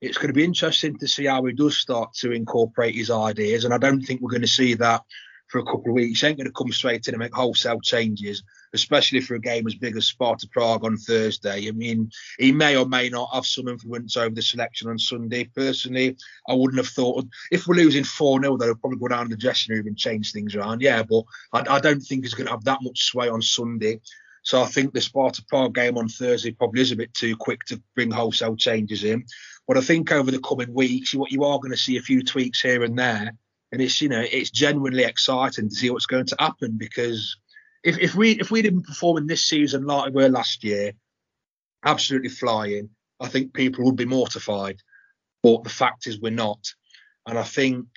It's 0.01 0.17
going 0.17 0.27
to 0.27 0.33
be 0.33 0.43
interesting 0.43 0.97
to 0.97 1.07
see 1.07 1.25
how 1.25 1.45
he 1.45 1.53
does 1.53 1.77
start 1.77 2.13
to 2.15 2.33
incorporate 2.33 2.95
his 2.95 3.09
ideas, 3.09 3.63
and 3.63 3.73
I 3.73 3.77
don't 3.77 4.01
think 4.01 4.19
we're 4.19 4.29
going 4.29 4.41
to 4.41 4.47
see 4.47 4.73
that 4.73 5.03
for 5.49 5.59
a 5.59 5.65
couple 5.65 5.87
of 5.87 5.93
weeks. 5.93 6.21
He 6.21 6.27
ain't 6.27 6.37
going 6.37 6.47
to 6.47 6.53
come 6.53 6.71
straight 6.71 7.07
in 7.07 7.13
and 7.13 7.19
make 7.19 7.33
wholesale 7.33 7.81
changes, 7.81 8.43
especially 8.73 9.19
for 9.19 9.35
a 9.35 9.41
game 9.41 9.67
as 9.67 9.75
big 9.75 9.97
as 9.97 10.07
Sparta 10.07 10.47
Prague 10.51 10.85
on 10.85 10.95
Thursday. 10.95 11.67
I 11.67 11.71
mean, 11.71 12.09
he 12.37 12.51
may 12.51 12.77
or 12.77 12.85
may 12.85 13.09
not 13.09 13.33
have 13.33 13.45
some 13.45 13.67
influence 13.67 14.15
over 14.15 14.33
the 14.33 14.41
selection 14.41 14.89
on 14.89 14.99
Sunday. 14.99 15.45
Personally, 15.45 16.15
I 16.47 16.53
wouldn't 16.53 16.77
have 16.77 16.93
thought 16.93 17.25
if 17.51 17.67
we're 17.67 17.75
losing 17.75 18.03
4 18.03 18.41
0, 18.41 18.57
they'll 18.57 18.75
probably 18.75 18.99
go 18.99 19.07
down 19.07 19.25
to 19.25 19.35
the 19.35 19.41
dressing 19.41 19.75
room 19.75 19.87
and 19.87 19.97
change 19.97 20.31
things 20.31 20.55
around. 20.55 20.81
Yeah, 20.81 21.03
but 21.03 21.23
I, 21.51 21.75
I 21.75 21.79
don't 21.79 22.01
think 22.01 22.23
he's 22.23 22.35
going 22.35 22.47
to 22.47 22.53
have 22.53 22.63
that 22.65 22.79
much 22.81 23.03
sway 23.05 23.27
on 23.27 23.41
Sunday. 23.41 23.99
So 24.43 24.61
I 24.61 24.65
think 24.67 24.93
the 24.93 25.01
Sparta 25.01 25.43
Prague 25.47 25.75
game 25.75 25.97
on 25.97 26.07
Thursday 26.07 26.51
probably 26.51 26.81
is 26.81 26.91
a 26.91 26.95
bit 26.95 27.13
too 27.13 27.35
quick 27.35 27.65
to 27.65 27.81
bring 27.95 28.09
wholesale 28.09 28.55
changes 28.55 29.03
in. 29.03 29.25
But 29.67 29.77
I 29.77 29.81
think 29.81 30.11
over 30.11 30.31
the 30.31 30.39
coming 30.39 30.73
weeks, 30.73 31.13
what 31.13 31.31
you 31.31 31.43
are 31.43 31.59
going 31.59 31.71
to 31.71 31.77
see 31.77 31.97
a 31.97 32.01
few 32.01 32.23
tweaks 32.23 32.61
here 32.61 32.83
and 32.83 32.97
there 32.97 33.33
and 33.71 33.81
it's 33.81 34.01
you 34.01 34.09
know 34.09 34.23
it's 34.31 34.51
genuinely 34.51 35.03
exciting 35.03 35.69
to 35.69 35.75
see 35.75 35.89
what's 35.89 36.05
going 36.05 36.25
to 36.25 36.35
happen 36.39 36.77
because 36.77 37.37
if, 37.83 37.97
if 37.99 38.15
we 38.15 38.31
if 38.31 38.51
we 38.51 38.61
didn't 38.61 38.85
perform 38.85 39.17
in 39.17 39.27
this 39.27 39.45
season 39.45 39.85
like 39.85 40.13
we 40.13 40.23
were 40.23 40.29
last 40.29 40.63
year, 40.63 40.93
absolutely 41.85 42.29
flying, 42.29 42.89
I 43.19 43.27
think 43.27 43.53
people 43.53 43.85
would 43.85 43.95
be 43.95 44.05
mortified. 44.05 44.81
But 45.41 45.63
the 45.63 45.69
fact 45.69 46.07
is 46.07 46.19
we're 46.19 46.31
not, 46.31 46.59
and 47.25 47.37
I 47.37 47.43
think 47.43 47.87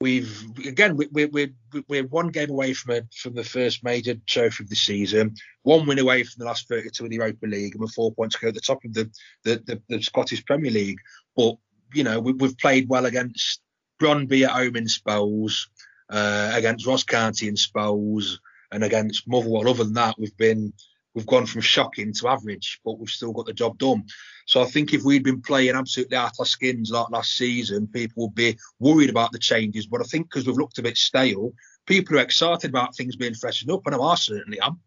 we've 0.00 0.44
again 0.64 0.96
we, 0.96 1.08
we, 1.10 1.24
we're 1.26 1.54
we're 1.88 2.06
one 2.06 2.28
game 2.28 2.50
away 2.50 2.74
from 2.74 2.94
a, 2.94 3.02
from 3.16 3.34
the 3.34 3.42
first 3.42 3.82
major 3.82 4.14
trophy 4.26 4.62
of 4.62 4.70
the 4.70 4.76
season, 4.76 5.34
one 5.62 5.86
win 5.86 5.98
away 5.98 6.22
from 6.22 6.38
the 6.38 6.44
last 6.44 6.68
32 6.68 7.04
of 7.04 7.10
the 7.10 7.16
Europa 7.16 7.46
League, 7.46 7.74
and 7.74 7.80
we're 7.80 7.88
four 7.88 8.12
points 8.12 8.36
to 8.36 8.40
go 8.42 8.48
at 8.48 8.54
the 8.54 8.60
top 8.60 8.84
of 8.84 8.94
the 8.94 9.10
the, 9.42 9.62
the, 9.66 9.82
the 9.88 10.02
Scottish 10.02 10.44
Premier 10.44 10.70
League. 10.70 11.00
But 11.36 11.56
you 11.92 12.04
know 12.04 12.20
we, 12.20 12.32
we've 12.32 12.58
played 12.58 12.88
well 12.88 13.06
against 13.06 13.60
Brøndby 14.00 14.44
at 14.44 14.50
home 14.50 14.76
in 14.76 14.88
spells, 14.88 15.68
uh, 16.10 16.52
against 16.54 16.86
Ross 16.86 17.04
County 17.04 17.48
in 17.48 17.56
spells, 17.56 18.40
and 18.72 18.84
against 18.84 19.28
Motherwell. 19.28 19.68
Other 19.68 19.84
than 19.84 19.94
that, 19.94 20.18
we've 20.18 20.36
been 20.36 20.72
we've 21.14 21.26
gone 21.26 21.46
from 21.46 21.60
shocking 21.60 22.12
to 22.12 22.28
average, 22.28 22.80
but 22.84 22.98
we've 22.98 23.08
still 23.08 23.32
got 23.32 23.46
the 23.46 23.52
job 23.52 23.78
done. 23.78 24.04
So 24.46 24.60
I 24.62 24.66
think 24.66 24.92
if 24.92 25.04
we'd 25.04 25.22
been 25.22 25.40
playing 25.40 25.76
absolutely 25.76 26.16
out 26.16 26.32
our 26.38 26.44
skins 26.44 26.90
like 26.90 27.08
last 27.10 27.36
season, 27.36 27.86
people 27.86 28.24
would 28.24 28.34
be 28.34 28.58
worried 28.80 29.10
about 29.10 29.32
the 29.32 29.38
changes. 29.38 29.86
But 29.86 30.00
I 30.00 30.04
think 30.04 30.28
because 30.28 30.46
we've 30.46 30.56
looked 30.56 30.78
a 30.78 30.82
bit 30.82 30.96
stale, 30.96 31.52
people 31.86 32.16
are 32.16 32.22
excited 32.22 32.70
about 32.70 32.96
things 32.96 33.16
being 33.16 33.34
freshened 33.34 33.70
up, 33.70 33.86
and 33.86 33.94
I 33.94 34.14
certainly 34.16 34.60
am. 34.60 34.80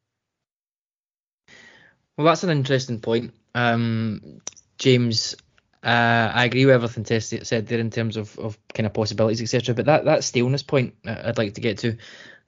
Well, 2.17 2.25
that's 2.27 2.43
an 2.43 2.49
interesting 2.49 2.99
point. 2.99 3.33
Um, 3.55 4.41
James, 4.77 5.35
uh, 5.83 6.31
I 6.33 6.45
agree 6.45 6.65
with 6.65 6.75
everything 6.75 7.03
Tess 7.03 7.33
said 7.43 7.67
there 7.67 7.79
in 7.79 7.91
terms 7.91 8.17
of, 8.17 8.37
of 8.39 8.57
kind 8.73 8.87
of 8.87 8.93
possibilities, 8.93 9.41
etc. 9.41 9.75
But 9.75 9.85
that, 9.85 10.05
that 10.05 10.23
staleness 10.23 10.63
point 10.63 10.95
I'd 11.05 11.37
like 11.37 11.53
to 11.55 11.61
get 11.61 11.79
to. 11.79 11.97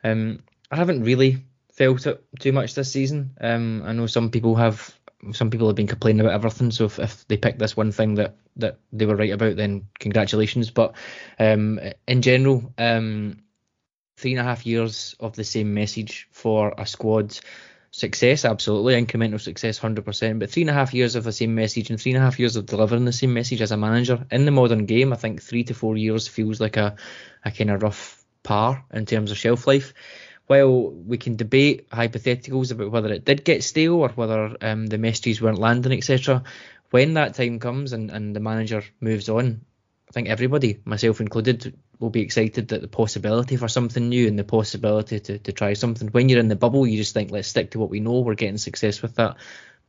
Um, 0.03 0.43
I 0.71 0.75
haven't 0.75 1.03
really 1.03 1.37
felt 1.73 2.05
it 2.05 2.23
too 2.39 2.51
much 2.51 2.75
this 2.75 2.91
season. 2.91 3.31
Um, 3.39 3.83
I 3.85 3.93
know 3.93 4.07
some 4.07 4.31
people 4.31 4.55
have 4.55 4.93
some 5.33 5.49
people 5.49 5.67
have 5.67 5.75
been 5.75 5.87
complaining 5.87 6.21
about 6.21 6.33
everything. 6.33 6.71
So 6.71 6.85
if, 6.85 6.97
if 6.97 7.27
they 7.27 7.37
pick 7.37 7.59
this 7.59 7.75
one 7.75 7.91
thing 7.91 8.15
that 8.15 8.35
that 8.57 8.79
they 8.91 9.05
were 9.05 9.15
right 9.15 9.31
about, 9.31 9.55
then 9.55 9.87
congratulations. 9.99 10.71
But 10.71 10.95
um, 11.39 11.79
in 12.07 12.21
general, 12.21 12.73
um, 12.77 13.43
three 14.17 14.31
and 14.31 14.39
a 14.39 14.43
half 14.43 14.65
years 14.65 15.15
of 15.19 15.35
the 15.35 15.43
same 15.43 15.73
message 15.73 16.27
for 16.31 16.73
a 16.77 16.85
squad 16.85 17.39
success, 17.91 18.45
absolutely, 18.45 18.93
incremental 19.03 19.39
success, 19.39 19.79
100%. 19.79 20.39
But 20.39 20.49
three 20.49 20.63
and 20.63 20.69
a 20.69 20.73
half 20.73 20.93
years 20.93 21.15
of 21.15 21.23
the 21.23 21.31
same 21.31 21.55
message 21.55 21.89
and 21.89 21.99
three 21.99 22.13
and 22.13 22.21
a 22.21 22.25
half 22.25 22.39
years 22.39 22.55
of 22.55 22.65
delivering 22.65 23.05
the 23.05 23.11
same 23.13 23.33
message 23.33 23.61
as 23.61 23.71
a 23.71 23.77
manager 23.77 24.25
in 24.31 24.45
the 24.45 24.51
modern 24.51 24.85
game, 24.85 25.13
I 25.13 25.15
think 25.15 25.41
three 25.41 25.63
to 25.65 25.73
four 25.73 25.97
years 25.97 26.27
feels 26.27 26.59
like 26.59 26.77
a, 26.77 26.95
a 27.43 27.51
kind 27.51 27.71
of 27.71 27.81
rough 27.81 28.23
par 28.43 28.85
in 28.93 29.05
terms 29.05 29.31
of 29.31 29.37
shelf 29.37 29.67
life. 29.67 29.93
While 30.47 30.89
we 30.91 31.17
can 31.17 31.35
debate 31.35 31.89
hypotheticals 31.89 32.71
about 32.71 32.91
whether 32.91 33.13
it 33.13 33.25
did 33.25 33.43
get 33.43 33.63
stale 33.63 33.95
or 33.95 34.09
whether 34.09 34.55
um, 34.61 34.87
the 34.87 34.97
messages 34.97 35.41
weren't 35.41 35.59
landing, 35.59 35.91
etc., 35.91 36.43
when 36.89 37.13
that 37.13 37.35
time 37.35 37.59
comes 37.59 37.93
and, 37.93 38.09
and 38.09 38.35
the 38.35 38.39
manager 38.39 38.83
moves 38.99 39.29
on, 39.29 39.61
I 40.09 40.13
think 40.13 40.27
everybody, 40.27 40.79
myself 40.85 41.21
included, 41.21 41.77
will 41.99 42.09
be 42.09 42.21
excited 42.21 42.69
that 42.69 42.81
the 42.81 42.87
possibility 42.87 43.57
for 43.57 43.67
something 43.67 44.09
new 44.09 44.27
and 44.27 44.39
the 44.39 44.43
possibility 44.43 45.19
to, 45.19 45.37
to 45.37 45.51
try 45.51 45.73
something. 45.73 46.07
When 46.07 46.29
you're 46.29 46.39
in 46.39 46.47
the 46.47 46.55
bubble, 46.55 46.87
you 46.87 46.97
just 46.97 47.13
think, 47.13 47.29
let's 47.29 47.47
stick 47.47 47.71
to 47.71 47.79
what 47.79 47.91
we 47.91 47.99
know. 47.99 48.21
We're 48.21 48.33
getting 48.33 48.57
success 48.57 49.03
with 49.03 49.15
that. 49.15 49.37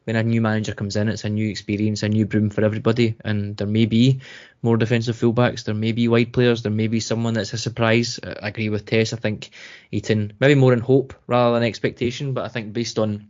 when 0.05 0.17
a 0.17 0.23
new 0.23 0.41
manager 0.41 0.75
comes 0.75 0.97
in, 0.97 1.09
it's 1.09 1.25
a 1.25 1.29
new 1.29 1.49
experience, 1.49 2.03
a 2.03 2.09
new 2.09 2.27
broom 2.27 2.51
for 2.51 2.65
everybody, 2.65 3.17
and 3.25 3.57
there 3.57 3.67
may 3.67 3.87
be 3.87 4.21
more 4.63 4.77
defensive 4.77 5.17
fullbacks, 5.17 5.65
there 5.65 5.75
may 5.75 5.93
be 5.93 6.09
wide 6.09 6.33
players, 6.33 6.63
there 6.63 6.73
may 6.73 6.87
be 6.87 7.01
someone 7.01 7.35
that's 7.35 7.53
a 7.53 7.59
surprise. 7.59 8.19
I 8.25 8.49
agree 8.49 8.71
with 8.71 8.87
Tess. 8.87 9.13
I 9.13 9.17
think 9.17 9.51
Itten 9.93 10.33
maybe 10.41 10.55
more 10.55 10.73
in 10.73 10.81
hope 10.81 11.15
rather 11.27 11.55
than 11.55 11.63
expectation, 11.63 12.33
but 12.33 12.45
I 12.45 12.49
think 12.49 12.73
based 12.73 12.99
on 12.99 13.29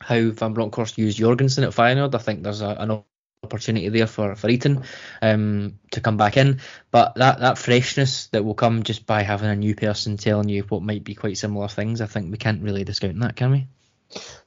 how 0.00 0.30
Van 0.30 0.54
Bronckhorst 0.54 0.98
used 0.98 1.18
Jorgensen 1.18 1.64
at 1.64 1.70
Feyenoord, 1.70 2.14
I 2.14 2.18
think 2.18 2.42
there's 2.42 2.62
a, 2.62 2.76
an 2.78 3.02
opportunity 3.48 3.88
there 3.88 4.06
for 4.06 4.34
for 4.34 4.48
Itten 4.48 4.84
um, 5.22 5.78
to 5.92 6.00
come 6.00 6.16
back 6.16 6.36
in. 6.36 6.60
But 6.90 7.14
that 7.16 7.40
that 7.40 7.58
freshness 7.58 8.26
that 8.28 8.44
will 8.44 8.54
come 8.54 8.82
just 8.82 9.06
by 9.06 9.22
having 9.22 9.48
a 9.48 9.56
new 9.56 9.74
person 9.74 10.16
telling 10.16 10.48
you 10.48 10.62
what 10.64 10.82
might 10.82 11.04
be 11.04 11.14
quite 11.14 11.38
similar 11.38 11.68
things, 11.68 12.00
I 12.00 12.06
think 12.06 12.30
we 12.30 12.38
can't 12.38 12.62
really 12.62 12.84
discount 12.84 13.18
that, 13.20 13.36
can 13.36 13.50
we? 13.50 13.66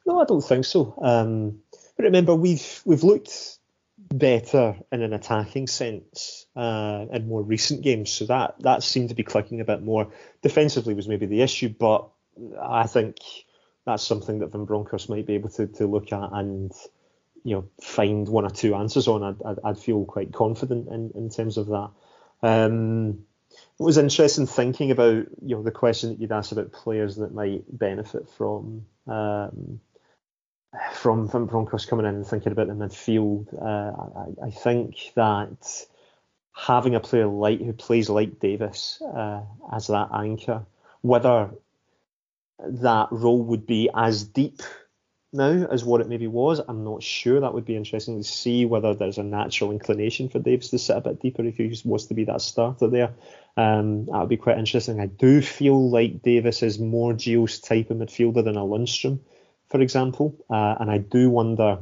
No, 0.06 0.22
I 0.22 0.26
don't 0.26 0.42
think 0.42 0.66
so. 0.66 0.96
Um, 1.02 1.62
but 1.96 2.04
remember, 2.04 2.36
we've 2.36 2.82
we've 2.86 3.04
looked 3.04 3.58
better 3.98 4.76
in 4.92 5.02
an 5.02 5.14
attacking 5.14 5.68
sense 5.68 6.46
uh, 6.56 7.06
in 7.14 7.28
more 7.28 7.44
recent 7.44 7.82
games, 7.82 8.12
so 8.12 8.26
that 8.26 8.56
that 8.60 8.84
seemed 8.84 9.10
to 9.10 9.16
be 9.16 9.24
clicking 9.24 9.62
a 9.62 9.66
bit 9.66 9.82
more. 9.82 10.12
Defensively 10.42 10.94
was 10.94 11.08
maybe 11.08 11.28
the 11.28 11.42
issue, 11.42 11.70
but 11.70 12.10
I 12.62 12.88
think 12.88 13.18
that's 13.86 14.04
something 14.04 14.40
that 14.40 14.52
Van 14.52 14.66
Bronckhorst 14.66 15.10
might 15.10 15.26
be 15.26 15.36
able 15.36 15.50
to, 15.50 15.68
to 15.68 15.88
look 15.88 16.14
at 16.14 16.30
and 16.34 16.72
you 17.44 17.56
know 17.56 17.66
find 17.82 18.28
one 18.28 18.46
or 18.46 18.50
two 18.50 18.76
answers 18.76 19.08
on. 19.08 19.24
I'd, 19.24 19.42
I'd, 19.44 19.60
I'd 19.64 19.80
feel 19.80 20.06
quite 20.06 20.34
confident 20.34 20.88
in, 20.88 21.12
in 21.16 21.30
terms 21.30 21.58
of 21.58 21.68
that. 21.68 21.90
Um, 22.44 23.26
it 23.80 23.84
was 23.84 23.98
interesting 23.98 24.48
thinking 24.48 24.92
about 24.92 25.26
you 25.42 25.56
know 25.56 25.64
the 25.64 25.72
question 25.72 26.10
that 26.10 26.20
you'd 26.20 26.32
asked 26.32 26.52
about 26.52 26.72
players 26.72 27.16
that 27.18 27.34
might 27.34 27.64
benefit 27.68 28.30
from 28.30 28.86
um, 29.08 29.80
from 30.94 31.28
from 31.28 31.48
Broncos 31.48 31.86
coming 31.86 32.06
in 32.06 32.16
and 32.16 32.28
thinking 32.28 32.52
about 32.52 32.68
the 32.68 32.74
midfield. 32.74 33.54
Uh, 33.54 34.44
I, 34.44 34.48
I, 34.48 34.52
think 34.52 34.96
that 35.16 35.86
having 36.54 36.96
a 36.96 37.00
player 37.00 37.28
like 37.28 37.60
who 37.60 37.74
plays 37.74 38.10
like 38.10 38.40
Davis 38.40 39.02
uh, 39.02 39.42
as 39.72 39.88
that 39.88 40.10
anchor, 40.14 40.66
whether 41.02 41.52
that 42.60 43.08
role 43.12 43.42
would 43.42 43.66
be 43.66 43.90
as 43.94 44.24
deep 44.24 44.62
now 45.34 45.68
as 45.72 45.84
what 45.86 46.02
it 46.02 46.10
maybe 46.10 46.28
was. 46.28 46.60
I'm 46.60 46.84
not 46.84 47.04
sure. 47.04 47.40
That 47.40 47.54
would 47.54 47.66
be 47.66 47.76
interesting 47.76 48.18
to 48.18 48.24
see 48.24 48.66
whether 48.66 48.94
there's 48.94 49.18
a 49.18 49.24
natural 49.24 49.72
inclination 49.72 50.30
for 50.30 50.40
Davis 50.40 50.70
to 50.70 50.80
sit 50.80 50.98
a 50.98 51.02
bit 51.02 51.22
deeper 51.22 51.44
if 51.46 51.58
he 51.58 51.76
was 51.86 52.08
to 52.08 52.14
be 52.14 52.26
that 52.26 52.42
starter 52.42 52.88
there. 52.88 53.14
Um, 53.56 54.06
that 54.06 54.20
would 54.20 54.30
be 54.30 54.38
quite 54.38 54.58
interesting. 54.58 55.00
I 55.00 55.06
do 55.06 55.42
feel 55.42 55.90
like 55.90 56.22
Davis 56.22 56.64
is 56.64 56.80
more 56.80 57.14
Gio's 57.14 57.60
type 57.60 57.90
of 57.90 57.98
midfielder 57.98 58.44
than 58.44 58.58
a 58.58 58.62
Lundstram, 58.62 59.20
for 59.70 59.82
example, 59.82 60.36
uh, 60.50 60.76
and 60.80 60.92
I 60.92 60.98
do 60.98 61.30
wonder 61.30 61.80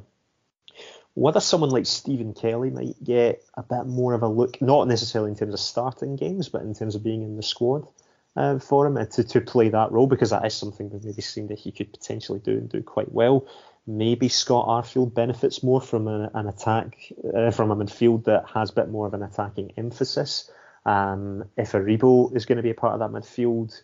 whether 1.15 1.39
someone 1.39 1.69
like 1.69 1.85
Stephen 1.85 2.33
Kelly 2.33 2.69
might 2.69 3.03
get 3.03 3.43
a 3.55 3.63
bit 3.63 3.85
more 3.85 4.13
of 4.13 4.23
a 4.23 4.27
look, 4.27 4.61
not 4.61 4.87
necessarily 4.87 5.31
in 5.31 5.37
terms 5.37 5.53
of 5.53 5.59
starting 5.59 6.15
games, 6.15 6.49
but 6.49 6.61
in 6.61 6.73
terms 6.73 6.95
of 6.95 7.03
being 7.03 7.23
in 7.23 7.35
the 7.35 7.43
squad 7.43 7.87
uh, 8.35 8.59
for 8.59 8.87
him 8.87 9.07
to, 9.07 9.23
to 9.23 9.41
play 9.41 9.69
that 9.69 9.91
role 9.91 10.07
because 10.07 10.29
that 10.29 10.45
is 10.45 10.53
something 10.53 10.89
we've 10.89 11.03
maybe 11.03 11.21
seen 11.21 11.47
that 11.47 11.59
he 11.59 11.71
could 11.71 11.91
potentially 11.91 12.39
do 12.39 12.51
and 12.51 12.69
do 12.69 12.81
quite 12.81 13.11
well. 13.11 13.47
Maybe 13.87 14.29
Scott 14.29 14.67
Arfield 14.67 15.13
benefits 15.13 15.63
more 15.63 15.81
from 15.81 16.07
an, 16.07 16.29
an 16.33 16.47
attack, 16.47 17.11
uh, 17.35 17.51
from 17.51 17.71
a 17.71 17.75
midfield 17.75 18.25
that 18.25 18.45
has 18.53 18.69
a 18.69 18.73
bit 18.73 18.89
more 18.89 19.07
of 19.07 19.13
an 19.13 19.23
attacking 19.23 19.73
emphasis. 19.77 20.49
Um, 20.85 21.45
if 21.57 21.71
Aribo 21.71 22.35
is 22.35 22.45
going 22.45 22.57
to 22.57 22.63
be 22.63 22.69
a 22.69 22.75
part 22.75 22.93
of 22.93 22.99
that 22.99 23.19
midfield, 23.19 23.81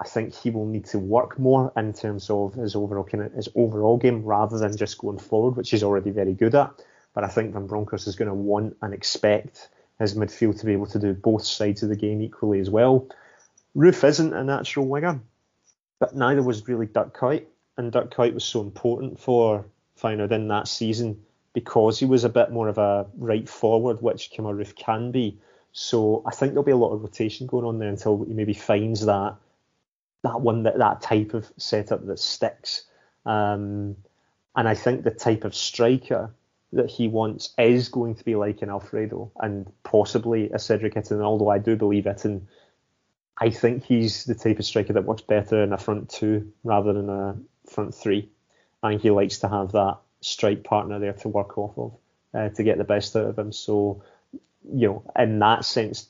I 0.00 0.06
think 0.06 0.34
he 0.34 0.50
will 0.50 0.66
need 0.66 0.84
to 0.86 0.98
work 0.98 1.38
more 1.38 1.72
in 1.76 1.92
terms 1.92 2.30
of 2.30 2.54
his 2.54 2.76
overall 2.76 3.04
kind 3.04 3.24
of 3.24 3.32
his 3.32 3.48
overall 3.56 3.96
game 3.96 4.22
rather 4.22 4.58
than 4.58 4.76
just 4.76 4.98
going 4.98 5.18
forward, 5.18 5.56
which 5.56 5.70
he's 5.70 5.82
already 5.82 6.10
very 6.10 6.34
good 6.34 6.54
at. 6.54 6.70
But 7.14 7.24
I 7.24 7.28
think 7.28 7.52
Van 7.52 7.66
Bronckhorst 7.66 8.06
is 8.06 8.14
going 8.14 8.28
to 8.28 8.34
want 8.34 8.76
and 8.80 8.94
expect 8.94 9.68
his 9.98 10.14
midfield 10.14 10.60
to 10.60 10.66
be 10.66 10.72
able 10.72 10.86
to 10.86 11.00
do 11.00 11.14
both 11.14 11.44
sides 11.44 11.82
of 11.82 11.88
the 11.88 11.96
game 11.96 12.22
equally 12.22 12.60
as 12.60 12.70
well. 12.70 13.08
Roofe 13.76 14.04
isn't 14.04 14.32
a 14.32 14.44
natural 14.44 14.86
winger, 14.86 15.20
but 15.98 16.16
neither 16.16 16.42
was 16.42 16.66
really 16.68 16.86
Dirk 16.86 17.16
Kuyt, 17.16 17.44
and 17.76 17.92
Dirk 17.92 18.14
Kuyt 18.14 18.34
was 18.34 18.44
so 18.44 18.60
important 18.60 19.20
for 19.20 19.64
Feyenoord 20.00 20.32
in 20.32 20.48
that 20.48 20.68
season 20.68 21.22
because 21.52 21.98
he 21.98 22.04
was 22.04 22.24
a 22.24 22.28
bit 22.28 22.50
more 22.50 22.68
of 22.68 22.78
a 22.78 23.06
right 23.16 23.48
forward, 23.48 24.00
which 24.00 24.30
Kemar 24.30 24.56
Roofe 24.56 24.76
can 24.76 25.10
be. 25.10 25.38
So 25.72 26.22
I 26.26 26.30
think 26.30 26.52
there'll 26.52 26.64
be 26.64 26.72
a 26.72 26.76
lot 26.76 26.92
of 26.92 27.02
rotation 27.02 27.46
going 27.46 27.64
on 27.64 27.78
there 27.78 27.88
until 27.88 28.24
he 28.24 28.32
maybe 28.32 28.54
finds 28.54 29.06
that 29.06 29.36
that 30.22 30.40
one 30.40 30.64
that 30.64 30.78
that 30.78 31.00
type 31.00 31.34
of 31.34 31.50
setup 31.56 32.06
that 32.06 32.18
sticks. 32.18 32.84
Um, 33.24 33.96
and 34.56 34.68
I 34.68 34.74
think 34.74 35.04
the 35.04 35.10
type 35.10 35.44
of 35.44 35.54
striker 35.54 36.32
that 36.72 36.90
he 36.90 37.08
wants 37.08 37.54
is 37.56 37.88
going 37.88 38.14
to 38.16 38.24
be 38.24 38.34
like 38.34 38.62
an 38.62 38.70
Alfredo 38.70 39.30
and 39.40 39.70
possibly 39.84 40.50
a 40.50 40.58
Cedric 40.58 40.94
Itten. 40.94 41.22
Although 41.22 41.50
I 41.50 41.58
do 41.58 41.76
believe 41.76 42.04
Itten 42.04 42.42
I 43.40 43.50
think 43.50 43.84
he's 43.84 44.24
the 44.24 44.34
type 44.34 44.58
of 44.58 44.64
striker 44.64 44.92
that 44.92 45.04
works 45.04 45.22
better 45.22 45.62
in 45.62 45.72
a 45.72 45.78
front 45.78 46.10
two 46.10 46.52
rather 46.64 46.92
than 46.92 47.08
a 47.08 47.36
front 47.66 47.94
three. 47.94 48.28
Think 48.82 49.02
he 49.02 49.10
likes 49.10 49.38
to 49.38 49.48
have 49.48 49.72
that 49.72 49.98
strike 50.20 50.64
partner 50.64 50.98
there 50.98 51.12
to 51.12 51.28
work 51.28 51.56
off 51.58 51.78
of 51.78 51.92
uh, 52.34 52.48
to 52.54 52.62
get 52.62 52.78
the 52.78 52.84
best 52.84 53.16
out 53.16 53.26
of 53.26 53.38
him. 53.38 53.52
So, 53.52 54.02
you 54.72 54.88
know, 54.88 55.02
in 55.16 55.38
that 55.38 55.64
sense, 55.64 56.08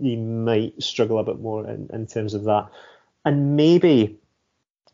he 0.00 0.16
might 0.16 0.82
struggle 0.82 1.18
a 1.18 1.24
bit 1.24 1.40
more 1.40 1.68
in, 1.68 1.88
in 1.92 2.06
terms 2.06 2.34
of 2.34 2.44
that. 2.44 2.68
And 3.24 3.56
maybe 3.56 4.18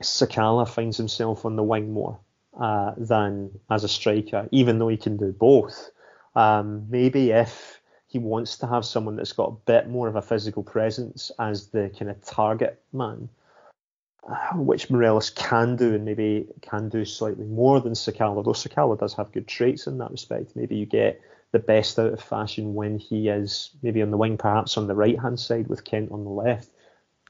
Sakala 0.03 0.69
finds 0.69 0.97
himself 0.97 1.45
on 1.45 1.57
the 1.57 1.63
wing 1.63 1.93
more 1.93 2.19
uh, 2.59 2.95
than 2.97 3.51
as 3.71 3.85
a 3.85 3.89
striker, 3.89 4.49
even 4.51 4.79
though 4.79 4.89
he 4.89 4.97
can 4.97 5.17
do 5.17 5.33
both. 5.33 5.91
Um, 6.35 6.87
maybe 6.91 7.31
if 7.31 7.74
he 8.15 8.21
wants 8.21 8.59
to 8.59 8.67
have 8.69 8.85
someone 8.85 9.17
that's 9.17 9.33
got 9.33 9.49
a 9.49 9.57
bit 9.67 9.89
more 9.89 10.07
of 10.07 10.15
a 10.15 10.23
physical 10.23 10.63
presence 10.63 11.33
as 11.41 11.67
the 11.71 11.91
kind 11.99 12.13
of 12.13 12.25
target 12.25 12.81
man, 12.93 13.29
uh, 14.29 14.55
which 14.55 14.89
Morelos 14.89 15.31
can 15.31 15.75
do 15.75 15.97
and 15.97 16.05
maybe 16.05 16.47
can 16.63 16.89
do 16.89 17.05
slightly 17.05 17.45
more 17.45 17.81
than 17.81 17.95
Sakala, 17.95 18.45
though 18.45 18.53
Sakala 18.53 18.97
does 18.97 19.15
have 19.15 19.33
good 19.33 19.49
traits 19.49 19.89
in 19.89 19.99
that 19.99 20.13
respect. 20.13 20.55
Maybe 20.55 20.77
you 20.77 20.87
get 20.87 21.21
the 21.51 21.59
best 21.59 21.99
out 21.99 22.13
of 22.13 22.23
fashion 22.23 22.75
when 22.75 22.99
he 22.99 23.29
is 23.29 23.71
maybe 23.83 24.01
on 24.01 24.13
the 24.13 24.17
wing, 24.17 24.39
perhaps 24.39 24.77
on 24.77 24.87
the 24.87 24.95
right 24.95 25.19
hand 25.19 25.41
side 25.41 25.67
with 25.67 25.83
Kent 25.83 26.13
on 26.13 26.23
the 26.23 26.31
left. 26.31 26.71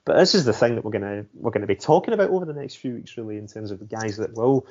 But 0.05 0.19
this 0.19 0.35
is 0.35 0.45
the 0.45 0.53
thing 0.53 0.75
that 0.75 0.85
we're 0.85 0.91
gonna 0.91 1.25
we're 1.33 1.51
gonna 1.51 1.67
be 1.67 1.77
talking 1.77 2.13
about 2.13 2.29
over 2.29 2.45
the 2.45 2.53
next 2.53 2.75
few 2.75 2.93
weeks, 2.93 3.17
really, 3.17 3.39
in 3.39 3.47
terms 3.47 3.71
of 3.71 3.79
the 3.79 3.87
guys 3.87 4.19
that 4.19 4.35
will 4.35 4.67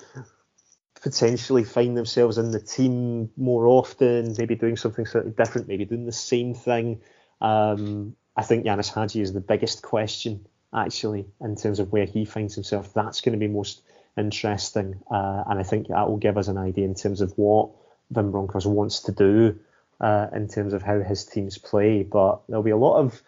potentially 1.02 1.64
find 1.64 1.98
themselves 1.98 2.38
in 2.38 2.52
the 2.52 2.60
team 2.60 3.30
more 3.36 3.68
often, 3.68 4.36
maybe 4.38 4.56
doing 4.56 4.78
something 4.78 5.06
slightly 5.06 5.32
different, 5.32 5.68
maybe 5.68 5.86
doing 5.86 6.06
the 6.06 6.12
same 6.12 6.54
thing. 6.54 7.02
Um, 7.41 8.16
I 8.36 8.44
think 8.44 8.66
Ianis 8.66 8.94
Hagi 8.94 9.22
is 9.22 9.34
the 9.34 9.41
biggest 9.41 9.82
question, 9.82 10.46
actually, 10.74 11.26
in 11.41 11.56
terms 11.56 11.80
of 11.80 11.91
where 11.91 12.06
he 12.06 12.26
finds 12.26 12.56
himself. 12.56 12.94
That's 12.94 13.22
going 13.22 13.38
to 13.38 13.39
be 13.39 13.52
most 13.52 13.82
interesting, 14.18 15.02
uh, 15.12 15.44
and 15.48 15.60
I 15.60 15.64
think 15.64 15.88
that 15.88 16.10
will 16.10 16.18
give 16.18 16.38
us 16.38 16.48
an 16.48 16.58
idea 16.58 16.86
in 16.86 16.96
terms 16.96 17.22
of 17.22 17.34
what 17.38 17.70
Van 18.12 18.32
Bronckhorst 18.32 18.66
wants 18.66 19.02
to 19.02 19.12
do 19.12 19.60
uh, 20.00 20.28
in 20.34 20.48
terms 20.48 20.74
of 20.74 20.84
how 20.84 21.02
his 21.02 21.26
teams 21.26 21.58
play. 21.58 22.04
But 22.04 22.41
there'll 22.48 22.64
be 22.64 22.72
a 22.72 22.78
lot 22.78 23.00
of 23.00 23.22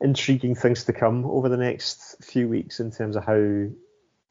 intriguing 0.00 0.54
things 0.54 0.84
to 0.84 0.92
come 0.92 1.26
over 1.26 1.48
the 1.48 1.56
next 1.56 2.16
few 2.24 2.48
weeks 2.48 2.80
in 2.80 2.90
terms 2.90 3.16
of 3.16 3.24
how 3.24 3.66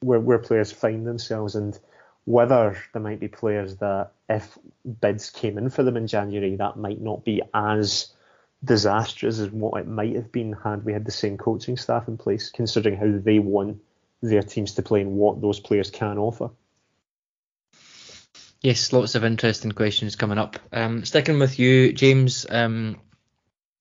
where, 0.02 0.20
where 0.20 0.40
players 0.40 0.72
find 0.72 1.06
themselves 1.06 1.56
and 1.56 1.78
whether 2.26 2.78
there 2.94 3.02
might 3.02 3.20
be 3.20 3.28
players 3.28 3.78
that 3.78 4.12
if 4.30 4.58
bids 5.02 5.30
came 5.30 5.58
in 5.58 5.70
for 5.70 5.84
them 5.84 5.98
in 5.98 6.08
January, 6.08 6.56
that 6.56 6.78
might 6.78 7.02
not 7.02 7.26
be 7.26 7.42
as 7.54 8.14
disastrous 8.64 9.40
as 9.40 9.50
what 9.50 9.80
it 9.80 9.88
might 9.88 10.16
have 10.16 10.32
been 10.32 10.54
had 10.54 10.84
we 10.84 10.94
had 10.94 11.06
the 11.06 11.12
same 11.12 11.38
coaching 11.38 11.78
staff 11.78 12.08
in 12.08 12.18
place, 12.18 12.50
considering 12.52 12.98
how 12.98 13.20
they 13.24 13.40
want 13.40 13.82
their 14.22 14.44
teams 14.44 14.74
to 14.74 14.82
play 14.82 15.02
and 15.02 15.16
what 15.16 15.42
those 15.42 15.60
players 15.60 15.90
can 15.90 16.18
offer. 16.18 16.50
Yes, 18.62 18.92
lots 18.92 19.16
of 19.16 19.24
interesting 19.24 19.72
questions 19.72 20.18
coming 20.18 20.38
up. 20.38 20.60
Um, 20.74 21.06
sticking 21.06 21.40
with 21.40 21.58
you, 21.60 21.94
James. 21.94 22.46
Um, 22.50 23.00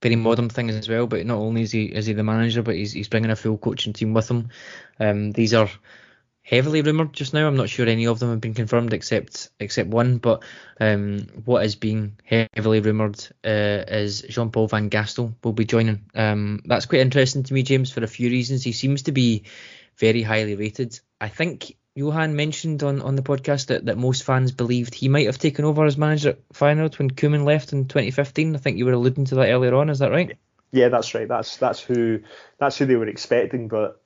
very 0.00 0.14
modern 0.14 0.48
things 0.48 0.76
as 0.76 0.88
well, 0.88 1.08
but 1.08 1.26
not 1.26 1.38
only 1.38 1.62
is 1.62 1.72
he 1.72 1.86
is 1.86 2.06
he 2.06 2.12
the 2.12 2.22
manager, 2.22 2.62
but 2.62 2.76
he's 2.76 2.92
he's 2.92 3.08
bringing 3.08 3.32
a 3.32 3.36
full 3.36 3.58
coaching 3.58 3.92
team 3.92 4.14
with 4.14 4.30
him. 4.30 4.50
Um, 5.00 5.32
these 5.32 5.54
are 5.54 5.68
heavily 6.48 6.80
rumoured 6.80 7.12
just 7.12 7.34
now. 7.34 7.46
I'm 7.46 7.56
not 7.56 7.68
sure 7.68 7.86
any 7.86 8.06
of 8.06 8.18
them 8.18 8.30
have 8.30 8.40
been 8.40 8.54
confirmed 8.54 8.94
except 8.94 9.50
except 9.60 9.90
one. 9.90 10.16
But 10.16 10.42
um, 10.80 11.26
what 11.44 11.64
is 11.64 11.76
being 11.76 12.16
heavily 12.24 12.80
rumoured 12.80 13.20
uh, 13.44 13.84
is 13.88 14.22
Jean 14.22 14.50
Paul 14.50 14.68
Van 14.68 14.88
Gastel 14.88 15.34
will 15.44 15.52
be 15.52 15.66
joining. 15.66 16.06
Um, 16.14 16.62
that's 16.64 16.86
quite 16.86 17.02
interesting 17.02 17.42
to 17.42 17.54
me, 17.54 17.62
James, 17.62 17.90
for 17.90 18.02
a 18.02 18.08
few 18.08 18.30
reasons. 18.30 18.64
He 18.64 18.72
seems 18.72 19.02
to 19.02 19.12
be 19.12 19.44
very 19.98 20.22
highly 20.22 20.54
rated. 20.54 20.98
I 21.20 21.28
think 21.28 21.76
Johan 21.94 22.34
mentioned 22.34 22.82
on, 22.82 23.02
on 23.02 23.16
the 23.16 23.22
podcast 23.22 23.66
that, 23.66 23.84
that 23.86 23.98
most 23.98 24.22
fans 24.22 24.52
believed 24.52 24.94
he 24.94 25.08
might 25.08 25.26
have 25.26 25.38
taken 25.38 25.64
over 25.64 25.84
as 25.84 25.98
manager 25.98 26.30
at 26.30 26.48
Feyenoord 26.54 26.98
when 26.98 27.10
Koeman 27.10 27.44
left 27.44 27.72
in 27.72 27.88
2015. 27.88 28.54
I 28.54 28.58
think 28.58 28.78
you 28.78 28.86
were 28.86 28.92
alluding 28.92 29.26
to 29.26 29.34
that 29.34 29.50
earlier 29.50 29.74
on. 29.74 29.90
Is 29.90 29.98
that 29.98 30.12
right? 30.12 30.38
Yeah, 30.70 30.88
that's 30.88 31.14
right. 31.14 31.28
That's 31.28 31.58
that's 31.58 31.80
who 31.80 32.20
that's 32.58 32.78
who 32.78 32.86
they 32.86 32.96
were 32.96 33.08
expecting, 33.08 33.68
but 33.68 34.00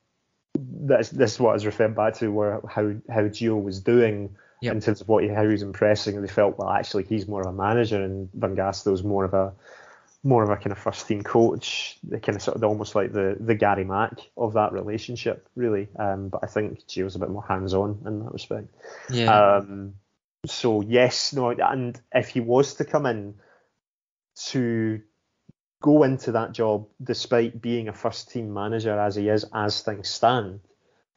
this 0.58 1.10
this 1.10 1.34
is 1.34 1.40
what 1.40 1.50
I 1.50 1.54
was 1.54 1.66
referring 1.66 1.94
back 1.94 2.14
to 2.14 2.28
where 2.28 2.60
how 2.68 2.94
how 3.08 3.22
Gio 3.22 3.62
was 3.62 3.80
doing 3.80 4.36
yep. 4.60 4.74
in 4.74 4.80
terms 4.80 5.00
of 5.00 5.08
what 5.08 5.24
he, 5.24 5.30
how 5.30 5.48
he's 5.48 5.62
impressing, 5.62 6.16
and 6.16 6.24
they 6.24 6.32
felt 6.32 6.58
well 6.58 6.70
actually 6.70 7.04
he's 7.04 7.26
more 7.28 7.40
of 7.40 7.46
a 7.46 7.52
manager 7.52 8.02
and 8.02 8.28
Van 8.34 8.56
Gastel's 8.56 9.02
more 9.02 9.24
of 9.24 9.34
a 9.34 9.52
more 10.24 10.42
of 10.44 10.50
a 10.50 10.56
kind 10.56 10.70
of 10.70 10.78
first 10.78 11.08
team 11.08 11.22
coach, 11.22 11.98
the 12.04 12.20
kind 12.20 12.36
of 12.36 12.42
sort 12.42 12.56
of 12.56 12.64
almost 12.64 12.94
like 12.94 13.12
the 13.12 13.36
the 13.40 13.54
Gary 13.54 13.84
Mack 13.84 14.20
of 14.36 14.54
that 14.54 14.72
relationship, 14.72 15.48
really. 15.56 15.88
Um, 15.98 16.28
but 16.28 16.40
I 16.42 16.46
think 16.46 16.86
Gio's 16.86 17.16
a 17.16 17.18
bit 17.18 17.30
more 17.30 17.44
hands 17.44 17.74
on 17.74 18.02
in 18.06 18.20
that 18.20 18.32
respect. 18.32 18.68
Yeah. 19.10 19.56
Um, 19.56 19.94
so 20.46 20.82
yes, 20.82 21.32
no, 21.32 21.50
and 21.50 22.00
if 22.12 22.28
he 22.28 22.40
was 22.40 22.74
to 22.74 22.84
come 22.84 23.06
in 23.06 23.34
to 24.46 25.00
go 25.82 26.04
into 26.04 26.32
that 26.32 26.52
job 26.52 26.86
despite 27.02 27.60
being 27.60 27.88
a 27.88 27.92
first 27.92 28.30
team 28.30 28.54
manager 28.54 28.98
as 28.98 29.16
he 29.16 29.28
is 29.28 29.44
as 29.52 29.82
things 29.82 30.08
stand, 30.08 30.60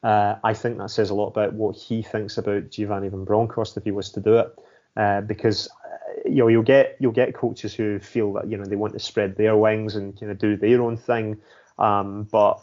uh, 0.03 0.35
I 0.43 0.53
think 0.53 0.77
that 0.79 0.89
says 0.89 1.09
a 1.09 1.15
lot 1.15 1.27
about 1.27 1.53
what 1.53 1.77
he 1.77 2.01
thinks 2.01 2.37
about 2.37 2.71
Giovanni 2.71 3.07
Van 3.07 3.23
Bronckhorst 3.23 3.77
if 3.77 3.83
he 3.83 3.91
was 3.91 4.11
to 4.11 4.19
do 4.19 4.37
it. 4.37 4.53
Uh, 4.97 5.21
because 5.21 5.67
uh, 5.67 6.21
you 6.25 6.37
know 6.37 6.47
you'll 6.47 6.63
get 6.63 6.95
you'll 6.99 7.11
get 7.11 7.33
coaches 7.33 7.73
who 7.73 7.99
feel 7.99 8.33
that 8.33 8.49
you 8.49 8.57
know 8.57 8.65
they 8.65 8.75
want 8.75 8.93
to 8.93 8.99
spread 8.99 9.35
their 9.35 9.57
wings 9.57 9.95
and 9.95 10.17
kind 10.19 10.31
of 10.31 10.37
do 10.37 10.55
their 10.55 10.81
own 10.81 10.95
thing, 10.95 11.37
um, 11.77 12.23
but 12.31 12.61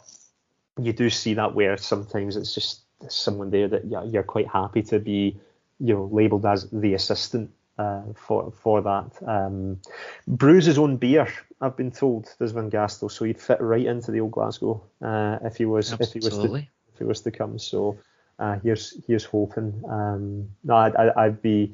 you 0.81 0.93
do 0.93 1.09
see 1.09 1.35
that 1.35 1.53
where 1.53 1.77
sometimes 1.77 2.35
it's 2.35 2.53
just 2.53 2.81
someone 3.07 3.51
there 3.51 3.67
that 3.67 3.85
you're 3.85 4.23
quite 4.23 4.47
happy 4.47 4.81
to 4.81 4.97
be 4.97 5.37
you 5.79 5.93
know 5.93 6.09
labelled 6.11 6.45
as 6.45 6.69
the 6.71 6.95
assistant 6.95 7.51
uh, 7.77 8.01
for 8.15 8.51
for 8.51 8.81
that. 8.81 9.11
Um, 9.27 9.79
brews 10.27 10.65
his 10.65 10.77
own 10.77 10.97
beer, 10.97 11.27
I've 11.61 11.77
been 11.77 11.91
told, 11.91 12.29
does 12.39 12.51
Van 12.51 12.69
Gastel, 12.69 13.09
so 13.09 13.25
he'd 13.25 13.39
fit 13.39 13.61
right 13.61 13.85
into 13.85 14.11
the 14.11 14.19
old 14.19 14.31
Glasgow 14.31 14.83
uh, 15.01 15.39
if 15.43 15.57
he 15.57 15.65
was 15.65 15.93
Absolutely. 15.93 16.19
if 16.19 16.23
he 16.23 16.29
was 16.29 16.51
to, 16.51 16.55
if 16.93 16.99
he 16.99 17.03
was 17.03 17.21
to 17.21 17.31
come. 17.31 17.59
So 17.59 17.97
uh, 18.39 18.59
here's 18.63 18.97
here's 19.07 19.25
hoping. 19.25 19.83
Um, 19.87 20.49
no, 20.63 20.75
I'd, 20.75 20.95
I'd 20.95 21.41
be, 21.41 21.73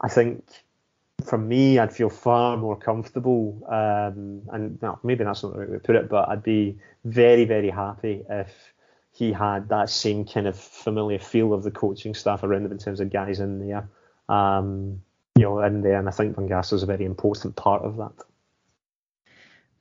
I 0.00 0.08
think. 0.08 0.44
For 1.24 1.36
me, 1.36 1.80
I'd 1.80 1.92
feel 1.92 2.10
far 2.10 2.56
more 2.56 2.76
comfortable, 2.76 3.60
um, 3.68 4.42
and 4.52 4.80
no, 4.80 5.00
maybe 5.02 5.24
that's 5.24 5.42
not 5.42 5.52
the 5.52 5.58
right 5.58 5.68
way 5.68 5.74
to 5.78 5.82
put 5.82 5.96
it, 5.96 6.08
but 6.08 6.28
I'd 6.28 6.44
be 6.44 6.78
very, 7.04 7.44
very 7.44 7.70
happy 7.70 8.22
if 8.30 8.72
he 9.10 9.32
had 9.32 9.68
that 9.70 9.90
same 9.90 10.24
kind 10.24 10.46
of 10.46 10.56
familiar 10.56 11.18
feel 11.18 11.52
of 11.52 11.64
the 11.64 11.72
coaching 11.72 12.14
staff 12.14 12.44
around 12.44 12.66
him 12.66 12.70
in 12.70 12.78
terms 12.78 13.00
of 13.00 13.10
guys 13.10 13.40
in 13.40 13.58
there, 13.58 13.88
um, 14.28 15.02
you 15.38 15.44
know, 15.44 15.60
in 15.60 15.82
there. 15.82 15.98
And 15.98 16.08
I 16.08 16.12
think 16.12 16.36
Van 16.36 16.48
Gastel 16.48 16.74
is 16.74 16.82
a 16.82 16.86
very 16.86 17.04
important 17.04 17.56
part 17.56 17.82
of 17.82 17.96
that. 17.96 18.12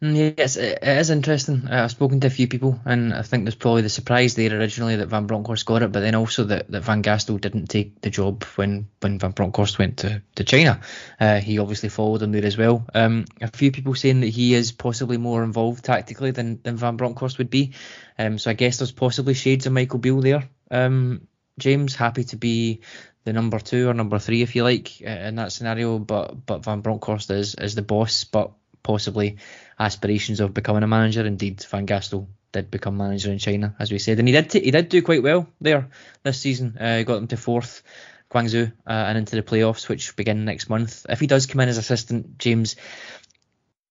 Mm, 0.02 0.38
yes, 0.38 0.58
it 0.58 0.84
is 0.84 1.10
interesting. 1.10 1.68
Uh, 1.68 1.84
I've 1.84 1.92
spoken 1.92 2.20
to 2.20 2.28
a 2.28 2.32
few 2.32 2.48
people, 2.48 2.80
and 2.86 3.12
I 3.12 3.24
think 3.24 3.46
there's 3.46 3.56
probably 3.56 3.82
the 3.82 3.90
surprise 3.90 4.36
there 4.36 4.56
originally 4.56 4.98
that 4.98 5.08
Van 5.08 5.26
Bronckhorst 5.26 5.66
got 5.66 5.82
it, 5.82 5.92
but 5.92 6.02
then 6.02 6.14
also 6.14 6.44
that, 6.44 6.70
that 6.70 6.84
Van 6.84 7.02
Gastel 7.02 7.42
didn't 7.42 7.66
take 7.66 8.00
the 8.02 8.12
job 8.12 8.44
when, 8.58 8.90
when 9.00 9.18
Van 9.18 9.32
Bronckhorst 9.32 9.80
went 9.80 9.98
to, 9.98 10.22
to 10.36 10.44
China. 10.44 10.82
Uh, 11.20 11.40
he 11.40 11.58
obviously 11.58 11.90
followed 11.90 12.22
him 12.22 12.32
there 12.32 12.46
as 12.46 12.58
well. 12.58 12.86
Um, 12.94 13.26
a 13.42 13.48
few 13.48 13.72
people 13.72 13.96
saying 13.96 14.22
that 14.22 14.28
he 14.28 14.54
is 14.54 14.72
possibly 14.72 15.18
more 15.18 15.44
involved 15.44 15.84
tactically 15.84 16.30
than, 16.30 16.62
than 16.62 16.78
Van 16.78 16.96
Bronckhorst 16.96 17.40
would 17.40 17.50
be. 17.50 17.74
Um, 18.20 18.38
so 18.38 18.52
I 18.52 18.54
guess 18.54 18.78
there's 18.78 18.92
possibly 18.92 19.34
shades 19.34 19.66
of 19.66 19.74
Michael 19.74 19.98
Beale 19.98 20.22
there. 20.22 20.48
Um, 20.70 21.28
James, 21.60 21.96
happy 21.96 22.24
to 22.26 22.38
be 22.38 22.82
the 23.24 23.34
number 23.34 23.60
two 23.60 23.90
or 23.90 23.94
number 23.94 24.20
three, 24.20 24.42
if 24.42 24.56
you 24.56 24.64
like, 24.64 25.02
uh, 25.06 25.10
in 25.10 25.36
that 25.36 25.52
scenario, 25.52 26.00
but 26.00 26.46
but 26.46 26.64
Van 26.64 26.82
Bronckhorst 26.82 27.30
is, 27.32 27.56
is 27.56 27.76
the 27.76 27.82
boss, 27.82 28.24
but 28.24 28.52
possibly 28.84 29.38
aspirations 29.78 30.40
of 30.40 30.54
becoming 30.54 30.84
a 30.84 30.88
manager. 30.88 31.26
Indeed, 31.26 31.66
Van 31.70 31.86
Gastel 31.86 32.28
did 32.54 32.72
become 32.72 32.98
manager 32.98 33.32
in 33.32 33.40
China, 33.40 33.76
as 33.80 33.92
we 33.92 34.00
said, 34.00 34.20
and 34.20 34.28
he 34.28 34.34
did 34.34 34.50
t- 34.50 34.62
he 34.64 34.72
did 34.72 34.90
do 34.90 35.02
quite 35.02 35.24
well 35.24 35.48
there 35.60 35.90
this 36.24 36.40
season. 36.40 36.78
Uh, 36.80 37.04
got 37.04 37.16
them 37.16 37.28
to 37.28 37.38
fourth, 37.38 37.84
Guangzhou, 38.32 38.72
uh, 38.88 38.90
and 38.90 39.18
into 39.18 39.36
the 39.36 39.44
playoffs, 39.44 39.90
which 39.90 40.16
begin 40.16 40.46
next 40.46 40.70
month. 40.70 41.06
If 41.10 41.20
he 41.20 41.28
does 41.28 41.48
come 41.48 41.60
in 41.62 41.70
as 41.70 41.78
assistant, 41.78 42.38
James, 42.38 42.76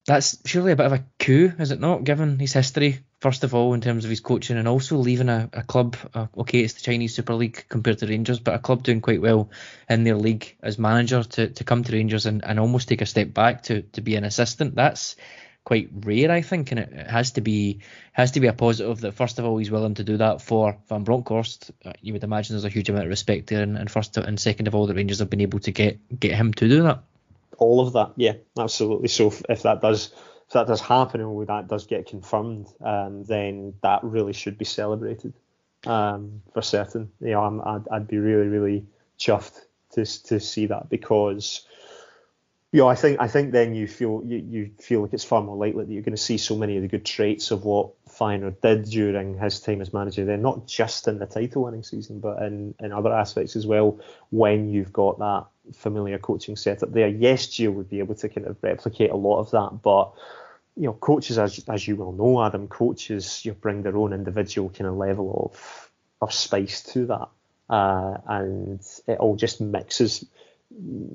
that's 0.07 0.39
surely 0.47 0.73
a 0.73 0.77
bit 0.77 0.87
of 0.87 0.93
a 0.93 1.05
coup, 1.19 1.53
is 1.59 1.73
it 1.73 1.81
not? 1.81 2.05
Given 2.05 2.39
his 2.39 2.53
history, 2.53 3.01
first 3.27 3.43
of 3.43 3.57
all, 3.57 3.75
in 3.75 3.81
terms 3.81 4.05
of 4.05 4.11
his 4.11 4.21
coaching, 4.21 4.57
and 4.57 4.69
also 4.69 4.97
leaving 4.97 5.29
a, 5.29 5.51
a 5.53 5.65
club. 5.65 5.97
Uh, 6.15 6.29
okay, 6.39 6.61
it's 6.61 6.75
the 6.75 6.81
Chinese 6.81 7.13
Super 7.13 7.35
League 7.35 7.65
compared 7.69 7.99
to 7.99 8.07
Rangers, 8.07 8.39
but 8.39 8.55
a 8.55 8.61
club 8.61 8.85
doing 8.85 9.01
quite 9.01 9.21
well 9.21 9.51
in 9.91 10.05
their 10.05 10.15
league 10.15 10.57
as 10.63 10.79
manager 10.79 11.25
to, 11.25 11.49
to 11.49 11.65
come 11.65 11.83
to 11.83 11.93
Rangers 11.93 12.27
and, 12.27 12.45
and 12.45 12.61
almost 12.61 12.87
take 12.87 13.01
a 13.01 13.07
step 13.07 13.35
back 13.35 13.65
to, 13.65 13.83
to 13.83 14.01
be 14.01 14.15
an 14.15 14.23
assistant. 14.23 14.77
That's 14.77 15.17
quite 15.65 15.89
rare, 15.93 16.31
I 16.31 16.43
think, 16.43 16.71
and 16.71 16.79
it 16.79 17.11
has 17.11 17.33
to 17.33 17.41
be 17.41 17.81
has 18.13 18.31
to 18.31 18.41
be 18.41 18.47
a 18.47 18.53
positive 18.53 19.01
that 19.01 19.15
first 19.15 19.41
of 19.41 19.45
all 19.45 19.59
he's 19.59 19.73
willing 19.73 19.95
to 19.95 20.05
do 20.05 20.19
that 20.19 20.41
for 20.41 20.79
Van 20.89 21.03
Bronckhorst. 21.03 21.73
Uh, 21.85 21.95
you 22.01 22.13
would 22.13 22.23
imagine 22.23 22.55
there's 22.55 22.65
a 22.65 22.69
huge 22.69 22.89
amount 22.89 23.07
of 23.07 23.11
respect 23.11 23.49
there, 23.49 23.65
and, 23.65 23.77
and 23.77 23.91
first 23.91 24.17
and 24.17 24.39
second 24.39 24.69
of 24.69 24.77
all, 24.77 24.87
the 24.87 24.95
Rangers 24.95 25.19
have 25.19 25.31
been 25.31 25.41
able 25.41 25.59
to 25.59 25.73
get 25.73 25.99
get 26.21 26.37
him 26.37 26.55
to 26.55 26.69
do 26.69 26.85
that. 26.85 27.03
All 27.59 27.81
of 27.81 27.95
that, 27.95 28.13
yeah, 28.15 28.35
absolutely. 28.57 29.09
So 29.09 29.27
if, 29.27 29.43
if 29.49 29.63
that 29.63 29.83
does 29.83 30.15
if 30.47 30.53
that 30.53 30.67
does 30.67 30.81
happen 30.81 31.21
and 31.21 31.47
that 31.49 31.69
does 31.69 31.87
get 31.87 32.07
confirmed, 32.07 32.69
um, 32.81 33.25
then 33.25 33.75
that 33.83 34.05
really 34.05 34.33
should 34.33 34.59
be 34.59 34.65
celebrated 34.65 35.33
um, 35.87 36.43
for 36.53 36.63
certain. 36.63 37.11
You 37.21 37.33
know, 37.33 37.43
I'm, 37.43 37.61
I'd, 37.61 37.89
I'd 37.91 38.09
be 38.09 38.19
really 38.19 38.49
really 38.49 38.87
chuffed 39.19 39.61
to 39.93 40.05
to 40.25 40.41
see 40.41 40.67
that 40.67 40.89
because 40.89 41.67
you 42.73 42.83
know, 42.83 42.89
I 42.89 42.95
think 42.95 43.19
I 43.21 43.29
think 43.29 43.53
then 43.53 43.75
you 43.75 43.87
feel 43.87 44.23
you, 44.25 44.37
you 44.37 44.71
feel 44.79 45.01
like 45.01 45.15
it's 45.15 45.25
far 45.25 45.41
more 45.41 45.57
likely 45.57 45.85
that 45.85 45.93
you're 45.93 46.03
going 46.03 46.17
to 46.17 46.23
see 46.23 46.37
so 46.37 46.57
many 46.57 46.77
of 46.77 46.83
the 46.83 46.89
good 46.89 47.07
traits 47.07 47.51
of 47.51 47.65
what 47.65 47.91
Feyenoord 48.09 48.61
did 48.61 48.85
during 48.85 49.39
his 49.39 49.61
time 49.61 49.81
as 49.81 49.95
manager. 49.95 50.25
Then 50.25 50.43
not 50.43 50.67
just 50.67 51.09
in 51.09 51.19
the 51.19 51.27
title 51.27 51.63
winning 51.63 51.85
season, 51.85 52.21
but 52.21 52.43
in, 52.43 52.75
in 52.81 52.93
other 52.93 53.13
aspects 53.15 53.57
as 53.57 53.67
well. 53.67 54.01
When 54.31 54.69
you've 54.69 54.93
got 54.93 55.19
that 55.21 55.47
familiar 55.75 56.19
coaching 56.19 56.57
setup 56.57 56.93
there, 56.93 57.09
yes, 57.09 57.47
Gio 57.47 57.73
would 57.73 57.89
be 57.89 57.99
able 57.99 58.15
to 58.17 58.29
kind 58.29 58.47
of 58.47 58.57
replicate 58.63 59.11
a 59.11 59.17
lot 59.17 59.41
of 59.41 59.51
that, 59.51 59.83
but 59.83 60.13
you 60.77 60.85
know, 60.85 60.93
coaches 60.93 61.39
as 61.39 61.65
as 61.69 61.89
you 61.89 61.97
well 61.97 62.13
know, 62.13 62.45
Adam, 62.45 62.69
coaches 62.69 63.45
you 63.45 63.53
bring 63.53 63.83
their 63.83 63.97
own 63.97 64.13
individual 64.13 64.71
kind 64.71 64.87
of 64.87 64.97
level 64.97 65.51
of 65.51 65.91
of 66.21 66.33
spice 66.33 66.83
to 66.83 67.07
that, 67.07 67.29
uh, 67.71 68.19
and 68.27 68.81
it 69.07 69.19
all 69.19 69.37
just 69.37 69.61
mixes 69.61 70.25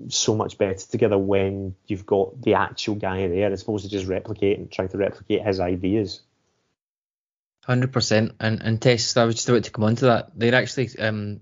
so 0.07 0.35
much 0.35 0.57
better 0.57 0.73
together 0.87 1.17
when 1.17 1.75
you've 1.85 2.05
got 2.05 2.41
the 2.41 2.53
actual 2.53 2.95
guy 2.95 3.27
there 3.27 3.51
as 3.51 3.61
opposed 3.61 3.83
to 3.83 3.91
just 3.91 4.07
replicate 4.07 4.57
and 4.57 4.71
trying 4.71 4.87
to 4.87 4.97
replicate 4.97 5.43
his 5.43 5.59
ideas. 5.59 6.21
Hundred 7.63 7.93
percent, 7.93 8.33
and 8.39 8.61
and 8.61 8.81
Tess, 8.81 9.15
I 9.15 9.25
was 9.25 9.35
just 9.35 9.49
about 9.49 9.63
to 9.65 9.71
come 9.71 9.83
on 9.83 9.95
to 9.97 10.05
that. 10.05 10.31
There 10.35 10.53
are 10.53 10.57
actually 10.57 10.89
um, 10.97 11.41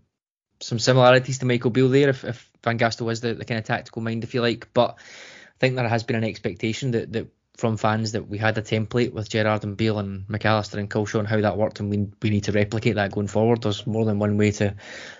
some 0.59 0.79
similarities 0.79 1.39
to 1.39 1.45
Michael 1.45 1.71
Beale 1.71 1.89
there, 1.89 2.09
if, 2.09 2.25
if 2.25 2.48
Van 2.63 2.77
Gastel 2.77 3.05
was 3.05 3.21
the, 3.21 3.33
the 3.33 3.45
kind 3.45 3.59
of 3.59 3.65
tactical 3.65 4.01
mind, 4.01 4.23
if 4.23 4.33
you 4.33 4.41
like. 4.41 4.69
But 4.73 4.95
I 4.97 5.59
think 5.59 5.75
there 5.75 5.87
has 5.87 6.03
been 6.03 6.15
an 6.15 6.23
expectation 6.23 6.91
that 6.91 7.11
that 7.13 7.27
from 7.59 7.75
fans 7.75 8.13
that 8.13 8.29
we 8.29 8.37
had 8.37 8.57
a 8.57 8.61
template 8.61 9.11
with 9.11 9.29
Gerrard 9.29 9.65
and 9.65 9.75
Beale 9.75 9.99
and 9.99 10.25
McAllister 10.27 10.75
and 10.75 10.89
Culshaw 10.89 11.19
and 11.19 11.27
how 11.27 11.41
that 11.41 11.57
worked, 11.57 11.81
and 11.81 11.89
we 11.89 12.07
we 12.21 12.29
need 12.29 12.45
to 12.45 12.53
replicate 12.53 12.95
that 12.95 13.11
going 13.11 13.27
forward. 13.27 13.61
There's 13.61 13.85
more 13.85 14.05
than 14.05 14.19
one 14.19 14.37
way 14.37 14.51
to 14.51 14.75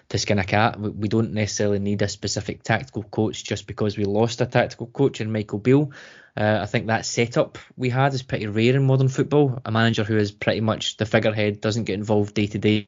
to 0.10 0.18
skin 0.18 0.40
a 0.40 0.44
cat. 0.44 0.80
We, 0.80 0.90
we 0.90 1.08
don't 1.10 1.34
necessarily 1.34 1.80
need 1.80 2.02
a 2.02 2.08
specific 2.08 2.64
tactical 2.64 3.04
coach 3.04 3.44
just 3.44 3.68
because 3.68 3.98
we 3.98 4.06
lost 4.06 4.42
a 4.42 4.46
tactical 4.46 4.88
coach 4.88 5.22
in 5.22 5.32
Michael 5.32 5.60
Beale. 5.60 5.92
Uh, 6.38 6.60
I 6.62 6.66
think 6.66 6.88
that 6.88 7.06
setup 7.06 7.58
we 7.76 7.90
had 7.90 8.14
is 8.14 8.24
pretty 8.24 8.48
rare 8.48 8.76
in 8.76 8.86
modern 8.86 9.10
football. 9.10 9.60
A 9.66 9.72
manager 9.72 10.04
who 10.04 10.18
is 10.18 10.32
pretty 10.32 10.62
much 10.62 10.98
the 10.98 11.06
figurehead, 11.06 11.62
doesn't 11.62 11.86
get 11.86 11.96
involved 11.96 12.34
day 12.34 12.48
to 12.48 12.58
day. 12.58 12.88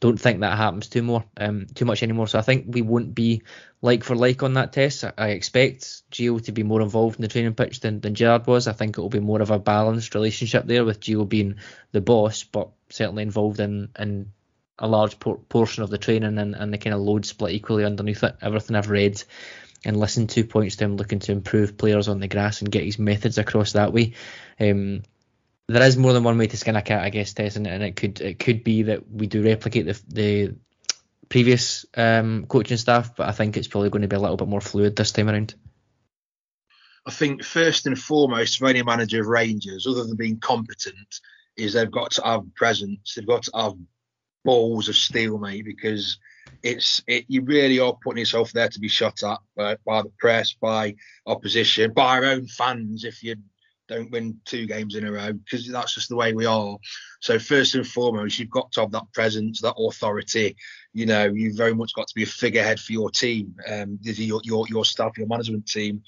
Don't 0.00 0.20
think 0.20 0.40
that 0.40 0.56
happens 0.56 0.88
too 0.88 1.02
more, 1.02 1.24
um, 1.36 1.66
too 1.74 1.84
much 1.84 2.02
anymore. 2.02 2.26
So 2.26 2.38
I 2.38 2.42
think 2.42 2.66
we 2.68 2.82
won't 2.82 3.14
be 3.14 3.42
like 3.80 4.04
for 4.04 4.16
like 4.16 4.42
on 4.42 4.54
that 4.54 4.72
Tess. 4.72 5.04
I, 5.04 5.28
expect 5.28 6.02
Gio 6.10 6.42
to 6.44 6.52
be 6.52 6.62
more 6.62 6.80
involved 6.80 7.16
in 7.16 7.22
the 7.22 7.28
training 7.28 7.54
pitch 7.54 7.80
than, 7.80 8.00
than 8.00 8.14
Gerrard 8.14 8.46
was. 8.46 8.68
I 8.68 8.72
think 8.72 8.96
it 8.96 9.00
will 9.00 9.08
be 9.08 9.20
more 9.20 9.42
of 9.42 9.50
a 9.50 9.58
balanced 9.58 10.14
relationship 10.14 10.66
there 10.66 10.84
with 10.84 11.00
Gio 11.00 11.28
being 11.28 11.56
the 11.92 12.00
boss, 12.00 12.44
but 12.44 12.70
certainly 12.90 13.22
involved 13.22 13.60
in 13.60 13.90
in 13.98 14.32
a 14.78 14.88
large 14.88 15.18
por- 15.20 15.38
portion 15.38 15.82
of 15.82 15.90
the 15.90 15.98
training 15.98 16.38
and, 16.38 16.54
and 16.54 16.72
the 16.72 16.78
kind 16.78 16.94
of 16.94 17.00
load 17.00 17.24
split 17.24 17.52
equally 17.52 17.84
underneath 17.84 18.24
it. 18.24 18.36
Everything 18.42 18.76
I've 18.76 18.90
read 18.90 19.22
and 19.84 19.98
listen 19.98 20.26
to 20.28 20.44
points 20.44 20.76
to 20.76 20.84
him 20.84 20.96
looking 20.96 21.18
to 21.20 21.32
improve 21.32 21.76
players 21.76 22.08
on 22.08 22.20
the 22.20 22.28
grass 22.28 22.60
and 22.60 22.70
get 22.70 22.84
his 22.84 22.98
methods 22.98 23.38
across 23.38 23.72
that 23.72 23.92
way. 23.92 24.14
Um, 24.60 25.02
there 25.68 25.82
is 25.82 25.96
more 25.96 26.12
than 26.12 26.24
one 26.24 26.38
way 26.38 26.46
to 26.46 26.56
skin 26.56 26.76
a 26.76 26.82
cat, 26.82 27.02
I 27.02 27.10
guess, 27.10 27.32
Tess, 27.32 27.56
and, 27.56 27.66
and 27.66 27.82
it 27.82 27.96
could 27.96 28.20
it 28.20 28.38
could 28.38 28.64
be 28.64 28.84
that 28.84 29.10
we 29.10 29.26
do 29.26 29.42
replicate 29.42 29.86
the 29.86 30.02
the 30.08 30.54
previous 31.28 31.86
um, 31.96 32.44
coaching 32.46 32.76
staff, 32.76 33.16
but 33.16 33.28
I 33.28 33.32
think 33.32 33.56
it's 33.56 33.68
probably 33.68 33.90
going 33.90 34.02
to 34.02 34.08
be 34.08 34.16
a 34.16 34.20
little 34.20 34.36
bit 34.36 34.48
more 34.48 34.60
fluid 34.60 34.96
this 34.96 35.12
time 35.12 35.30
around. 35.30 35.54
I 37.06 37.10
think 37.10 37.42
first 37.42 37.86
and 37.86 37.98
foremost 37.98 38.58
for 38.58 38.68
any 38.68 38.82
manager 38.82 39.22
of 39.22 39.26
Rangers, 39.26 39.86
other 39.86 40.04
than 40.04 40.16
being 40.16 40.38
competent, 40.38 41.20
is 41.56 41.72
they've 41.72 41.90
got 41.90 42.12
to 42.12 42.22
have 42.22 42.54
presence. 42.54 43.14
They've 43.14 43.26
got 43.26 43.44
to 43.44 43.50
have 43.54 43.74
balls 44.44 44.88
of 44.88 44.94
steel, 44.94 45.38
mate, 45.38 45.64
because 45.64 46.18
it's 46.62 47.02
it, 47.06 47.24
you 47.28 47.42
really 47.42 47.78
are 47.78 47.96
putting 48.02 48.18
yourself 48.18 48.52
there 48.52 48.68
to 48.68 48.80
be 48.80 48.88
shot 48.88 49.22
at 49.22 49.38
by, 49.56 49.76
by 49.84 50.02
the 50.02 50.12
press, 50.18 50.54
by 50.54 50.94
opposition, 51.26 51.92
by 51.92 52.16
our 52.16 52.24
own 52.24 52.46
fans. 52.46 53.04
If 53.04 53.22
you 53.22 53.36
don't 53.88 54.10
win 54.10 54.40
two 54.44 54.66
games 54.66 54.94
in 54.94 55.06
a 55.06 55.12
row 55.12 55.32
because 55.32 55.68
that's 55.68 55.94
just 55.94 56.08
the 56.08 56.16
way 56.16 56.32
we 56.32 56.46
are. 56.46 56.78
So 57.20 57.38
first 57.38 57.74
and 57.74 57.86
foremost, 57.86 58.38
you've 58.38 58.50
got 58.50 58.72
to 58.72 58.80
have 58.80 58.92
that 58.92 59.12
presence, 59.12 59.60
that 59.60 59.74
authority. 59.76 60.56
You 60.92 61.06
know, 61.06 61.24
you've 61.24 61.56
very 61.56 61.74
much 61.74 61.92
got 61.94 62.06
to 62.06 62.14
be 62.14 62.22
a 62.22 62.26
figurehead 62.26 62.80
for 62.80 62.92
your 62.92 63.10
team, 63.10 63.54
um, 63.68 63.98
your 64.02 64.40
your 64.44 64.66
your 64.68 64.84
staff, 64.84 65.18
your 65.18 65.26
management 65.26 65.66
team. 65.66 66.02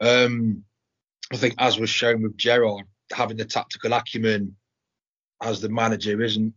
Um, 0.00 0.64
I 1.32 1.36
think 1.36 1.54
as 1.58 1.78
was 1.78 1.90
shown 1.90 2.22
with 2.22 2.36
Gerrard, 2.36 2.84
having 3.12 3.36
the 3.36 3.44
tactical 3.44 3.92
acumen 3.92 4.56
as 5.42 5.60
the 5.60 5.68
manager 5.68 6.22
isn't. 6.22 6.54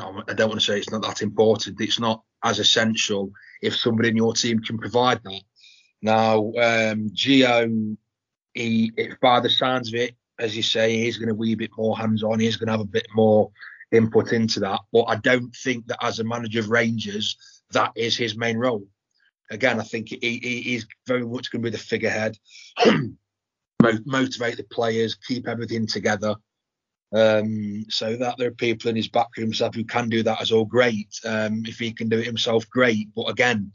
I 0.00 0.32
don't 0.32 0.48
want 0.48 0.60
to 0.60 0.66
say 0.66 0.78
it's 0.78 0.90
not 0.90 1.02
that 1.02 1.20
important. 1.20 1.80
It's 1.80 2.00
not 2.00 2.22
as 2.44 2.58
essential 2.58 3.30
if 3.62 3.76
somebody 3.76 4.08
in 4.08 4.16
your 4.16 4.34
team 4.34 4.60
can 4.60 4.78
provide 4.78 5.22
that. 5.24 5.42
Now, 6.02 6.38
um, 6.38 7.10
Gio 7.10 7.96
he, 8.54 8.92
if 8.96 9.18
by 9.20 9.40
the 9.40 9.50
sounds 9.50 9.88
of 9.88 9.94
it, 9.94 10.14
as 10.38 10.56
you 10.56 10.62
say, 10.62 10.96
he's 10.96 11.18
going 11.18 11.28
to 11.28 11.34
be 11.34 11.52
a 11.52 11.56
bit 11.56 11.70
more 11.76 11.96
hands 11.96 12.22
on. 12.22 12.40
He's 12.40 12.56
going 12.56 12.68
to 12.68 12.72
have 12.72 12.80
a 12.80 12.84
bit 12.84 13.06
more 13.14 13.50
input 13.92 14.32
into 14.32 14.60
that. 14.60 14.80
But 14.92 15.04
I 15.04 15.16
don't 15.16 15.54
think 15.54 15.86
that 15.86 16.02
as 16.02 16.18
a 16.18 16.24
manager 16.24 16.60
of 16.60 16.70
Rangers, 16.70 17.36
that 17.72 17.92
is 17.94 18.16
his 18.16 18.36
main 18.36 18.56
role. 18.56 18.86
Again, 19.50 19.80
I 19.80 19.82
think 19.82 20.08
he, 20.08 20.18
he, 20.20 20.60
he's 20.62 20.86
very 21.06 21.26
much 21.26 21.50
going 21.50 21.62
to 21.62 21.70
be 21.70 21.76
the 21.76 21.78
figurehead, 21.78 22.38
motivate 24.04 24.56
the 24.56 24.66
players, 24.70 25.16
keep 25.16 25.48
everything 25.48 25.86
together. 25.86 26.36
Um, 27.12 27.86
so 27.88 28.16
that 28.16 28.36
there 28.38 28.48
are 28.48 28.52
people 28.52 28.88
in 28.88 28.94
his 28.94 29.08
back 29.08 29.34
himself 29.34 29.74
who 29.74 29.84
can 29.84 30.08
do 30.08 30.22
that 30.22 30.40
as 30.40 30.52
all 30.52 30.64
great. 30.64 31.08
Um, 31.24 31.64
if 31.66 31.78
he 31.78 31.92
can 31.92 32.08
do 32.08 32.18
it 32.18 32.26
himself, 32.26 32.68
great. 32.70 33.08
But 33.14 33.28
again, 33.28 33.72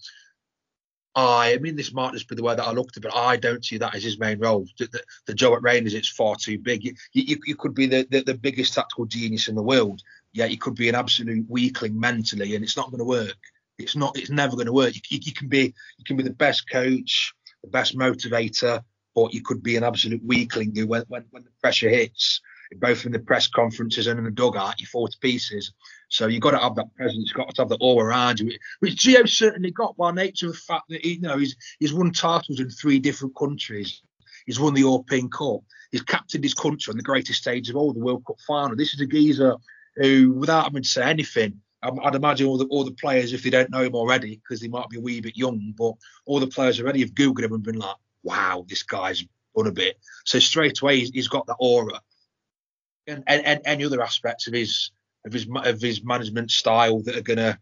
I, 1.15 1.53
I 1.53 1.57
mean, 1.59 1.75
this 1.75 1.93
might 1.93 2.13
just 2.13 2.27
be 2.27 2.36
the 2.36 2.43
way 2.43 2.55
that 2.55 2.67
I 2.67 2.71
looked 2.71 2.97
at 2.97 3.03
it, 3.03 3.07
but 3.09 3.17
I 3.17 3.38
don't 3.38 3.63
see 3.63 3.77
that 3.77 3.95
as 3.95 4.03
his 4.03 4.19
main 4.19 4.39
role. 4.39 4.67
The, 4.77 4.88
the, 4.88 5.03
the 5.27 5.33
job 5.33 5.53
at 5.53 5.63
Rangers, 5.63 5.93
it's 5.93 6.09
far 6.09 6.36
too 6.36 6.59
big. 6.59 6.83
You, 6.83 6.93
you, 7.13 7.38
you 7.45 7.55
could 7.55 7.73
be 7.73 7.86
the, 7.86 8.05
the, 8.09 8.21
the, 8.21 8.33
biggest 8.33 8.73
tactical 8.73 9.05
genius 9.05 9.47
in 9.47 9.55
the 9.55 9.63
world, 9.63 10.01
yet 10.33 10.51
you 10.51 10.57
could 10.57 10.75
be 10.75 10.89
an 10.89 10.95
absolute 10.95 11.45
weakling 11.49 11.97
mentally, 11.97 12.55
and 12.55 12.63
it's 12.63 12.75
not 12.75 12.91
going 12.91 12.99
to 12.99 13.05
work. 13.05 13.38
It's 13.77 13.95
not. 13.95 14.17
It's 14.17 14.29
never 14.29 14.55
going 14.55 14.67
to 14.67 14.73
work. 14.73 14.95
You, 14.95 15.01
you, 15.09 15.19
you, 15.23 15.33
can 15.33 15.47
be 15.47 15.73
you 15.97 16.05
can 16.05 16.17
be 16.17 16.23
the 16.23 16.31
best 16.31 16.69
coach, 16.69 17.33
the 17.63 17.69
best 17.69 17.97
motivator, 17.97 18.81
but 19.13 19.33
you 19.33 19.41
could 19.41 19.63
be 19.63 19.77
an 19.77 19.83
absolute 19.83 20.23
weakling 20.23 20.75
who, 20.75 20.88
when, 20.88 21.03
when, 21.07 21.25
when 21.31 21.43
the 21.43 21.49
pressure 21.61 21.89
hits, 21.89 22.41
both 22.78 23.05
in 23.05 23.11
the 23.11 23.20
press 23.20 23.47
conferences 23.47 24.07
and 24.07 24.18
in 24.18 24.26
the 24.26 24.32
dugout, 24.32 24.80
you 24.80 24.88
fall 24.88 25.07
to 25.07 25.18
pieces. 25.20 25.74
So 26.09 26.28
you've 26.28 26.41
got 26.41 26.51
to 26.51 26.59
have 26.59 26.76
that 26.76 26.93
presence, 26.95 27.30
you've 27.30 27.38
got 27.38 27.53
to 27.55 27.61
have 27.61 27.70
the 27.70 27.78
all 27.78 28.01
around 28.01 28.39
you, 28.39 28.57
which 28.80 28.95
Gio 28.95 29.28
certainly 29.28 29.72
got 29.72 29.97
by 29.97 30.11
nature 30.11 30.47
of 30.47 30.53
the 30.53 30.59
fact 30.59 30.86
that 30.89 31.03
he, 31.03 31.13
you 31.13 31.22
know 31.22 31.38
he's 31.38 31.55
he's 31.80 31.93
won 31.93 32.11
titles 32.11 32.59
in 32.59 32.70
three 32.70 32.99
different 32.99 33.36
countries. 33.36 34.01
He's 34.45 34.59
won 34.59 34.74
the 34.74 34.82
European 34.82 35.30
Cup. 35.30 35.61
He's 35.91 36.03
captained 36.03 36.43
his 36.43 36.53
country 36.53 36.91
on 36.91 36.97
the 36.97 37.03
greatest 37.03 37.41
stage 37.41 37.70
of 37.70 37.76
all, 37.76 37.93
the 37.93 37.99
World 37.99 38.26
Cup 38.26 38.38
final. 38.45 38.76
This 38.76 38.93
is 38.93 39.01
a 39.01 39.07
geezer 39.07 39.55
who, 39.95 40.34
without 40.34 40.66
having 40.66 40.84
to 40.84 40.89
say 40.89 41.03
anything, 41.03 41.61
I'd 42.03 42.16
imagine 42.16 42.47
all 42.47 42.57
the 42.57 42.66
all 42.66 42.84
the 42.84 42.91
players, 42.91 43.34
if 43.34 43.43
they 43.43 43.49
don't 43.49 43.70
know 43.70 43.84
him 43.84 43.95
already, 43.95 44.36
because 44.36 44.59
they 44.59 44.68
might 44.68 44.89
be 44.89 44.97
a 44.97 45.01
wee 45.01 45.22
bit 45.22 45.38
young, 45.38 45.74
but 45.78 45.93
all 46.26 46.39
the 46.39 46.47
players 46.47 46.80
already 46.80 47.01
have 47.01 47.13
googled 47.13 47.43
him 47.43 47.53
and 47.53 47.63
been 47.63 47.78
like, 47.78 47.95
"Wow, 48.24 48.66
this 48.68 48.84
guy's 48.84 49.24
done 49.55 49.68
a 49.68 49.72
bit." 49.72 49.97
So 50.26 50.39
straight 50.39 50.82
away, 50.82 50.99
he's, 50.99 51.09
he's 51.11 51.28
got 51.28 51.45
that 51.47 51.57
aura 51.59 52.01
and, 53.07 53.23
and, 53.27 53.61
any 53.65 53.85
other 53.85 54.01
aspects 54.01 54.47
of 54.47 54.53
his 54.53 54.91
of 55.25 55.33
his 55.33 55.47
of 55.63 55.81
his 55.81 56.03
management 56.03 56.51
style 56.51 57.01
that 57.03 57.15
are 57.15 57.21
going 57.21 57.37
to 57.37 57.57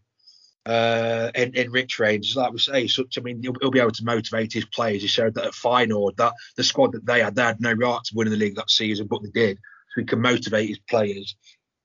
uh, 0.66 1.30
enrich 1.34 1.98
Reigns. 1.98 2.36
Like 2.36 2.52
we 2.52 2.58
say, 2.58 2.86
such 2.86 3.18
I 3.18 3.22
mean, 3.22 3.42
he'll, 3.42 3.54
he'll, 3.60 3.70
be 3.70 3.80
able 3.80 3.90
to 3.92 4.04
motivate 4.04 4.52
his 4.52 4.64
players. 4.66 5.02
He 5.02 5.08
showed 5.08 5.34
that 5.34 5.44
at 5.44 5.52
Feyenoord, 5.52 6.16
that 6.16 6.34
the 6.56 6.64
squad 6.64 6.92
that 6.92 7.06
they 7.06 7.22
had, 7.22 7.34
they 7.34 7.42
had 7.42 7.60
no 7.60 7.72
right 7.72 8.02
to 8.04 8.14
win 8.14 8.28
in 8.28 8.32
the 8.32 8.38
league 8.38 8.56
that 8.56 8.70
season, 8.70 9.06
but 9.06 9.22
they 9.22 9.30
did. 9.30 9.58
So 9.94 10.00
he 10.00 10.06
can 10.06 10.20
motivate 10.20 10.68
his 10.68 10.80
players. 10.88 11.36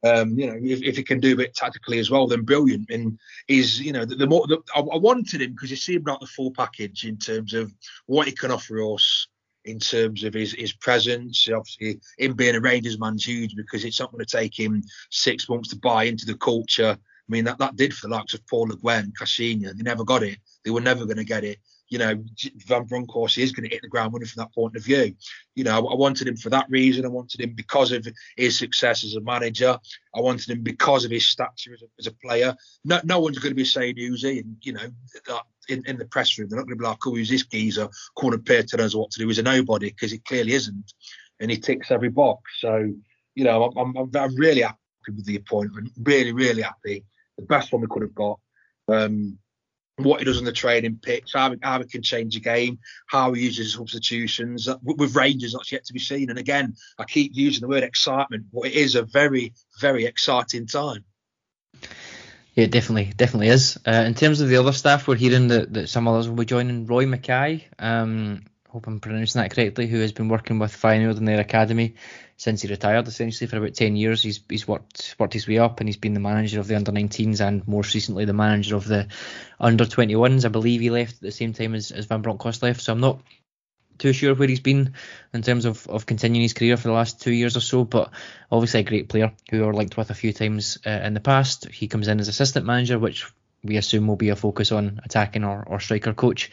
Um, 0.05 0.39
you 0.39 0.47
know, 0.47 0.57
if, 0.61 0.81
if 0.81 0.95
he 0.95 1.03
can 1.03 1.19
do 1.19 1.33
a 1.33 1.37
bit 1.37 1.53
tactically 1.53 1.99
as 1.99 2.09
well, 2.09 2.25
then 2.25 2.43
brilliant. 2.43 2.89
And 2.89 3.19
he's, 3.47 3.81
you 3.81 3.91
know, 3.91 4.05
the, 4.05 4.15
the 4.15 4.27
more 4.27 4.47
the, 4.47 4.59
I, 4.73 4.79
I 4.79 4.97
wanted 4.97 5.41
him 5.41 5.51
because 5.51 5.69
he 5.69 5.75
seemed 5.75 6.07
like 6.07 6.21
the 6.21 6.27
full 6.27 6.51
package 6.51 7.03
in 7.03 7.17
terms 7.17 7.53
of 7.53 7.73
what 8.05 8.27
he 8.27 8.33
can 8.33 8.51
offer 8.51 8.81
us 8.93 9.27
in 9.65 9.79
terms 9.79 10.23
of 10.23 10.33
his, 10.33 10.53
his 10.53 10.73
presence. 10.73 11.47
Obviously, 11.53 11.99
him 12.17 12.33
being 12.33 12.55
a 12.55 12.61
Rangers 12.61 12.99
man's 12.99 13.25
huge 13.25 13.55
because 13.55 13.85
it's 13.85 13.99
not 13.99 14.11
going 14.11 14.25
to 14.25 14.37
take 14.37 14.57
him 14.57 14.83
six 15.09 15.49
months 15.49 15.69
to 15.69 15.77
buy 15.77 16.03
into 16.05 16.25
the 16.25 16.35
culture. 16.35 16.97
I 16.97 17.31
mean, 17.31 17.45
that, 17.45 17.59
that 17.59 17.75
did 17.75 17.93
for 17.93 18.07
the 18.07 18.15
likes 18.15 18.33
of 18.33 18.45
Paul 18.47 18.67
Le 18.69 18.75
Guen, 18.77 19.13
Caixinha. 19.19 19.75
They 19.75 19.83
never 19.83 20.03
got 20.03 20.23
it. 20.23 20.39
They 20.63 20.71
were 20.71 20.81
never 20.81 21.05
going 21.05 21.17
to 21.17 21.23
get 21.23 21.43
it. 21.43 21.59
You 21.89 21.97
know, 21.97 22.23
Van 22.67 22.83
Bronckhorst 22.83 23.37
is 23.37 23.51
going 23.51 23.67
to 23.67 23.73
hit 23.73 23.81
the 23.81 23.87
ground 23.87 24.13
running 24.13 24.27
from 24.27 24.41
that 24.41 24.53
point 24.53 24.75
of 24.75 24.83
view. 24.83 25.15
You 25.55 25.63
know, 25.63 25.87
I, 25.87 25.95
wanted 25.95 26.27
him 26.27 26.37
for 26.37 26.49
that 26.51 26.67
reason. 26.69 27.03
I 27.03 27.09
wanted 27.09 27.41
him 27.41 27.53
because 27.55 27.91
of 27.91 28.07
his 28.37 28.57
success 28.57 29.03
as 29.03 29.15
a 29.15 29.21
manager. 29.21 29.77
I 30.15 30.21
wanted 30.21 30.49
him 30.49 30.61
because 30.61 31.03
of 31.03 31.11
his 31.11 31.27
stature 31.27 31.73
as 31.73 31.81
a, 31.81 31.85
as 31.97 32.07
a 32.07 32.11
player. 32.11 32.55
No, 32.85 33.01
no 33.03 33.19
one's 33.19 33.39
going 33.39 33.51
to 33.51 33.55
be 33.55 33.65
saying 33.65 33.95
Uzi, 33.95 34.41
and 34.41 34.57
you 34.61 34.73
know 34.73 34.89
in, 35.69 35.83
in 35.85 35.97
the 35.97 36.05
press 36.05 36.37
room. 36.37 36.49
They're 36.49 36.57
not 36.57 36.65
going 36.65 36.77
to 36.77 36.81
be 36.81 36.87
like, 36.87 37.07
oh, 37.07 37.11
who's 37.11 37.29
this 37.29 37.45
geezer? 37.45 37.89
Corner 38.15 38.37
Pear 38.37 38.63
telling 38.63 38.85
us 38.85 38.95
what 38.95 39.11
to 39.11 39.19
do. 39.19 39.27
He's 39.27 39.39
a 39.39 39.43
nobody 39.43 39.89
because 39.89 40.11
he 40.11 40.17
clearly 40.17 40.53
isn't. 40.53 40.93
And 41.39 41.49
he 41.49 41.57
ticks 41.57 41.91
every 41.91 42.09
box. 42.09 42.41
So, 42.59 42.91
you 43.35 43.43
know, 43.43 43.71
I'm, 43.77 43.95
I'm, 43.95 44.11
I'm 44.15 44.35
really 44.35 44.61
happy 44.61 44.77
with 45.07 45.25
the 45.25 45.37
appointment. 45.37 45.91
Really, 46.01 46.33
really 46.33 46.61
happy. 46.61 47.05
The 47.37 47.45
best 47.45 47.71
one 47.71 47.81
we 47.81 47.87
could 47.87 48.01
have 48.01 48.15
got. 48.15 48.39
Um, 48.89 49.37
what 50.03 50.19
he 50.19 50.25
does 50.25 50.37
on 50.37 50.45
the 50.45 50.51
training 50.51 50.99
pitch, 51.01 51.31
how, 51.33 51.55
how 51.61 51.79
he 51.79 51.85
can 51.85 52.01
change 52.01 52.35
a 52.35 52.39
game, 52.39 52.79
how 53.07 53.33
he 53.33 53.43
uses 53.43 53.73
substitutions. 53.73 54.67
With 54.83 55.15
Rangers, 55.15 55.53
that's 55.53 55.71
yet 55.71 55.85
to 55.85 55.93
be 55.93 55.99
seen. 55.99 56.29
And 56.29 56.39
again, 56.39 56.75
I 56.97 57.03
keep 57.05 57.31
using 57.35 57.61
the 57.61 57.67
word 57.67 57.83
excitement, 57.83 58.45
but 58.53 58.67
it 58.67 58.73
is 58.73 58.95
a 58.95 59.03
very, 59.03 59.53
very 59.79 60.05
exciting 60.05 60.67
time. 60.67 61.03
Yeah, 62.55 62.65
it 62.65 62.71
definitely, 62.71 63.13
definitely 63.15 63.49
is. 63.49 63.79
Uh, 63.87 64.03
in 64.05 64.15
terms 64.15 64.41
of 64.41 64.49
the 64.49 64.57
other 64.57 64.73
staff, 64.73 65.07
we're 65.07 65.15
hearing 65.15 65.47
that, 65.47 65.73
that 65.73 65.89
some 65.89 66.07
others 66.07 66.27
will 66.27 66.35
be 66.35 66.45
joining. 66.45 66.87
Roy 66.87 67.05
Makaay, 67.05 67.63
um, 67.77 68.43
hope 68.69 68.85
I'm 68.85 68.99
pronouncing 68.99 69.41
that 69.41 69.51
correctly, 69.51 69.87
who 69.87 69.99
has 69.99 70.11
been 70.11 70.29
working 70.29 70.59
with 70.59 70.71
Feyenoord 70.71 71.17
in 71.17 71.25
their 71.25 71.39
academy 71.39 71.95
since 72.37 72.61
he 72.61 72.67
retired, 72.67 73.07
essentially 73.07 73.47
for 73.47 73.57
about 73.57 73.73
10 73.73 73.95
years. 73.95 74.21
He's 74.21 74.41
he's 74.47 74.67
worked 74.67 75.15
worked 75.19 75.33
his 75.33 75.47
way 75.47 75.57
up, 75.57 75.79
and 75.79 75.89
he's 75.89 75.97
been 75.97 76.13
the 76.13 76.19
manager 76.19 76.59
of 76.59 76.67
the 76.67 76.75
under 76.75 76.91
19s 76.91 77.45
and 77.45 77.67
most 77.67 77.93
recently 77.95 78.25
the 78.25 78.33
manager 78.33 78.75
of 78.75 78.87
the 78.87 79.07
under 79.59 79.85
21s. 79.85 80.45
I 80.45 80.49
believe 80.49 80.81
he 80.81 80.91
left 80.91 81.15
at 81.15 81.21
the 81.21 81.31
same 81.31 81.53
time 81.53 81.73
as, 81.73 81.91
as 81.91 82.05
Van 82.05 82.21
Bronckhorst 82.21 82.61
left, 82.61 82.81
so 82.81 82.93
I'm 82.93 82.99
not 82.99 83.21
too 83.97 84.13
sure 84.13 84.33
where 84.33 84.47
he's 84.47 84.61
been 84.61 84.93
in 85.33 85.41
terms 85.41 85.65
of, 85.65 85.85
of 85.87 86.05
continuing 86.05 86.43
his 86.43 86.53
career 86.53 86.77
for 86.77 86.87
the 86.87 86.93
last 86.93 87.21
two 87.21 87.33
years 87.33 87.57
or 87.57 87.59
so, 87.59 87.83
but 87.83 88.11
obviously 88.51 88.79
a 88.79 88.83
great 88.83 89.09
player 89.09 89.33
who 89.51 89.65
are 89.65 89.73
linked 89.73 89.97
with 89.97 90.09
a 90.09 90.15
few 90.15 90.31
times 90.31 90.77
uh, 90.85 90.89
in 90.89 91.13
the 91.13 91.19
past. 91.19 91.67
He 91.67 91.87
comes 91.87 92.07
in 92.07 92.19
as 92.19 92.29
assistant 92.29 92.65
manager, 92.65 92.97
which 92.97 93.25
we 93.61 93.75
assume 93.75 94.07
will 94.07 94.15
be 94.15 94.29
a 94.29 94.37
focus 94.37 94.71
on 94.71 95.01
attacking 95.03 95.43
or, 95.43 95.63
or 95.67 95.81
striker 95.81 96.13
coach. 96.13 96.49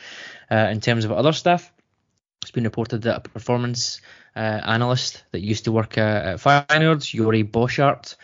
Uh, 0.50 0.68
in 0.72 0.80
terms 0.80 1.04
of 1.04 1.12
other 1.12 1.32
staff, 1.32 1.72
it's 2.46 2.52
been 2.52 2.62
reported 2.62 3.02
that 3.02 3.16
a 3.16 3.20
performance 3.28 4.00
uh, 4.36 4.38
analyst 4.38 5.24
that 5.32 5.40
used 5.40 5.64
to 5.64 5.72
work 5.72 5.98
uh, 5.98 6.00
at 6.00 6.36
Feyenoord, 6.36 7.12
Yuri 7.12 7.42
Boschart, 7.42 8.14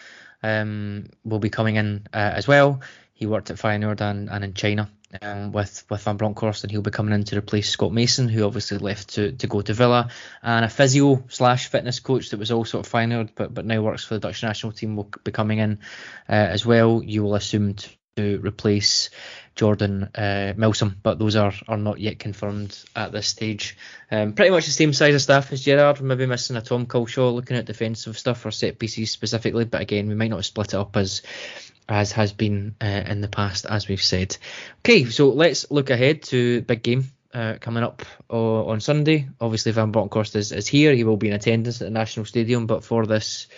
um, 0.44 1.08
will 1.24 1.40
be 1.40 1.50
coming 1.50 1.74
in 1.74 2.06
uh, 2.14 2.18
as 2.18 2.46
well. 2.46 2.82
He 3.14 3.26
worked 3.26 3.50
at 3.50 3.56
Feyenoord 3.56 4.00
and, 4.00 4.30
and 4.30 4.44
in 4.44 4.54
China 4.54 4.88
um, 5.20 5.50
with 5.50 5.84
with 5.90 6.04
Van 6.04 6.18
Bronckhorst, 6.18 6.62
and 6.62 6.70
he'll 6.70 6.82
be 6.82 6.92
coming 6.92 7.14
in 7.14 7.24
to 7.24 7.36
replace 7.36 7.68
Scott 7.68 7.92
Mason, 7.92 8.28
who 8.28 8.44
obviously 8.44 8.78
left 8.78 9.14
to, 9.14 9.32
to 9.32 9.48
go 9.48 9.60
to 9.60 9.74
Villa, 9.74 10.08
and 10.40 10.64
a 10.64 10.68
physio 10.68 11.24
slash 11.28 11.66
fitness 11.66 11.98
coach 11.98 12.30
that 12.30 12.38
was 12.38 12.52
also 12.52 12.78
at 12.78 12.84
Feyenoord, 12.84 13.30
but 13.34 13.52
but 13.52 13.66
now 13.66 13.82
works 13.82 14.04
for 14.04 14.14
the 14.14 14.20
Dutch 14.20 14.44
national 14.44 14.70
team 14.70 14.94
will 14.94 15.10
be 15.24 15.32
coming 15.32 15.58
in 15.58 15.80
uh, 16.28 16.32
as 16.32 16.64
well. 16.64 17.02
You 17.02 17.24
will 17.24 17.34
assume 17.34 17.74
to 17.74 17.88
replace 18.18 19.10
Jordan 19.54 20.04
uh, 20.14 20.54
Milsom, 20.56 20.96
but 21.02 21.18
those 21.18 21.36
are, 21.36 21.52
are 21.68 21.76
not 21.76 21.98
yet 21.98 22.18
confirmed 22.18 22.78
at 22.96 23.12
this 23.12 23.28
stage. 23.28 23.76
Um, 24.10 24.32
pretty 24.32 24.50
much 24.50 24.66
the 24.66 24.72
same 24.72 24.92
size 24.92 25.14
of 25.14 25.22
staff 25.22 25.52
as 25.52 25.62
Gerrard, 25.62 26.00
maybe 26.00 26.26
missing 26.26 26.56
a 26.56 26.62
Tom 26.62 26.86
Culshaw 26.86 27.34
looking 27.34 27.56
at 27.56 27.64
defensive 27.64 28.18
stuff 28.18 28.44
or 28.44 28.50
set 28.50 28.78
pieces 28.78 29.10
specifically, 29.10 29.64
but 29.64 29.80
again, 29.80 30.08
we 30.08 30.14
might 30.14 30.30
not 30.30 30.44
split 30.44 30.68
it 30.68 30.74
up 30.74 30.96
as 30.96 31.22
as 31.88 32.12
has 32.12 32.32
been 32.32 32.74
uh, 32.80 33.02
in 33.06 33.20
the 33.20 33.28
past, 33.28 33.66
as 33.68 33.88
we've 33.88 34.02
said. 34.02 34.36
Okay, 34.78 35.04
so 35.06 35.30
let's 35.30 35.70
look 35.70 35.90
ahead 35.90 36.22
to 36.22 36.56
the 36.56 36.62
big 36.62 36.82
game 36.82 37.10
uh, 37.34 37.56
coming 37.60 37.82
up 37.82 38.02
uh, 38.30 38.64
on 38.64 38.80
Sunday. 38.80 39.28
Obviously, 39.40 39.72
Van 39.72 39.90
Bronckhorst 39.90 40.36
is, 40.36 40.52
is 40.52 40.68
here. 40.68 40.94
He 40.94 41.04
will 41.04 41.16
be 41.16 41.28
in 41.28 41.34
attendance 41.34 41.82
at 41.82 41.86
the 41.86 41.90
National 41.90 42.24
Stadium, 42.24 42.66
but 42.66 42.84
for 42.84 43.04
this 43.04 43.48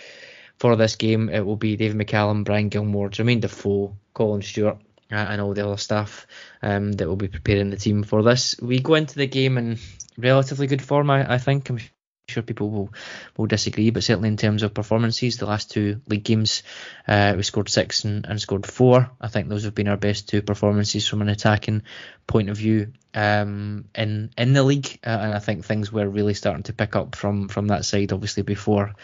for 0.57 0.75
this 0.75 0.95
game, 0.95 1.29
it 1.29 1.45
will 1.45 1.57
be 1.57 1.75
David 1.75 1.97
McCallum, 1.97 2.43
Brian 2.43 2.69
Gilmour, 2.69 3.09
Jermaine 3.09 3.41
Defoe, 3.41 3.95
Colin 4.13 4.41
Stewart, 4.41 4.77
uh, 5.11 5.15
and 5.15 5.41
all 5.41 5.53
the 5.53 5.65
other 5.65 5.77
staff 5.77 6.25
um, 6.61 6.91
that 6.93 7.07
will 7.07 7.15
be 7.15 7.27
preparing 7.27 7.69
the 7.69 7.77
team 7.77 8.03
for 8.03 8.23
this. 8.23 8.55
We 8.61 8.79
go 8.79 8.95
into 8.95 9.15
the 9.15 9.27
game 9.27 9.57
in 9.57 9.77
relatively 10.17 10.67
good 10.67 10.81
form, 10.81 11.09
I, 11.09 11.33
I 11.35 11.37
think. 11.37 11.69
I'm 11.69 11.79
sure 12.27 12.43
people 12.43 12.69
will 12.71 12.93
will 13.37 13.45
disagree, 13.45 13.91
but 13.91 14.03
certainly 14.03 14.29
in 14.29 14.37
terms 14.37 14.63
of 14.63 14.73
performances, 14.73 15.37
the 15.37 15.45
last 15.45 15.71
two 15.71 16.01
league 16.07 16.23
games, 16.23 16.63
uh, 17.07 17.33
we 17.37 17.43
scored 17.43 17.69
six 17.69 18.03
and, 18.03 18.25
and 18.25 18.41
scored 18.41 18.65
four. 18.65 19.11
I 19.21 19.27
think 19.27 19.47
those 19.47 19.65
have 19.65 19.75
been 19.75 19.87
our 19.87 19.97
best 19.97 20.27
two 20.27 20.41
performances 20.41 21.07
from 21.07 21.21
an 21.21 21.29
attacking 21.29 21.83
point 22.25 22.49
of 22.49 22.57
view 22.57 22.93
um, 23.13 23.85
in 23.93 24.31
in 24.37 24.53
the 24.53 24.63
league, 24.63 24.99
uh, 25.05 25.09
and 25.09 25.33
I 25.33 25.39
think 25.39 25.65
things 25.65 25.91
were 25.91 26.09
really 26.09 26.33
starting 26.33 26.63
to 26.63 26.73
pick 26.73 26.95
up 26.95 27.15
from 27.15 27.47
from 27.47 27.67
that 27.67 27.85
side. 27.85 28.11
Obviously 28.11 28.43
before 28.43 28.95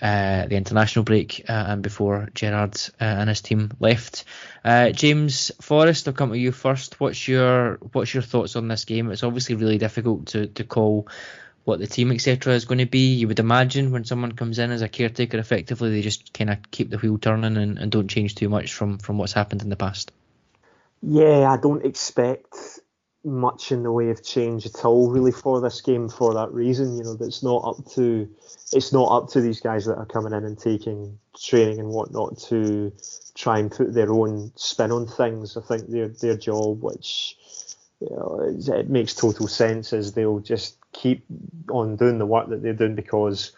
uh, 0.00 0.46
the 0.46 0.56
international 0.56 1.04
break 1.04 1.44
uh, 1.48 1.64
and 1.68 1.82
before 1.82 2.28
Gerrard 2.34 2.76
uh, 3.00 3.04
and 3.04 3.28
his 3.28 3.40
team 3.40 3.72
left. 3.80 4.24
Uh, 4.64 4.90
James 4.90 5.50
Forrest, 5.60 6.06
I'll 6.06 6.14
come 6.14 6.30
to 6.30 6.38
you 6.38 6.52
first. 6.52 7.00
What's 7.00 7.26
your 7.26 7.78
what's 7.92 8.14
your 8.14 8.22
thoughts 8.22 8.56
on 8.56 8.68
this 8.68 8.84
game? 8.84 9.10
It's 9.10 9.22
obviously 9.22 9.54
really 9.54 9.78
difficult 9.78 10.26
to, 10.28 10.46
to 10.46 10.64
call 10.64 11.08
what 11.64 11.78
the 11.78 11.86
team 11.86 12.12
etc 12.12 12.54
is 12.54 12.64
going 12.64 12.78
to 12.78 12.86
be. 12.86 13.14
You 13.14 13.28
would 13.28 13.40
imagine 13.40 13.90
when 13.90 14.04
someone 14.04 14.32
comes 14.32 14.58
in 14.58 14.70
as 14.70 14.82
a 14.82 14.88
caretaker, 14.88 15.38
effectively 15.38 15.90
they 15.90 16.02
just 16.02 16.32
kind 16.32 16.50
of 16.50 16.58
keep 16.70 16.90
the 16.90 16.98
wheel 16.98 17.18
turning 17.18 17.56
and, 17.56 17.78
and 17.78 17.92
don't 17.92 18.08
change 18.08 18.34
too 18.34 18.48
much 18.48 18.72
from 18.72 18.98
from 18.98 19.18
what's 19.18 19.32
happened 19.32 19.62
in 19.62 19.68
the 19.68 19.76
past. 19.76 20.12
Yeah, 21.02 21.50
I 21.50 21.56
don't 21.56 21.84
expect 21.84 22.80
much 23.28 23.72
in 23.72 23.82
the 23.82 23.92
way 23.92 24.10
of 24.10 24.24
change 24.24 24.66
at 24.66 24.84
all 24.84 25.10
really 25.10 25.32
for 25.32 25.60
this 25.60 25.80
game 25.80 26.08
for 26.08 26.34
that 26.34 26.52
reason. 26.52 26.96
You 26.96 27.04
know, 27.04 27.14
that's 27.14 27.42
not 27.42 27.64
up 27.64 27.86
to 27.92 28.28
it's 28.72 28.92
not 28.92 29.10
up 29.10 29.30
to 29.30 29.40
these 29.40 29.60
guys 29.60 29.84
that 29.86 29.96
are 29.96 30.06
coming 30.06 30.32
in 30.32 30.44
and 30.44 30.58
taking 30.58 31.18
training 31.40 31.78
and 31.78 31.88
whatnot 31.88 32.38
to 32.48 32.92
try 33.34 33.58
and 33.58 33.70
put 33.70 33.94
their 33.94 34.12
own 34.12 34.52
spin 34.56 34.92
on 34.92 35.06
things. 35.06 35.56
I 35.56 35.60
think 35.60 35.88
their 35.88 36.08
their 36.08 36.36
job, 36.36 36.82
which 36.82 37.36
you 38.00 38.10
know, 38.10 38.40
it 38.74 38.88
makes 38.88 39.14
total 39.14 39.48
sense, 39.48 39.92
is 39.92 40.12
they'll 40.12 40.40
just 40.40 40.76
keep 40.92 41.24
on 41.70 41.96
doing 41.96 42.18
the 42.18 42.26
work 42.26 42.48
that 42.48 42.62
they're 42.62 42.72
doing 42.72 42.94
because 42.94 43.52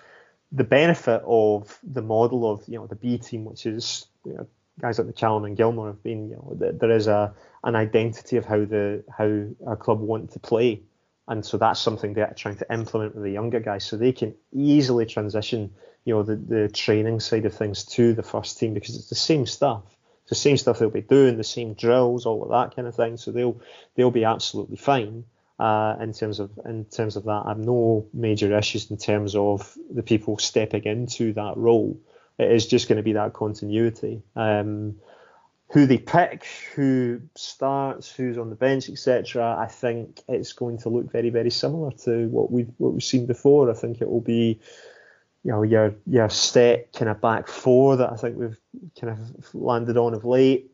the 0.53 0.64
benefit 0.64 1.23
of 1.27 1.79
the 1.83 2.03
model 2.03 2.51
of 2.51 2.62
you 2.66 2.79
know 2.79 2.87
the 2.87 2.97
B 2.97 3.18
team, 3.18 3.45
which 3.45 3.66
is 3.66 4.07
you 4.25 4.35
know, 4.35 4.47
guys 4.81 4.99
like 4.99 5.07
the 5.07 5.12
Callum 5.12 5.45
and 5.45 5.57
Gilmour 5.57 5.89
have 5.89 6.03
been, 6.03 6.28
you 6.28 6.37
know, 6.37 6.57
there 6.72 6.91
is 6.91 7.07
a 7.07 7.35
an 7.62 7.76
identity 7.76 8.37
of 8.37 8.45
how 8.45 8.64
the 8.64 9.05
how 9.16 9.47
our 9.66 9.76
club 9.76 10.01
want 10.01 10.33
to 10.33 10.39
play, 10.39 10.83
and 11.28 11.45
so 11.45 11.59
that's 11.59 11.81
something 11.81 12.14
they're 12.14 12.33
trying 12.37 12.57
to 12.57 12.72
implement 12.72 13.14
with 13.14 13.24
the 13.24 13.31
younger 13.31 13.61
guys, 13.61 13.85
so 13.85 13.97
they 13.97 14.12
can 14.12 14.35
easily 14.53 15.07
transition, 15.07 15.72
you 16.05 16.14
know, 16.14 16.22
the 16.22 16.37
the 16.37 16.68
training 16.68 17.20
side 17.20 17.45
of 17.47 17.55
things 17.55 17.85
to 17.85 18.14
the 18.14 18.22
first 18.22 18.59
team 18.59 18.74
because 18.74 18.97
it's 18.97 19.09
the 19.09 19.14
same 19.14 19.47
stuff. 19.47 19.85
It's 20.22 20.31
the 20.31 20.35
same 20.35 20.57
stuff 20.57 20.78
they'll 20.78 20.91
be 20.91 21.01
doing, 21.01 21.37
the 21.37 21.45
same 21.45 21.74
drills, 21.74 22.26
all 22.26 22.43
of 22.43 22.51
that 22.51 22.74
kind 22.76 22.89
of 22.89 22.95
thing. 22.95 23.16
So 23.16 23.33
they'll 23.33 23.61
they'll 23.95 24.11
be 24.11 24.24
absolutely 24.24 24.76
fine. 24.76 25.24
Uh, 25.59 25.95
in 26.01 26.14
terms 26.14 26.41
of 26.41 26.51
in 26.64 26.87
terms 26.87 27.16
of 27.16 27.24
that, 27.24 27.43
I 27.45 27.49
have 27.51 27.59
no 27.59 28.07
major 28.14 28.57
issues 28.57 28.91
in 28.91 28.97
terms 28.97 29.37
of 29.37 29.76
the 29.93 30.03
people 30.03 30.39
stepping 30.39 30.85
into 30.85 31.35
that 31.35 31.55
role. 31.57 32.01
It 32.41 32.53
is 32.53 32.66
just 32.66 32.88
going 32.88 32.97
to 32.97 33.03
be 33.03 33.12
that 33.12 33.34
continuity. 33.34 34.22
Um, 34.34 34.97
who 35.72 35.86
they 35.86 35.99
pick, 35.99 36.47
who 36.74 37.20
starts, 37.36 38.11
who's 38.11 38.38
on 38.38 38.49
the 38.49 38.57
bench, 38.57 38.88
etc. 38.88 39.57
I 39.59 39.66
think 39.66 40.22
it's 40.26 40.55
going 40.55 40.78
to 40.78 40.88
look 40.88 41.12
very, 41.12 41.30
very 41.30 41.51
similar 41.51 41.93
to 42.05 42.26
what 42.28 42.51
we 42.51 42.62
what 42.78 42.95
we've 42.95 43.05
seen 43.05 43.26
before. 43.26 43.70
I 43.70 43.74
think 43.74 44.01
it 44.01 44.09
will 44.09 44.22
be, 44.22 44.59
you 45.45 45.53
know, 45.53 45.62
your 45.62 45.95
your 46.07 46.30
set 46.30 46.93
kind 46.95 47.11
of 47.11 47.20
back 47.20 47.47
four 47.47 47.99
that 47.99 48.11
I 48.11 48.16
think 48.16 48.38
we've 48.38 48.59
kind 48.99 49.12
of 49.12 49.55
landed 49.55 49.99
on 49.99 50.14
of 50.14 50.24
late. 50.24 50.72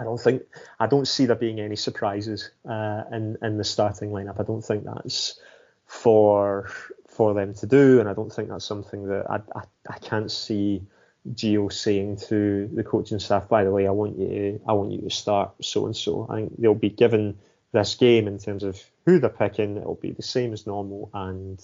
I 0.00 0.04
don't 0.04 0.20
think 0.20 0.42
I 0.80 0.88
don't 0.88 1.08
see 1.08 1.26
there 1.26 1.36
being 1.36 1.60
any 1.60 1.76
surprises 1.76 2.50
uh, 2.68 3.04
in 3.12 3.38
in 3.40 3.56
the 3.56 3.64
starting 3.64 4.10
lineup. 4.10 4.40
I 4.40 4.42
don't 4.42 4.62
think 4.62 4.84
that's 4.84 5.38
for 5.86 6.70
for 7.18 7.34
them 7.34 7.52
to 7.52 7.66
do, 7.66 7.98
and 7.98 8.08
I 8.08 8.14
don't 8.14 8.32
think 8.32 8.48
that's 8.48 8.64
something 8.64 9.08
that 9.08 9.28
I 9.28 9.40
I, 9.58 9.62
I 9.90 9.98
can't 9.98 10.30
see 10.30 10.82
Gio 11.28 11.70
saying 11.72 12.18
to 12.28 12.70
the 12.72 12.84
coaching 12.84 13.18
staff, 13.18 13.48
by 13.48 13.64
the 13.64 13.72
way, 13.72 13.88
I 13.88 13.90
want 13.90 14.18
you 14.18 14.28
to, 14.28 14.60
I 14.68 14.72
want 14.72 14.92
you 14.92 15.00
to 15.02 15.10
start 15.10 15.52
so 15.60 15.86
and 15.86 15.96
so. 15.96 16.28
I 16.30 16.36
think 16.36 16.60
they'll 16.60 16.74
be 16.74 16.90
given 16.90 17.38
this 17.72 17.96
game 17.96 18.28
in 18.28 18.38
terms 18.38 18.62
of 18.62 18.80
who 19.04 19.18
they're 19.18 19.30
picking. 19.30 19.76
It'll 19.76 19.96
be 19.96 20.12
the 20.12 20.22
same 20.22 20.52
as 20.52 20.64
normal, 20.64 21.10
and 21.12 21.60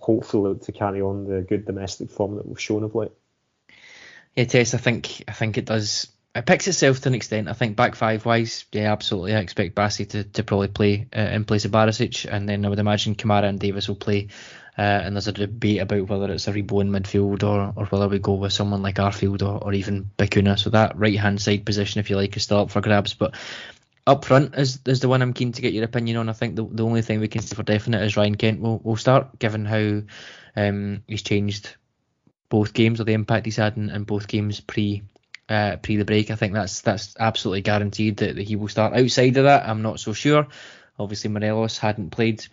hopefully 0.00 0.60
to 0.60 0.72
carry 0.72 1.02
on 1.02 1.24
the 1.24 1.40
good 1.40 1.66
domestic 1.66 2.10
form 2.10 2.36
that 2.36 2.46
we've 2.46 2.60
shown 2.60 2.84
of 2.84 2.94
late. 2.94 3.12
Yeah, 4.36 4.44
Tess, 4.44 4.74
I 4.74 4.78
think 4.78 5.24
I 5.26 5.32
think 5.32 5.58
it 5.58 5.64
does. 5.64 6.06
It 6.36 6.46
picks 6.46 6.68
itself 6.68 7.00
to 7.00 7.08
an 7.08 7.16
extent. 7.16 7.48
I 7.48 7.54
think 7.54 7.74
back 7.74 7.96
five 7.96 8.24
wise, 8.24 8.64
yeah, 8.70 8.92
absolutely. 8.92 9.34
I 9.34 9.40
expect 9.40 9.74
Bassey 9.74 10.08
to, 10.10 10.22
to 10.22 10.44
probably 10.44 10.68
play 10.68 11.08
uh, 11.16 11.20
in 11.20 11.44
place 11.44 11.64
of 11.64 11.72
Barisic, 11.72 12.30
and 12.30 12.48
then 12.48 12.64
I 12.64 12.68
would 12.68 12.78
imagine 12.78 13.16
Kamara 13.16 13.48
and 13.48 13.58
Davis 13.58 13.88
will 13.88 13.96
play 13.96 14.28
uh, 14.78 15.02
and 15.04 15.16
there's 15.16 15.26
a 15.26 15.32
debate 15.32 15.80
about 15.80 16.08
whether 16.08 16.32
it's 16.32 16.46
a 16.46 16.52
Aribo 16.52 16.80
in 16.80 16.90
midfield 16.90 17.42
or, 17.42 17.72
or 17.74 17.86
whether 17.86 18.06
we 18.06 18.20
go 18.20 18.34
with 18.34 18.52
someone 18.52 18.80
like 18.80 18.94
Arfield 18.94 19.42
or, 19.42 19.62
or 19.64 19.72
even 19.72 20.08
Bacuna. 20.16 20.56
So 20.56 20.70
that 20.70 20.96
right 20.96 21.18
hand 21.18 21.42
side 21.42 21.66
position, 21.66 21.98
if 21.98 22.08
you 22.08 22.16
like, 22.16 22.36
is 22.36 22.44
still 22.44 22.60
up 22.60 22.70
for 22.70 22.80
grabs. 22.80 23.12
But 23.12 23.34
up 24.06 24.24
front 24.24 24.54
is, 24.54 24.78
is 24.86 25.00
the 25.00 25.08
one 25.08 25.20
I'm 25.20 25.32
keen 25.32 25.50
to 25.50 25.62
get 25.62 25.72
your 25.72 25.82
opinion 25.82 26.16
on. 26.18 26.28
I 26.28 26.32
think 26.32 26.54
the, 26.54 26.64
the 26.64 26.84
only 26.84 27.02
thing 27.02 27.18
we 27.18 27.26
can 27.26 27.42
say 27.42 27.56
for 27.56 27.64
definite 27.64 28.04
is 28.04 28.16
Ryan 28.16 28.36
Kent 28.36 28.60
will, 28.60 28.78
will 28.78 28.96
start, 28.96 29.36
given 29.40 29.64
how 29.64 30.02
um, 30.54 31.02
he's 31.08 31.22
changed 31.22 31.74
both 32.48 32.72
games 32.72 33.00
or 33.00 33.04
the 33.04 33.14
impact 33.14 33.46
he's 33.46 33.56
had 33.56 33.76
in, 33.76 33.90
in 33.90 34.04
both 34.04 34.28
games 34.28 34.60
pre 34.60 35.02
uh, 35.48 35.76
pre 35.82 35.96
the 35.96 36.04
break. 36.04 36.30
I 36.30 36.36
think 36.36 36.52
that's 36.52 36.82
that's 36.82 37.16
absolutely 37.18 37.62
guaranteed 37.62 38.18
that, 38.18 38.36
that 38.36 38.46
he 38.46 38.54
will 38.54 38.68
start. 38.68 38.94
Outside 38.94 39.36
of 39.38 39.44
that, 39.44 39.68
I'm 39.68 39.82
not 39.82 39.98
so 39.98 40.12
sure. 40.12 40.46
Obviously, 41.00 41.30
Morelos 41.30 41.78
hadn't 41.78 42.10
played. 42.10 42.46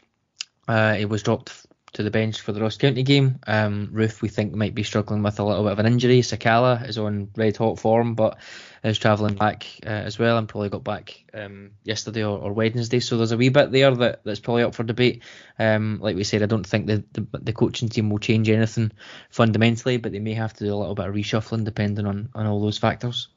Uh, 0.67 0.95
he 0.95 1.05
was 1.05 1.21
dropped 1.21 1.65
to 1.96 2.04
the 2.04 2.12
bench 2.12 2.41
for 2.41 2.52
the 2.52 2.62
Ross 2.62 2.78
County 2.78 3.04
game. 3.04 3.39
Um, 3.48 3.89
Roofe, 3.93 4.22
we 4.22 4.30
think, 4.30 4.54
might 4.54 4.76
be 4.76 4.84
struggling 4.84 5.24
with 5.24 5.39
a 5.39 5.43
little 5.43 5.64
bit 5.64 5.72
of 5.72 5.80
an 5.80 5.86
injury. 5.86 6.22
Sakala 6.22 6.88
is 6.88 6.98
on 6.98 7.30
red 7.36 7.58
hot 7.58 7.80
form, 7.80 8.16
but 8.16 8.38
is 8.84 9.00
travelling 9.00 9.36
back 9.36 9.66
uh, 9.86 9.89
as 9.89 10.20
well 10.20 10.38
and 10.38 10.48
probably 10.48 10.70
got 10.70 10.84
back 10.84 11.24
um, 11.34 11.72
yesterday 11.84 12.24
or, 12.24 12.38
or, 12.38 12.54
Wednesday. 12.54 13.00
So 13.00 13.18
there's 13.18 13.32
a 13.32 13.38
wee 13.38 13.50
bit 13.50 13.72
there 13.72 13.96
that, 13.96 14.22
that's 14.24 14.39
probably 14.39 14.64
up 14.64 14.76
for 14.76 14.84
debate. 14.84 15.24
Um, 15.58 16.00
like 16.02 16.16
we 16.16 16.24
said, 16.24 16.43
I 16.43 16.48
don't 16.48 16.68
think 16.68 16.88
the, 16.88 17.04
the, 17.14 17.28
the 17.39 17.54
coaching 17.54 17.89
team 17.89 18.10
will 18.10 18.20
change 18.20 18.50
anything 18.50 18.91
fundamentally, 19.30 19.98
but 19.98 20.12
they 20.12 20.20
may 20.20 20.34
have 20.34 20.54
to 20.54 20.66
do 20.66 20.74
a 20.74 20.78
little 20.78 20.96
bit 20.96 21.08
of 21.08 21.16
reshuffling 21.16 21.66
depending 21.66 22.06
on, 22.06 22.30
on 22.36 22.46
all 22.46 22.62
those 22.62 22.78
factors. 22.78 23.30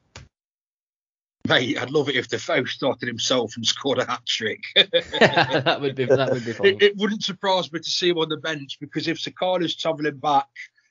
Mate, 1.48 1.78
I'd 1.78 1.90
love 1.90 2.08
it 2.08 2.16
if 2.16 2.28
Defoe 2.28 2.64
started 2.64 3.06
himself 3.06 3.56
and 3.56 3.66
scored 3.66 3.98
a 3.98 4.04
hat 4.04 4.24
trick. 4.26 4.62
that 4.74 5.78
would 5.80 5.94
be 5.94 6.04
that 6.04 6.30
would 6.30 6.44
be 6.44 6.52
fun. 6.52 6.66
It, 6.66 6.82
it, 6.82 6.96
wouldn't 6.96 7.22
surprise 7.22 7.72
me 7.72 7.80
to 7.80 7.90
see 7.90 8.10
him 8.10 8.18
on 8.18 8.28
the 8.28 8.36
bench 8.36 8.78
because 8.80 9.08
if 9.08 9.18
Sakala's 9.18 9.74
travelling 9.74 10.18
back 10.18 10.48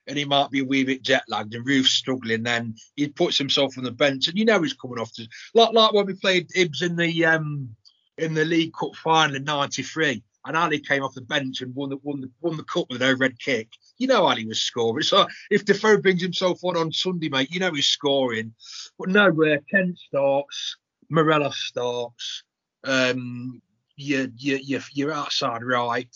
and 0.07 0.17
he 0.17 0.25
might 0.25 0.49
be 0.49 0.61
a 0.61 0.65
wee 0.65 0.83
bit 0.83 1.03
jet 1.03 1.23
lagged 1.27 1.53
and 1.53 1.65
Roofe's 1.65 1.91
struggling, 1.91 2.43
then 2.43 2.75
he 2.95 3.07
puts 3.07 3.37
himself 3.37 3.77
on 3.77 3.83
the 3.83 3.91
bench 3.91 4.27
and 4.27 4.37
you 4.37 4.45
know 4.45 4.61
he's 4.61 4.73
coming 4.73 4.99
off 4.99 5.13
to 5.13 5.27
like 5.53 5.73
like 5.73 5.93
when 5.93 6.05
we 6.05 6.13
played 6.13 6.49
Ibs 6.49 6.81
in 6.81 6.95
the 6.95 7.25
um 7.25 7.75
in 8.17 8.33
the 8.33 8.45
League 8.45 8.73
Cup 8.73 8.95
final 8.95 9.35
in 9.35 9.43
'93 9.43 10.23
and 10.47 10.55
Ally 10.55 10.77
came 10.79 11.03
off 11.03 11.13
the 11.13 11.21
bench 11.21 11.61
and 11.61 11.75
won 11.75 11.89
the 11.89 11.97
won 12.01 12.21
the 12.21 12.31
won 12.41 12.57
the 12.57 12.63
cup 12.63 12.85
with 12.89 13.01
no 13.01 13.13
red 13.13 13.37
kick. 13.37 13.69
You 13.97 14.07
know 14.07 14.29
Ally 14.29 14.45
was 14.45 14.61
scoring. 14.61 15.03
So 15.03 15.25
if 15.49 15.65
Defoe 15.65 16.01
brings 16.01 16.21
himself 16.21 16.63
on 16.63 16.77
on 16.77 16.91
Sunday, 16.91 17.29
mate, 17.29 17.51
you 17.51 17.59
know 17.59 17.71
he's 17.71 17.87
scoring. 17.87 18.53
But 18.97 19.09
no, 19.09 19.31
where 19.31 19.59
Kent 19.71 19.97
starts, 19.97 20.77
Morelos 21.09 21.57
starts, 21.57 22.43
um, 22.83 23.61
you 23.95 24.31
you 24.37 24.59
you 24.63 24.81
you're 24.93 25.13
outside 25.13 25.63
right. 25.63 26.15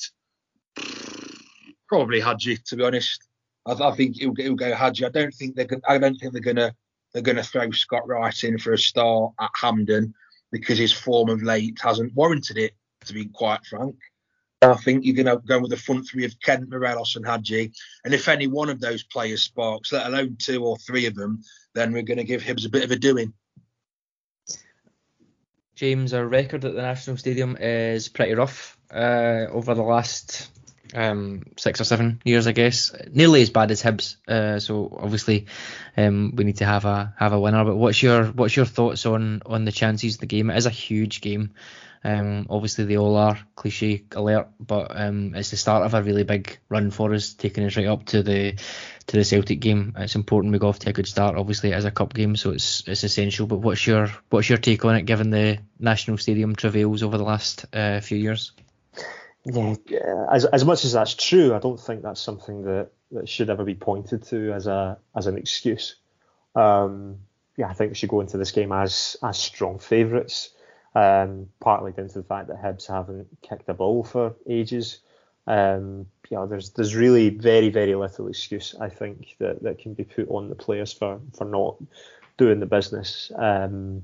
Probably 1.87 2.21
Hagi, 2.21 2.57
to 2.57 2.75
be 2.75 2.83
honest. 2.83 3.27
I, 3.65 3.73
I 3.73 3.95
think 3.95 4.17
he'll, 4.17 4.33
he'll 4.35 4.55
go 4.55 4.73
Hagi. 4.73 5.05
I 5.05 5.09
don't 5.09 5.33
think 5.33 5.55
they're 5.55 5.65
gonna, 5.65 5.81
I 5.87 5.97
don't 5.97 6.15
think 6.15 6.33
they're 6.33 6.41
gonna 6.41 6.73
they're 7.13 7.21
gonna 7.21 7.43
throw 7.43 7.71
Scott 7.71 8.07
Wright 8.07 8.43
in 8.43 8.57
for 8.57 8.73
a 8.73 8.77
start 8.77 9.33
at 9.39 9.49
Hampden 9.55 10.13
because 10.51 10.77
his 10.77 10.93
form 10.93 11.29
of 11.29 11.41
late 11.41 11.79
hasn't 11.81 12.13
warranted 12.13 12.57
it. 12.57 12.73
To 13.05 13.13
be 13.13 13.25
quite 13.25 13.65
frank. 13.65 13.95
I 14.63 14.75
think 14.75 15.03
you're 15.03 15.15
going 15.15 15.25
to 15.25 15.41
go 15.45 15.59
with 15.59 15.71
the 15.71 15.77
front 15.77 16.07
three 16.07 16.23
of 16.23 16.39
Kent, 16.39 16.69
Morelos, 16.69 17.15
and 17.15 17.25
Hagi. 17.25 17.71
And 18.05 18.13
if 18.13 18.27
any 18.27 18.45
one 18.45 18.69
of 18.69 18.79
those 18.79 19.03
players 19.03 19.41
sparks, 19.41 19.91
let 19.91 20.05
alone 20.05 20.37
two 20.39 20.63
or 20.63 20.77
three 20.77 21.07
of 21.07 21.15
them, 21.15 21.41
then 21.73 21.91
we're 21.91 22.03
going 22.03 22.17
to 22.17 22.23
give 22.23 22.43
Hibs 22.43 22.65
a 22.65 22.69
bit 22.69 22.83
of 22.83 22.91
a 22.91 22.95
doing. 22.95 23.33
James, 25.73 26.13
our 26.13 26.27
record 26.27 26.63
at 26.63 26.75
the 26.75 26.81
National 26.81 27.17
Stadium 27.17 27.57
is 27.59 28.07
pretty 28.07 28.35
rough 28.35 28.77
uh, 28.93 29.47
over 29.49 29.73
the 29.73 29.81
last 29.81 30.51
um, 30.93 31.43
six 31.57 31.81
or 31.81 31.83
seven 31.83 32.21
years, 32.23 32.47
I 32.47 32.51
guess. 32.51 32.91
Nearly 33.11 33.41
as 33.41 33.49
bad 33.49 33.71
as 33.71 33.81
Hibs. 33.81 34.17
Uh, 34.27 34.59
so 34.59 34.97
obviously, 35.01 35.47
um, 35.97 36.33
we 36.35 36.43
need 36.43 36.57
to 36.57 36.65
have 36.65 36.85
a 36.85 37.13
have 37.17 37.33
a 37.33 37.39
winner. 37.39 37.63
But 37.63 37.75
what's 37.75 38.01
your 38.01 38.25
what's 38.25 38.55
your 38.55 38.65
thoughts 38.65 39.05
on 39.05 39.41
on 39.45 39.65
the 39.65 39.71
chances 39.71 40.15
of 40.15 40.19
the 40.21 40.25
game? 40.25 40.49
It 40.49 40.57
is 40.57 40.65
a 40.65 40.71
huge 40.71 41.21
game. 41.21 41.51
Um, 42.03 42.47
obviously, 42.49 42.85
they 42.85 42.97
all 42.97 43.15
are 43.15 43.37
cliche 43.55 44.05
alert, 44.13 44.47
but 44.59 44.87
um, 44.89 45.35
it's 45.35 45.51
the 45.51 45.57
start 45.57 45.85
of 45.85 45.93
a 45.93 46.01
really 46.01 46.23
big 46.23 46.57
run 46.67 46.89
for 46.89 47.13
us, 47.13 47.33
taking 47.33 47.63
us 47.63 47.77
right 47.77 47.85
up 47.85 48.05
to 48.07 48.23
the 48.23 48.53
to 49.07 49.17
the 49.17 49.23
Celtic 49.23 49.59
game. 49.59 49.93
It's 49.97 50.15
important 50.15 50.51
we 50.51 50.59
go 50.59 50.69
off 50.69 50.79
to 50.79 50.89
a 50.89 50.93
good 50.93 51.07
start. 51.07 51.37
Obviously, 51.37 51.71
it 51.71 51.77
is 51.77 51.85
a 51.85 51.91
cup 51.91 52.13
game, 52.13 52.35
so 52.35 52.51
it's 52.51 52.83
it's 52.87 53.03
essential. 53.03 53.45
But 53.45 53.59
what's 53.59 53.85
your 53.85 54.09
what's 54.29 54.49
your 54.49 54.57
take 54.57 54.83
on 54.83 54.95
it, 54.95 55.03
given 55.03 55.29
the 55.29 55.59
national 55.79 56.17
stadium 56.17 56.55
travails 56.55 57.03
over 57.03 57.17
the 57.17 57.23
last 57.23 57.65
uh, 57.71 57.99
few 57.99 58.17
years? 58.17 58.51
Yeah, 59.45 59.75
as 60.31 60.45
as 60.45 60.65
much 60.65 60.85
as 60.85 60.93
that's 60.93 61.15
true, 61.15 61.55
I 61.55 61.59
don't 61.59 61.79
think 61.79 62.03
that's 62.03 62.21
something 62.21 62.63
that, 62.63 62.89
that 63.11 63.27
should 63.27 63.49
ever 63.49 63.63
be 63.63 63.75
pointed 63.75 64.23
to 64.27 64.53
as 64.53 64.67
a 64.67 64.97
as 65.15 65.27
an 65.27 65.37
excuse. 65.37 65.95
Um, 66.55 67.17
yeah, 67.57 67.67
I 67.67 67.73
think 67.73 67.91
we 67.91 67.95
should 67.95 68.09
go 68.09 68.21
into 68.21 68.37
this 68.37 68.51
game 68.51 68.71
as 68.71 69.17
as 69.23 69.37
strong 69.37 69.79
favourites. 69.79 70.51
Um, 70.93 71.47
partly 71.61 71.93
down 71.93 72.09
to 72.09 72.19
the 72.19 72.23
fact 72.23 72.49
that 72.49 72.61
Hibs 72.61 72.85
haven't 72.87 73.27
kicked 73.41 73.69
a 73.69 73.73
ball 73.73 74.03
for 74.03 74.35
ages. 74.47 74.99
Um, 75.47 76.07
there's 76.29 76.71
there's 76.71 76.95
really 76.95 77.29
very 77.29 77.69
very 77.69 77.95
little 77.95 78.27
excuse 78.27 78.75
I 78.79 78.89
think 78.89 79.35
that, 79.39 79.63
that 79.63 79.79
can 79.79 79.93
be 79.93 80.03
put 80.03 80.29
on 80.29 80.49
the 80.49 80.55
players 80.55 80.93
for, 80.93 81.19
for 81.35 81.45
not 81.45 81.77
doing 82.37 82.59
the 82.59 82.65
business. 82.65 83.31
Um, 83.35 84.03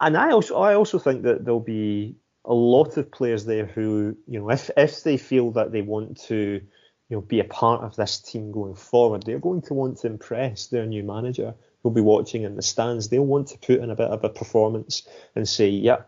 and 0.00 0.16
I 0.16 0.30
also 0.30 0.56
I 0.56 0.74
also 0.74 0.98
think 0.98 1.22
that 1.22 1.44
there'll 1.44 1.60
be 1.60 2.16
a 2.48 2.54
lot 2.54 2.96
of 2.96 3.12
players 3.12 3.44
there 3.44 3.66
who 3.66 4.16
you 4.26 4.40
know 4.40 4.50
if 4.50 4.70
if 4.76 5.04
they 5.04 5.18
feel 5.18 5.52
that 5.52 5.70
they 5.70 5.82
want 5.82 6.20
to 6.22 6.60
you 7.08 7.16
know 7.16 7.20
be 7.20 7.40
a 7.40 7.44
part 7.44 7.84
of 7.84 7.94
this 7.94 8.18
team 8.18 8.50
going 8.50 8.74
forward, 8.74 9.22
they're 9.22 9.38
going 9.38 9.62
to 9.62 9.74
want 9.74 9.98
to 9.98 10.06
impress 10.06 10.66
their 10.66 10.86
new 10.86 11.04
manager 11.04 11.54
who'll 11.82 11.92
be 11.92 12.00
watching 12.00 12.42
in 12.42 12.56
the 12.56 12.62
stands. 12.62 13.08
They'll 13.08 13.24
want 13.24 13.48
to 13.48 13.58
put 13.58 13.80
in 13.80 13.90
a 13.90 13.94
bit 13.94 14.10
of 14.10 14.24
a 14.24 14.28
performance 14.28 15.06
and 15.36 15.48
say, 15.48 15.68
yeah, 15.68 15.98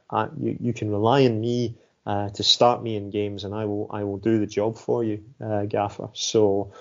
you 0.40 0.56
you 0.60 0.72
can 0.72 0.90
rely 0.90 1.26
on 1.26 1.40
me 1.40 1.76
uh, 2.06 2.30
to 2.30 2.42
start 2.42 2.82
me 2.82 2.96
in 2.96 3.10
games, 3.10 3.44
and 3.44 3.54
I 3.54 3.66
will 3.66 3.88
I 3.90 4.04
will 4.04 4.18
do 4.18 4.38
the 4.38 4.46
job 4.46 4.78
for 4.78 5.04
you, 5.04 5.22
uh, 5.44 5.66
Gaffer. 5.66 6.08
So. 6.14 6.72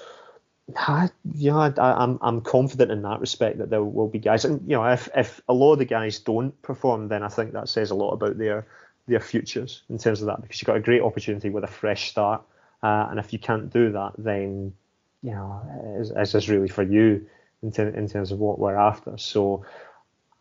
I, 0.78 1.10
yeah, 1.34 1.72
I, 1.80 2.04
I'm 2.04 2.20
I'm 2.22 2.42
confident 2.42 2.92
in 2.92 3.02
that 3.02 3.20
respect 3.20 3.58
that 3.58 3.72
there 3.72 3.84
will 3.84 4.08
be 4.08 4.20
guys, 4.20 4.46
and 4.46 4.62
you 4.70 4.76
know, 4.76 4.86
if 4.86 5.10
if 5.16 5.42
a 5.50 5.54
lot 5.54 5.74
of 5.74 5.80
the 5.80 5.86
guys 5.86 6.20
don't 6.20 6.62
perform, 6.62 7.08
then 7.08 7.24
I 7.24 7.28
think 7.28 7.54
that 7.54 7.70
says 7.70 7.90
a 7.90 7.96
lot 7.96 8.12
about 8.12 8.38
their 8.38 8.68
their 9.10 9.20
futures 9.20 9.84
in 9.90 9.98
terms 9.98 10.22
of 10.22 10.28
that 10.28 10.42
because 10.42 10.62
you've 10.62 10.68
got 10.68 10.78
a 10.78 10.82
great 10.82 11.02
opportunity 11.02 11.50
with 11.50 11.64
a 11.64 11.68
fresh 11.68 12.10
start, 12.10 12.44
uh, 12.84 13.08
and 13.10 13.20
if 13.20 13.34
you 13.34 13.40
can't 13.40 13.72
do 13.72 13.92
that, 13.92 14.14
then 14.18 14.74
you 15.22 15.32
know, 15.32 15.62
is, 16.00 16.12
is 16.12 16.32
this 16.32 16.50
really 16.50 16.70
for 16.70 16.84
you 16.84 17.28
in, 17.62 17.72
ter- 17.72 17.90
in 17.90 18.08
terms 18.08 18.32
of 18.32 18.40
what 18.40 18.60
we're 18.60 18.78
after? 18.78 19.18
So 19.18 19.66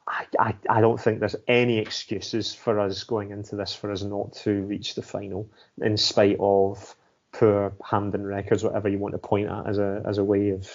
I, 0.06 0.24
I, 0.38 0.54
I 0.68 0.80
don't 0.80 1.00
think 1.00 1.20
there's 1.20 1.36
any 1.46 1.78
excuses 1.78 2.54
for 2.54 2.78
us 2.80 3.04
going 3.04 3.30
into 3.30 3.56
this 3.56 3.74
for 3.74 3.90
us 3.90 4.02
not 4.02 4.32
to 4.44 4.62
reach 4.62 4.94
the 4.94 5.02
final, 5.02 5.48
in 5.80 5.96
spite 5.96 6.36
of 6.40 6.94
poor 7.32 7.72
Hampden 7.84 8.26
records, 8.26 8.64
whatever 8.64 8.88
you 8.88 8.98
want 8.98 9.12
to 9.12 9.18
point 9.18 9.48
at 9.48 9.66
as 9.66 9.78
a 9.78 10.02
as 10.06 10.18
a 10.18 10.24
way 10.24 10.50
of 10.50 10.70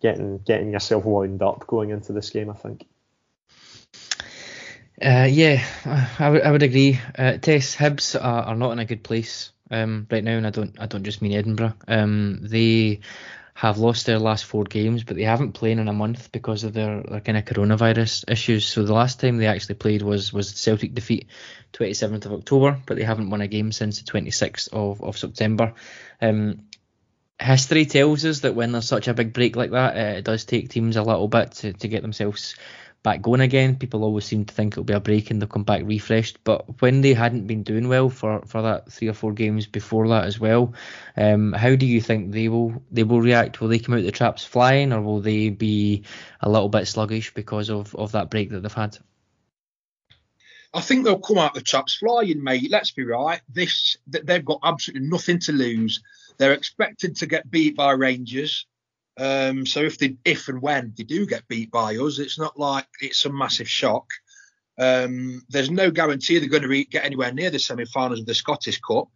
getting 0.00 0.38
getting 0.38 0.72
yourself 0.72 1.04
wound 1.04 1.42
up 1.42 1.66
going 1.66 1.90
into 1.90 2.12
this 2.12 2.30
game. 2.30 2.50
I 2.50 2.54
think. 2.54 2.86
Uh, 5.00 5.26
yeah, 5.28 5.64
I 6.18 6.30
would 6.30 6.42
I 6.42 6.50
would 6.52 6.62
agree. 6.62 7.00
Uh, 7.18 7.36
Tess 7.38 7.74
Hibs 7.74 8.14
are, 8.14 8.44
are 8.44 8.54
not 8.54 8.72
in 8.72 8.78
a 8.78 8.84
good 8.84 9.02
place 9.02 9.50
um, 9.70 10.06
right 10.10 10.22
now, 10.22 10.36
and 10.36 10.46
I 10.46 10.50
don't 10.50 10.76
I 10.80 10.86
don't 10.86 11.02
just 11.04 11.20
mean 11.20 11.32
Edinburgh. 11.32 11.74
Um, 11.88 12.38
they 12.42 13.00
have 13.54 13.78
lost 13.78 14.06
their 14.06 14.18
last 14.18 14.44
four 14.44 14.64
games, 14.64 15.04
but 15.04 15.16
they 15.16 15.22
haven't 15.24 15.52
played 15.52 15.78
in 15.78 15.88
a 15.88 15.92
month 15.92 16.32
because 16.32 16.64
of 16.64 16.72
their, 16.74 17.02
their 17.02 17.20
kind 17.20 17.38
of 17.38 17.44
coronavirus 17.44 18.24
issues. 18.30 18.66
So 18.66 18.82
the 18.84 18.92
last 18.94 19.20
time 19.20 19.36
they 19.36 19.46
actually 19.46 19.76
played 19.76 20.02
was 20.02 20.32
was 20.32 20.54
Celtic 20.54 20.94
defeat 20.94 21.26
27th 21.72 22.26
of 22.26 22.32
October, 22.32 22.80
but 22.86 22.96
they 22.96 23.04
haven't 23.04 23.30
won 23.30 23.40
a 23.40 23.48
game 23.48 23.72
since 23.72 24.00
the 24.00 24.10
26th 24.10 24.68
of, 24.72 25.02
of 25.02 25.18
September. 25.18 25.74
Um, 26.22 26.62
history 27.40 27.86
tells 27.86 28.24
us 28.24 28.40
that 28.40 28.54
when 28.54 28.72
there's 28.72 28.88
such 28.88 29.08
a 29.08 29.14
big 29.14 29.32
break 29.32 29.56
like 29.56 29.72
that, 29.72 29.96
uh, 29.96 30.18
it 30.18 30.24
does 30.24 30.44
take 30.44 30.68
teams 30.70 30.96
a 30.96 31.02
little 31.02 31.28
bit 31.28 31.52
to, 31.52 31.72
to 31.72 31.88
get 31.88 32.02
themselves 32.02 32.56
back 33.04 33.22
going 33.22 33.42
again. 33.42 33.76
People 33.76 34.02
always 34.02 34.24
seem 34.24 34.44
to 34.46 34.54
think 34.54 34.72
it'll 34.72 34.82
be 34.82 34.94
a 34.94 34.98
break 34.98 35.30
and 35.30 35.40
they'll 35.40 35.48
come 35.48 35.62
back 35.62 35.82
refreshed. 35.84 36.38
But 36.42 36.80
when 36.80 37.02
they 37.02 37.14
hadn't 37.14 37.46
been 37.46 37.62
doing 37.62 37.86
well 37.86 38.08
for, 38.08 38.42
for 38.46 38.62
that 38.62 38.90
three 38.90 39.08
or 39.08 39.12
four 39.12 39.32
games 39.32 39.66
before 39.66 40.08
that 40.08 40.24
as 40.24 40.40
well, 40.40 40.72
um, 41.16 41.52
how 41.52 41.76
do 41.76 41.86
you 41.86 42.00
think 42.00 42.32
they 42.32 42.48
will 42.48 42.82
they 42.90 43.04
will 43.04 43.20
react? 43.20 43.60
Will 43.60 43.68
they 43.68 43.78
come 43.78 43.94
out 43.94 44.02
the 44.02 44.10
traps 44.10 44.44
flying, 44.44 44.92
or 44.92 45.02
will 45.02 45.20
they 45.20 45.50
be 45.50 46.02
a 46.40 46.50
little 46.50 46.70
bit 46.70 46.88
sluggish 46.88 47.32
because 47.32 47.70
of, 47.70 47.94
of 47.94 48.12
that 48.12 48.30
break 48.30 48.50
that 48.50 48.62
they've 48.62 48.72
had? 48.72 48.98
I 50.72 50.80
think 50.80 51.04
they'll 51.04 51.18
come 51.18 51.38
out 51.38 51.54
the 51.54 51.60
traps 51.60 51.94
flying, 51.94 52.42
mate. 52.42 52.70
Let's 52.70 52.90
be 52.90 53.04
right. 53.04 53.40
This 53.48 53.98
they've 54.08 54.44
got 54.44 54.60
absolutely 54.64 55.08
nothing 55.08 55.38
to 55.40 55.52
lose. 55.52 56.02
They're 56.38 56.54
expected 56.54 57.16
to 57.16 57.26
get 57.26 57.50
beat 57.50 57.76
by 57.76 57.92
Rangers. 57.92 58.66
Um, 59.16 59.64
so 59.64 59.80
if 59.80 59.98
they, 59.98 60.16
if 60.24 60.48
and 60.48 60.60
when 60.60 60.92
they 60.96 61.04
do 61.04 61.26
get 61.26 61.46
beat 61.48 61.70
by 61.70 61.96
us, 61.96 62.18
it's 62.18 62.38
not 62.38 62.58
like 62.58 62.86
it's 63.00 63.24
a 63.24 63.32
massive 63.32 63.68
shock. 63.68 64.06
Um, 64.78 65.42
there's 65.48 65.70
no 65.70 65.90
guarantee 65.90 66.38
they're 66.38 66.48
going 66.48 66.62
to 66.62 66.68
re- 66.68 66.84
get 66.84 67.04
anywhere 67.04 67.32
near 67.32 67.50
the 67.50 67.58
semi-finals 67.58 68.20
of 68.20 68.26
the 68.26 68.34
Scottish 68.34 68.80
Cup. 68.80 69.08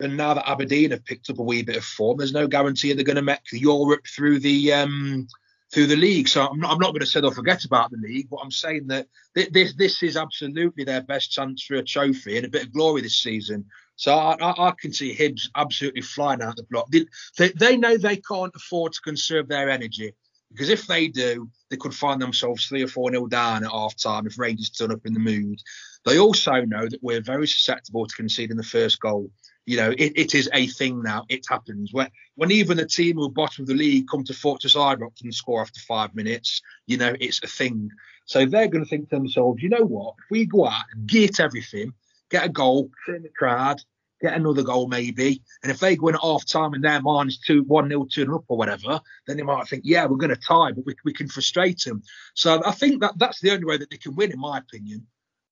And 0.00 0.16
now 0.16 0.34
that 0.34 0.48
Aberdeen 0.48 0.90
have 0.92 1.04
picked 1.04 1.30
up 1.30 1.38
a 1.38 1.42
wee 1.42 1.62
bit 1.62 1.76
of 1.76 1.84
form, 1.84 2.18
there's 2.18 2.32
no 2.32 2.46
guarantee 2.46 2.92
they're 2.92 3.04
going 3.04 3.16
to 3.16 3.22
make 3.22 3.40
Europe 3.52 4.06
through 4.06 4.40
the 4.40 4.72
um, 4.72 5.26
through 5.72 5.86
the 5.86 5.96
league. 5.96 6.28
So 6.28 6.46
I'm 6.46 6.60
not, 6.60 6.72
I'm 6.72 6.78
not 6.78 6.90
going 6.90 7.00
to 7.00 7.06
say 7.06 7.20
they'll 7.20 7.30
forget 7.32 7.64
about 7.64 7.90
the 7.90 7.98
league, 7.98 8.28
but 8.30 8.38
I'm 8.42 8.50
saying 8.50 8.86
that 8.88 9.08
this 9.34 9.74
this 9.74 10.02
is 10.02 10.16
absolutely 10.16 10.84
their 10.84 11.02
best 11.02 11.32
chance 11.32 11.64
for 11.64 11.74
a 11.74 11.82
trophy 11.82 12.36
and 12.36 12.46
a 12.46 12.50
bit 12.50 12.66
of 12.66 12.72
glory 12.72 13.02
this 13.02 13.20
season. 13.20 13.66
So 13.98 14.14
I, 14.14 14.36
I, 14.40 14.68
I 14.68 14.72
can 14.80 14.92
see 14.92 15.12
Hibs 15.12 15.48
absolutely 15.56 16.02
flying 16.02 16.40
out 16.40 16.54
the 16.54 16.62
block. 16.62 16.88
They, 16.88 17.06
they, 17.36 17.48
they 17.48 17.76
know 17.76 17.96
they 17.96 18.16
can't 18.16 18.54
afford 18.54 18.92
to 18.92 19.00
conserve 19.00 19.48
their 19.48 19.68
energy 19.68 20.14
because 20.52 20.70
if 20.70 20.86
they 20.86 21.08
do, 21.08 21.50
they 21.68 21.76
could 21.76 21.92
find 21.92 22.22
themselves 22.22 22.64
three 22.64 22.84
or 22.84 22.86
four 22.86 23.10
nil 23.10 23.26
down 23.26 23.64
at 23.64 23.72
half 23.72 23.96
time 23.96 24.28
if 24.28 24.38
Rangers 24.38 24.70
turn 24.70 24.92
up 24.92 25.04
in 25.04 25.14
the 25.14 25.20
mood. 25.20 25.60
They 26.06 26.16
also 26.16 26.60
know 26.60 26.88
that 26.88 27.02
we're 27.02 27.20
very 27.20 27.48
susceptible 27.48 28.06
to 28.06 28.14
conceding 28.14 28.56
the 28.56 28.62
first 28.62 29.00
goal. 29.00 29.32
You 29.66 29.78
know, 29.78 29.90
it, 29.90 30.12
it 30.14 30.34
is 30.34 30.48
a 30.54 30.68
thing 30.68 31.02
now. 31.02 31.24
It 31.28 31.44
happens. 31.48 31.92
When, 31.92 32.08
when 32.36 32.52
even 32.52 32.78
a 32.78 32.86
team 32.86 33.16
who 33.16 33.26
are 33.26 33.30
bottom 33.30 33.64
of 33.64 33.68
the 33.68 33.74
league 33.74 34.06
come 34.08 34.22
to 34.24 34.32
Fortress 34.32 34.76
Ibrox 34.76 35.22
and 35.24 35.34
score 35.34 35.60
after 35.60 35.80
five 35.80 36.14
minutes, 36.14 36.62
you 36.86 36.98
know, 36.98 37.16
it's 37.18 37.42
a 37.42 37.48
thing. 37.48 37.90
So 38.26 38.46
they're 38.46 38.68
going 38.68 38.84
to 38.84 38.88
think 38.88 39.10
to 39.10 39.16
themselves, 39.16 39.60
you 39.60 39.68
know 39.70 39.84
what? 39.84 40.14
If 40.20 40.30
we 40.30 40.46
go 40.46 40.68
out, 40.68 40.84
get 41.04 41.40
everything, 41.40 41.92
get 42.30 42.44
a 42.44 42.48
goal, 42.48 42.90
turn 43.06 43.22
the 43.22 43.28
crowd, 43.30 43.80
get 44.20 44.34
another 44.34 44.62
goal 44.62 44.88
maybe. 44.88 45.42
And 45.62 45.70
if 45.70 45.80
they 45.80 45.96
go 45.96 46.08
in 46.08 46.14
at 46.14 46.20
half 46.20 46.44
time 46.44 46.74
and 46.74 46.84
their 46.84 47.00
mind 47.00 47.30
is 47.30 47.38
2 47.38 47.62
1 47.64 47.88
0 47.88 48.06
2 48.10 48.34
up 48.34 48.44
or 48.48 48.56
whatever, 48.56 49.00
then 49.26 49.36
they 49.36 49.42
might 49.42 49.68
think, 49.68 49.82
yeah, 49.84 50.06
we're 50.06 50.16
going 50.16 50.30
to 50.30 50.36
tie, 50.36 50.72
but 50.72 50.84
we, 50.86 50.94
we 51.04 51.12
can 51.12 51.28
frustrate 51.28 51.84
them. 51.84 52.02
So 52.34 52.62
I 52.64 52.72
think 52.72 53.00
that 53.00 53.18
that's 53.18 53.40
the 53.40 53.52
only 53.52 53.64
way 53.64 53.76
that 53.76 53.90
they 53.90 53.96
can 53.96 54.14
win, 54.14 54.32
in 54.32 54.40
my 54.40 54.58
opinion. 54.58 55.06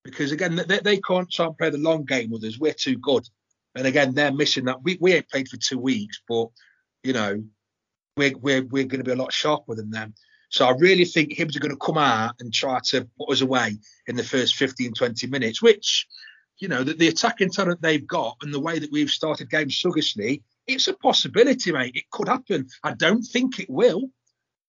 Because 0.05 0.33
again, 0.33 0.57
they, 0.69 0.79
they 0.79 0.99
can't 0.99 1.31
try 1.31 1.47
and 1.47 1.59
play 1.59 1.71
the 1.71 1.79
long 1.79 2.05
game 2.05 2.31
with 2.31 2.45
us. 2.45 2.59
We're 2.59 2.73
too 2.73 2.97
good. 2.99 3.29
And 3.75 3.87
again, 3.87 4.15
they're 4.15 4.33
missing 4.33 4.65
that. 4.67 4.83
We, 4.83 4.97
we 5.01 5.13
ain't 5.15 5.29
played 5.29 5.49
for 5.49 5.57
two 5.57 5.79
weeks, 5.79 6.21
but, 6.29 6.49
you 7.03 7.13
know, 7.13 7.43
we're, 8.17 8.37
we're, 8.39 8.63
we're 8.63 8.85
going 8.85 9.01
to 9.01 9.05
be 9.05 9.11
a 9.11 9.17
lot 9.17 9.33
sharper 9.33 9.75
than 9.75 9.91
them. 9.91 10.15
So 10.49 10.67
I 10.67 10.71
really 10.79 11.05
think 11.05 11.33
Hibs 11.33 11.57
are 11.57 11.61
going 11.61 11.75
to 11.75 11.77
come 11.77 11.99
out 11.99 12.37
and 12.41 12.55
try 12.55 12.79
to 12.85 13.07
put 13.19 13.31
us 13.31 13.41
away 13.41 13.77
in 14.07 14.17
the 14.17 14.23
first 14.23 14.55
15, 14.55 14.95
20 14.95 15.27
minutes, 15.27 15.61
which 15.61 16.07
you 16.59 16.69
know, 16.69 16.83
the, 16.83 16.95
the 16.95 17.09
attacking 17.09 17.51
talent 17.51 17.83
they've 17.83 18.07
got 18.07 18.37
and 18.43 18.53
the 18.53 18.61
way 18.61 18.79
that 18.79 18.93
we've 18.93 19.11
started 19.11 19.51
games 19.51 19.77
sluggishly, 19.77 20.43
it's 20.67 20.89
a 20.89 20.95
possibility, 20.95 21.73
mate. 21.73 21.95
It 21.95 22.11
could 22.11 22.29
happen. 22.29 22.69
I 22.83 22.93
don't 22.93 23.23
think 23.23 23.61
it 23.61 23.71
will, 23.71 24.11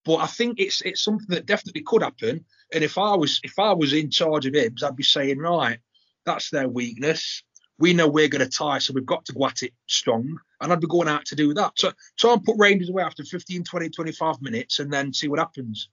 but 0.05 0.17
I 0.17 0.27
think 0.27 0.59
it's 0.59 0.81
it's 0.81 1.03
something 1.03 1.27
that 1.29 1.45
definitely 1.45 1.81
could 1.81 2.03
happen. 2.03 2.45
And 2.73 2.83
if 2.83 2.97
I 2.97 3.15
was 3.15 3.39
if 3.43 3.57
I 3.57 3.73
was 3.73 3.93
in 3.93 4.09
charge 4.09 4.45
of 4.45 4.53
Hibs, 4.53 4.83
I'd 4.83 4.95
be 4.95 5.03
saying, 5.03 5.39
right, 5.39 5.79
that's 6.25 6.49
their 6.49 6.67
weakness. 6.67 7.43
We 7.79 7.93
know 7.93 8.07
we're 8.07 8.27
going 8.27 8.43
to 8.43 8.49
tie, 8.49 8.79
so 8.79 8.93
we've 8.93 9.05
got 9.05 9.25
to 9.25 9.33
go 9.33 9.45
at 9.45 9.61
it 9.61 9.73
strong. 9.85 10.37
And 10.59 10.73
I'd 10.73 10.81
be 10.81 10.87
going 10.87 11.07
out 11.07 11.25
to 11.25 11.35
do 11.35 11.53
that. 11.53 11.73
So 11.77 11.91
try 12.17 12.33
and 12.33 12.43
put 12.43 12.57
Rangers 12.57 12.89
away 12.89 13.03
after 13.03 13.23
15, 13.23 13.63
20, 13.63 13.89
25 13.89 14.41
minutes 14.41 14.79
and 14.79 14.91
then 14.91 15.13
see 15.13 15.27
what 15.27 15.37
happens. 15.37 15.89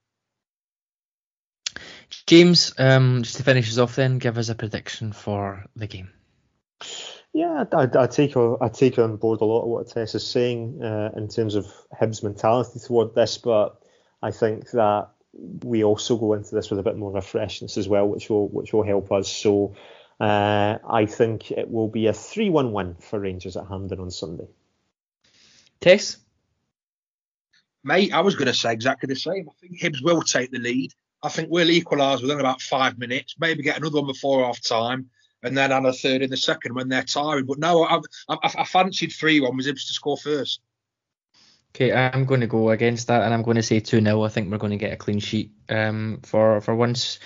James, 2.27 2.73
um, 2.79 3.23
just 3.23 3.37
to 3.37 3.43
finish 3.43 3.69
us 3.69 3.79
off, 3.79 3.97
then 3.97 4.19
give 4.19 4.39
us 4.39 4.49
a 4.49 4.55
prediction 4.55 5.13
for 5.13 5.65
the 5.77 5.87
game. 5.87 6.11
Yeah, 7.33 7.65
I, 7.73 7.89
I 7.99 8.07
take 8.07 8.37
I 8.37 8.69
take 8.69 8.99
on 8.99 9.17
board 9.17 9.41
a 9.41 9.45
lot 9.45 9.63
of 9.63 9.69
what 9.69 9.89
Tess 9.89 10.15
is 10.15 10.25
saying 10.27 10.81
uh, 10.83 11.11
in 11.17 11.29
terms 11.29 11.57
of 11.57 11.67
Hibs' 12.01 12.23
mentality 12.23 12.79
toward 12.79 13.15
this, 13.15 13.39
but 13.39 13.83
I 14.23 14.31
think 14.31 14.71
that 14.71 15.09
we 15.65 15.83
also 15.83 16.17
go 16.17 16.35
into 16.35 16.55
this 16.55 16.71
with 16.71 16.79
a 16.79 16.85
bit 16.85 16.97
more 16.97 17.11
of 17.11 17.17
a 17.17 17.23
freshness 17.23 17.77
as 17.77 17.89
well, 17.89 18.07
which 18.07 18.31
will 18.31 18.49
which 18.49 18.73
will 18.73 18.85
help 18.85 19.11
us. 19.11 19.29
So 19.29 19.75
uh, 20.21 20.79
I 20.89 21.07
think 21.07 21.51
it 21.51 21.69
will 21.69 21.89
be 21.89 22.07
a 22.07 22.13
three-one 22.13 22.73
win 22.73 22.95
for 23.01 23.19
Rangers 23.19 23.57
at 23.57 23.67
Hampden 23.67 23.99
on 23.99 24.13
Sunday. 24.13 24.47
Tess, 25.81 26.19
mate, 27.83 28.15
I 28.15 28.21
was 28.21 28.37
going 28.37 28.47
to 28.47 28.55
say 28.55 28.73
exactly 28.73 29.09
the 29.09 29.17
same. 29.17 29.49
I 29.49 29.53
think 29.61 29.81
Hibs 29.81 30.05
will 30.05 30.23
take 30.23 30.53
the 30.53 30.61
lead. 30.61 30.93
I 31.25 31.31
think 31.31 31.49
we'll 31.51 31.71
equalise 31.71 32.21
within 32.21 32.39
about 32.39 32.61
five 32.61 32.99
minutes, 32.99 33.35
maybe 33.39 33.63
get 33.63 33.79
another 33.79 33.97
one 33.97 34.07
before 34.07 34.45
half 34.45 34.61
time, 34.61 35.09
and 35.43 35.57
then 35.57 35.73
add 35.73 35.87
a 35.87 35.93
third 35.93 36.21
in 36.21 36.29
the 36.29 36.37
second 36.37 36.75
when 36.75 36.91
they're 36.91 37.03
tiring. 37.03 37.47
But 37.47 37.59
no, 37.59 37.83
I, 37.83 38.01
I, 38.29 38.37
I 38.59 38.65
fancied 38.65 39.11
3 39.11 39.41
1 39.41 39.57
was 39.57 39.67
Ibs 39.67 39.87
to 39.87 39.93
score 39.95 40.19
first. 40.19 40.61
Okay, 41.75 41.93
I'm 41.93 42.27
going 42.27 42.43
to 42.43 42.47
go 42.47 42.71
against 42.71 43.09
that, 43.09 43.23
and 43.23 43.33
I'm 43.33 43.43
going 43.43 43.57
to 43.57 43.63
say 43.63 43.81
2 43.81 44.03
0. 44.03 44.23
I 44.23 44.29
think 44.29 44.51
we're 44.51 44.59
going 44.59 44.73
to 44.73 44.77
get 44.77 44.93
a 44.93 44.97
clean 44.97 45.19
sheet 45.19 45.51
um, 45.71 46.21
for, 46.23 46.61
for 46.61 46.75
once 46.75 47.19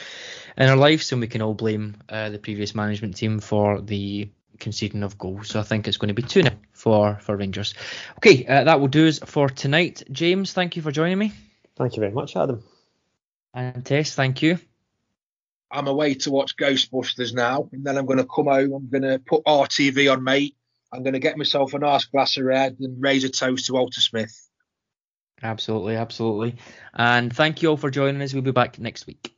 in 0.56 0.68
our 0.68 0.76
lives, 0.76 1.10
and 1.10 1.20
we 1.20 1.26
can 1.26 1.42
all 1.42 1.54
blame 1.54 1.96
uh, 2.08 2.30
the 2.30 2.38
previous 2.38 2.76
management 2.76 3.16
team 3.16 3.40
for 3.40 3.80
the 3.80 4.28
conceding 4.60 5.02
of 5.02 5.18
goals. 5.18 5.48
So 5.48 5.58
I 5.58 5.64
think 5.64 5.88
it's 5.88 5.96
going 5.96 6.08
to 6.08 6.14
be 6.14 6.22
2 6.22 6.42
0 6.42 6.54
for, 6.72 7.18
for 7.20 7.36
Rangers. 7.36 7.74
Okay, 8.18 8.46
uh, 8.46 8.62
that 8.62 8.80
will 8.80 8.88
do 8.88 9.08
us 9.08 9.18
for 9.18 9.48
tonight. 9.48 10.04
James, 10.12 10.52
thank 10.52 10.76
you 10.76 10.82
for 10.82 10.92
joining 10.92 11.18
me. 11.18 11.32
Thank 11.76 11.96
you 11.96 12.00
very 12.00 12.12
much, 12.12 12.36
Adam. 12.36 12.62
And 13.54 13.84
Tess, 13.84 14.14
thank 14.14 14.42
you. 14.42 14.58
I'm 15.70 15.86
away 15.86 16.14
to 16.14 16.30
watch 16.30 16.56
Ghostbusters 16.56 17.34
now, 17.34 17.68
and 17.72 17.84
then 17.84 17.98
I'm 17.98 18.06
going 18.06 18.18
to 18.18 18.24
come 18.24 18.46
home. 18.46 18.72
I'm 18.72 18.88
going 18.88 19.02
to 19.02 19.18
put 19.18 19.44
RTV 19.44 20.10
on, 20.12 20.24
mate. 20.24 20.56
I'm 20.92 21.02
going 21.02 21.12
to 21.12 21.18
get 21.18 21.36
myself 21.36 21.74
a 21.74 21.78
nice 21.78 22.06
glass 22.06 22.36
of 22.38 22.44
red 22.44 22.76
and 22.80 23.02
raise 23.02 23.24
a 23.24 23.28
toast 23.28 23.66
to 23.66 23.74
Walter 23.74 24.00
Smith. 24.00 24.48
Absolutely, 25.42 25.96
absolutely. 25.96 26.56
And 26.94 27.34
thank 27.34 27.62
you 27.62 27.70
all 27.70 27.76
for 27.76 27.90
joining 27.90 28.22
us. 28.22 28.32
We'll 28.32 28.42
be 28.42 28.52
back 28.52 28.78
next 28.78 29.06
week. 29.06 29.37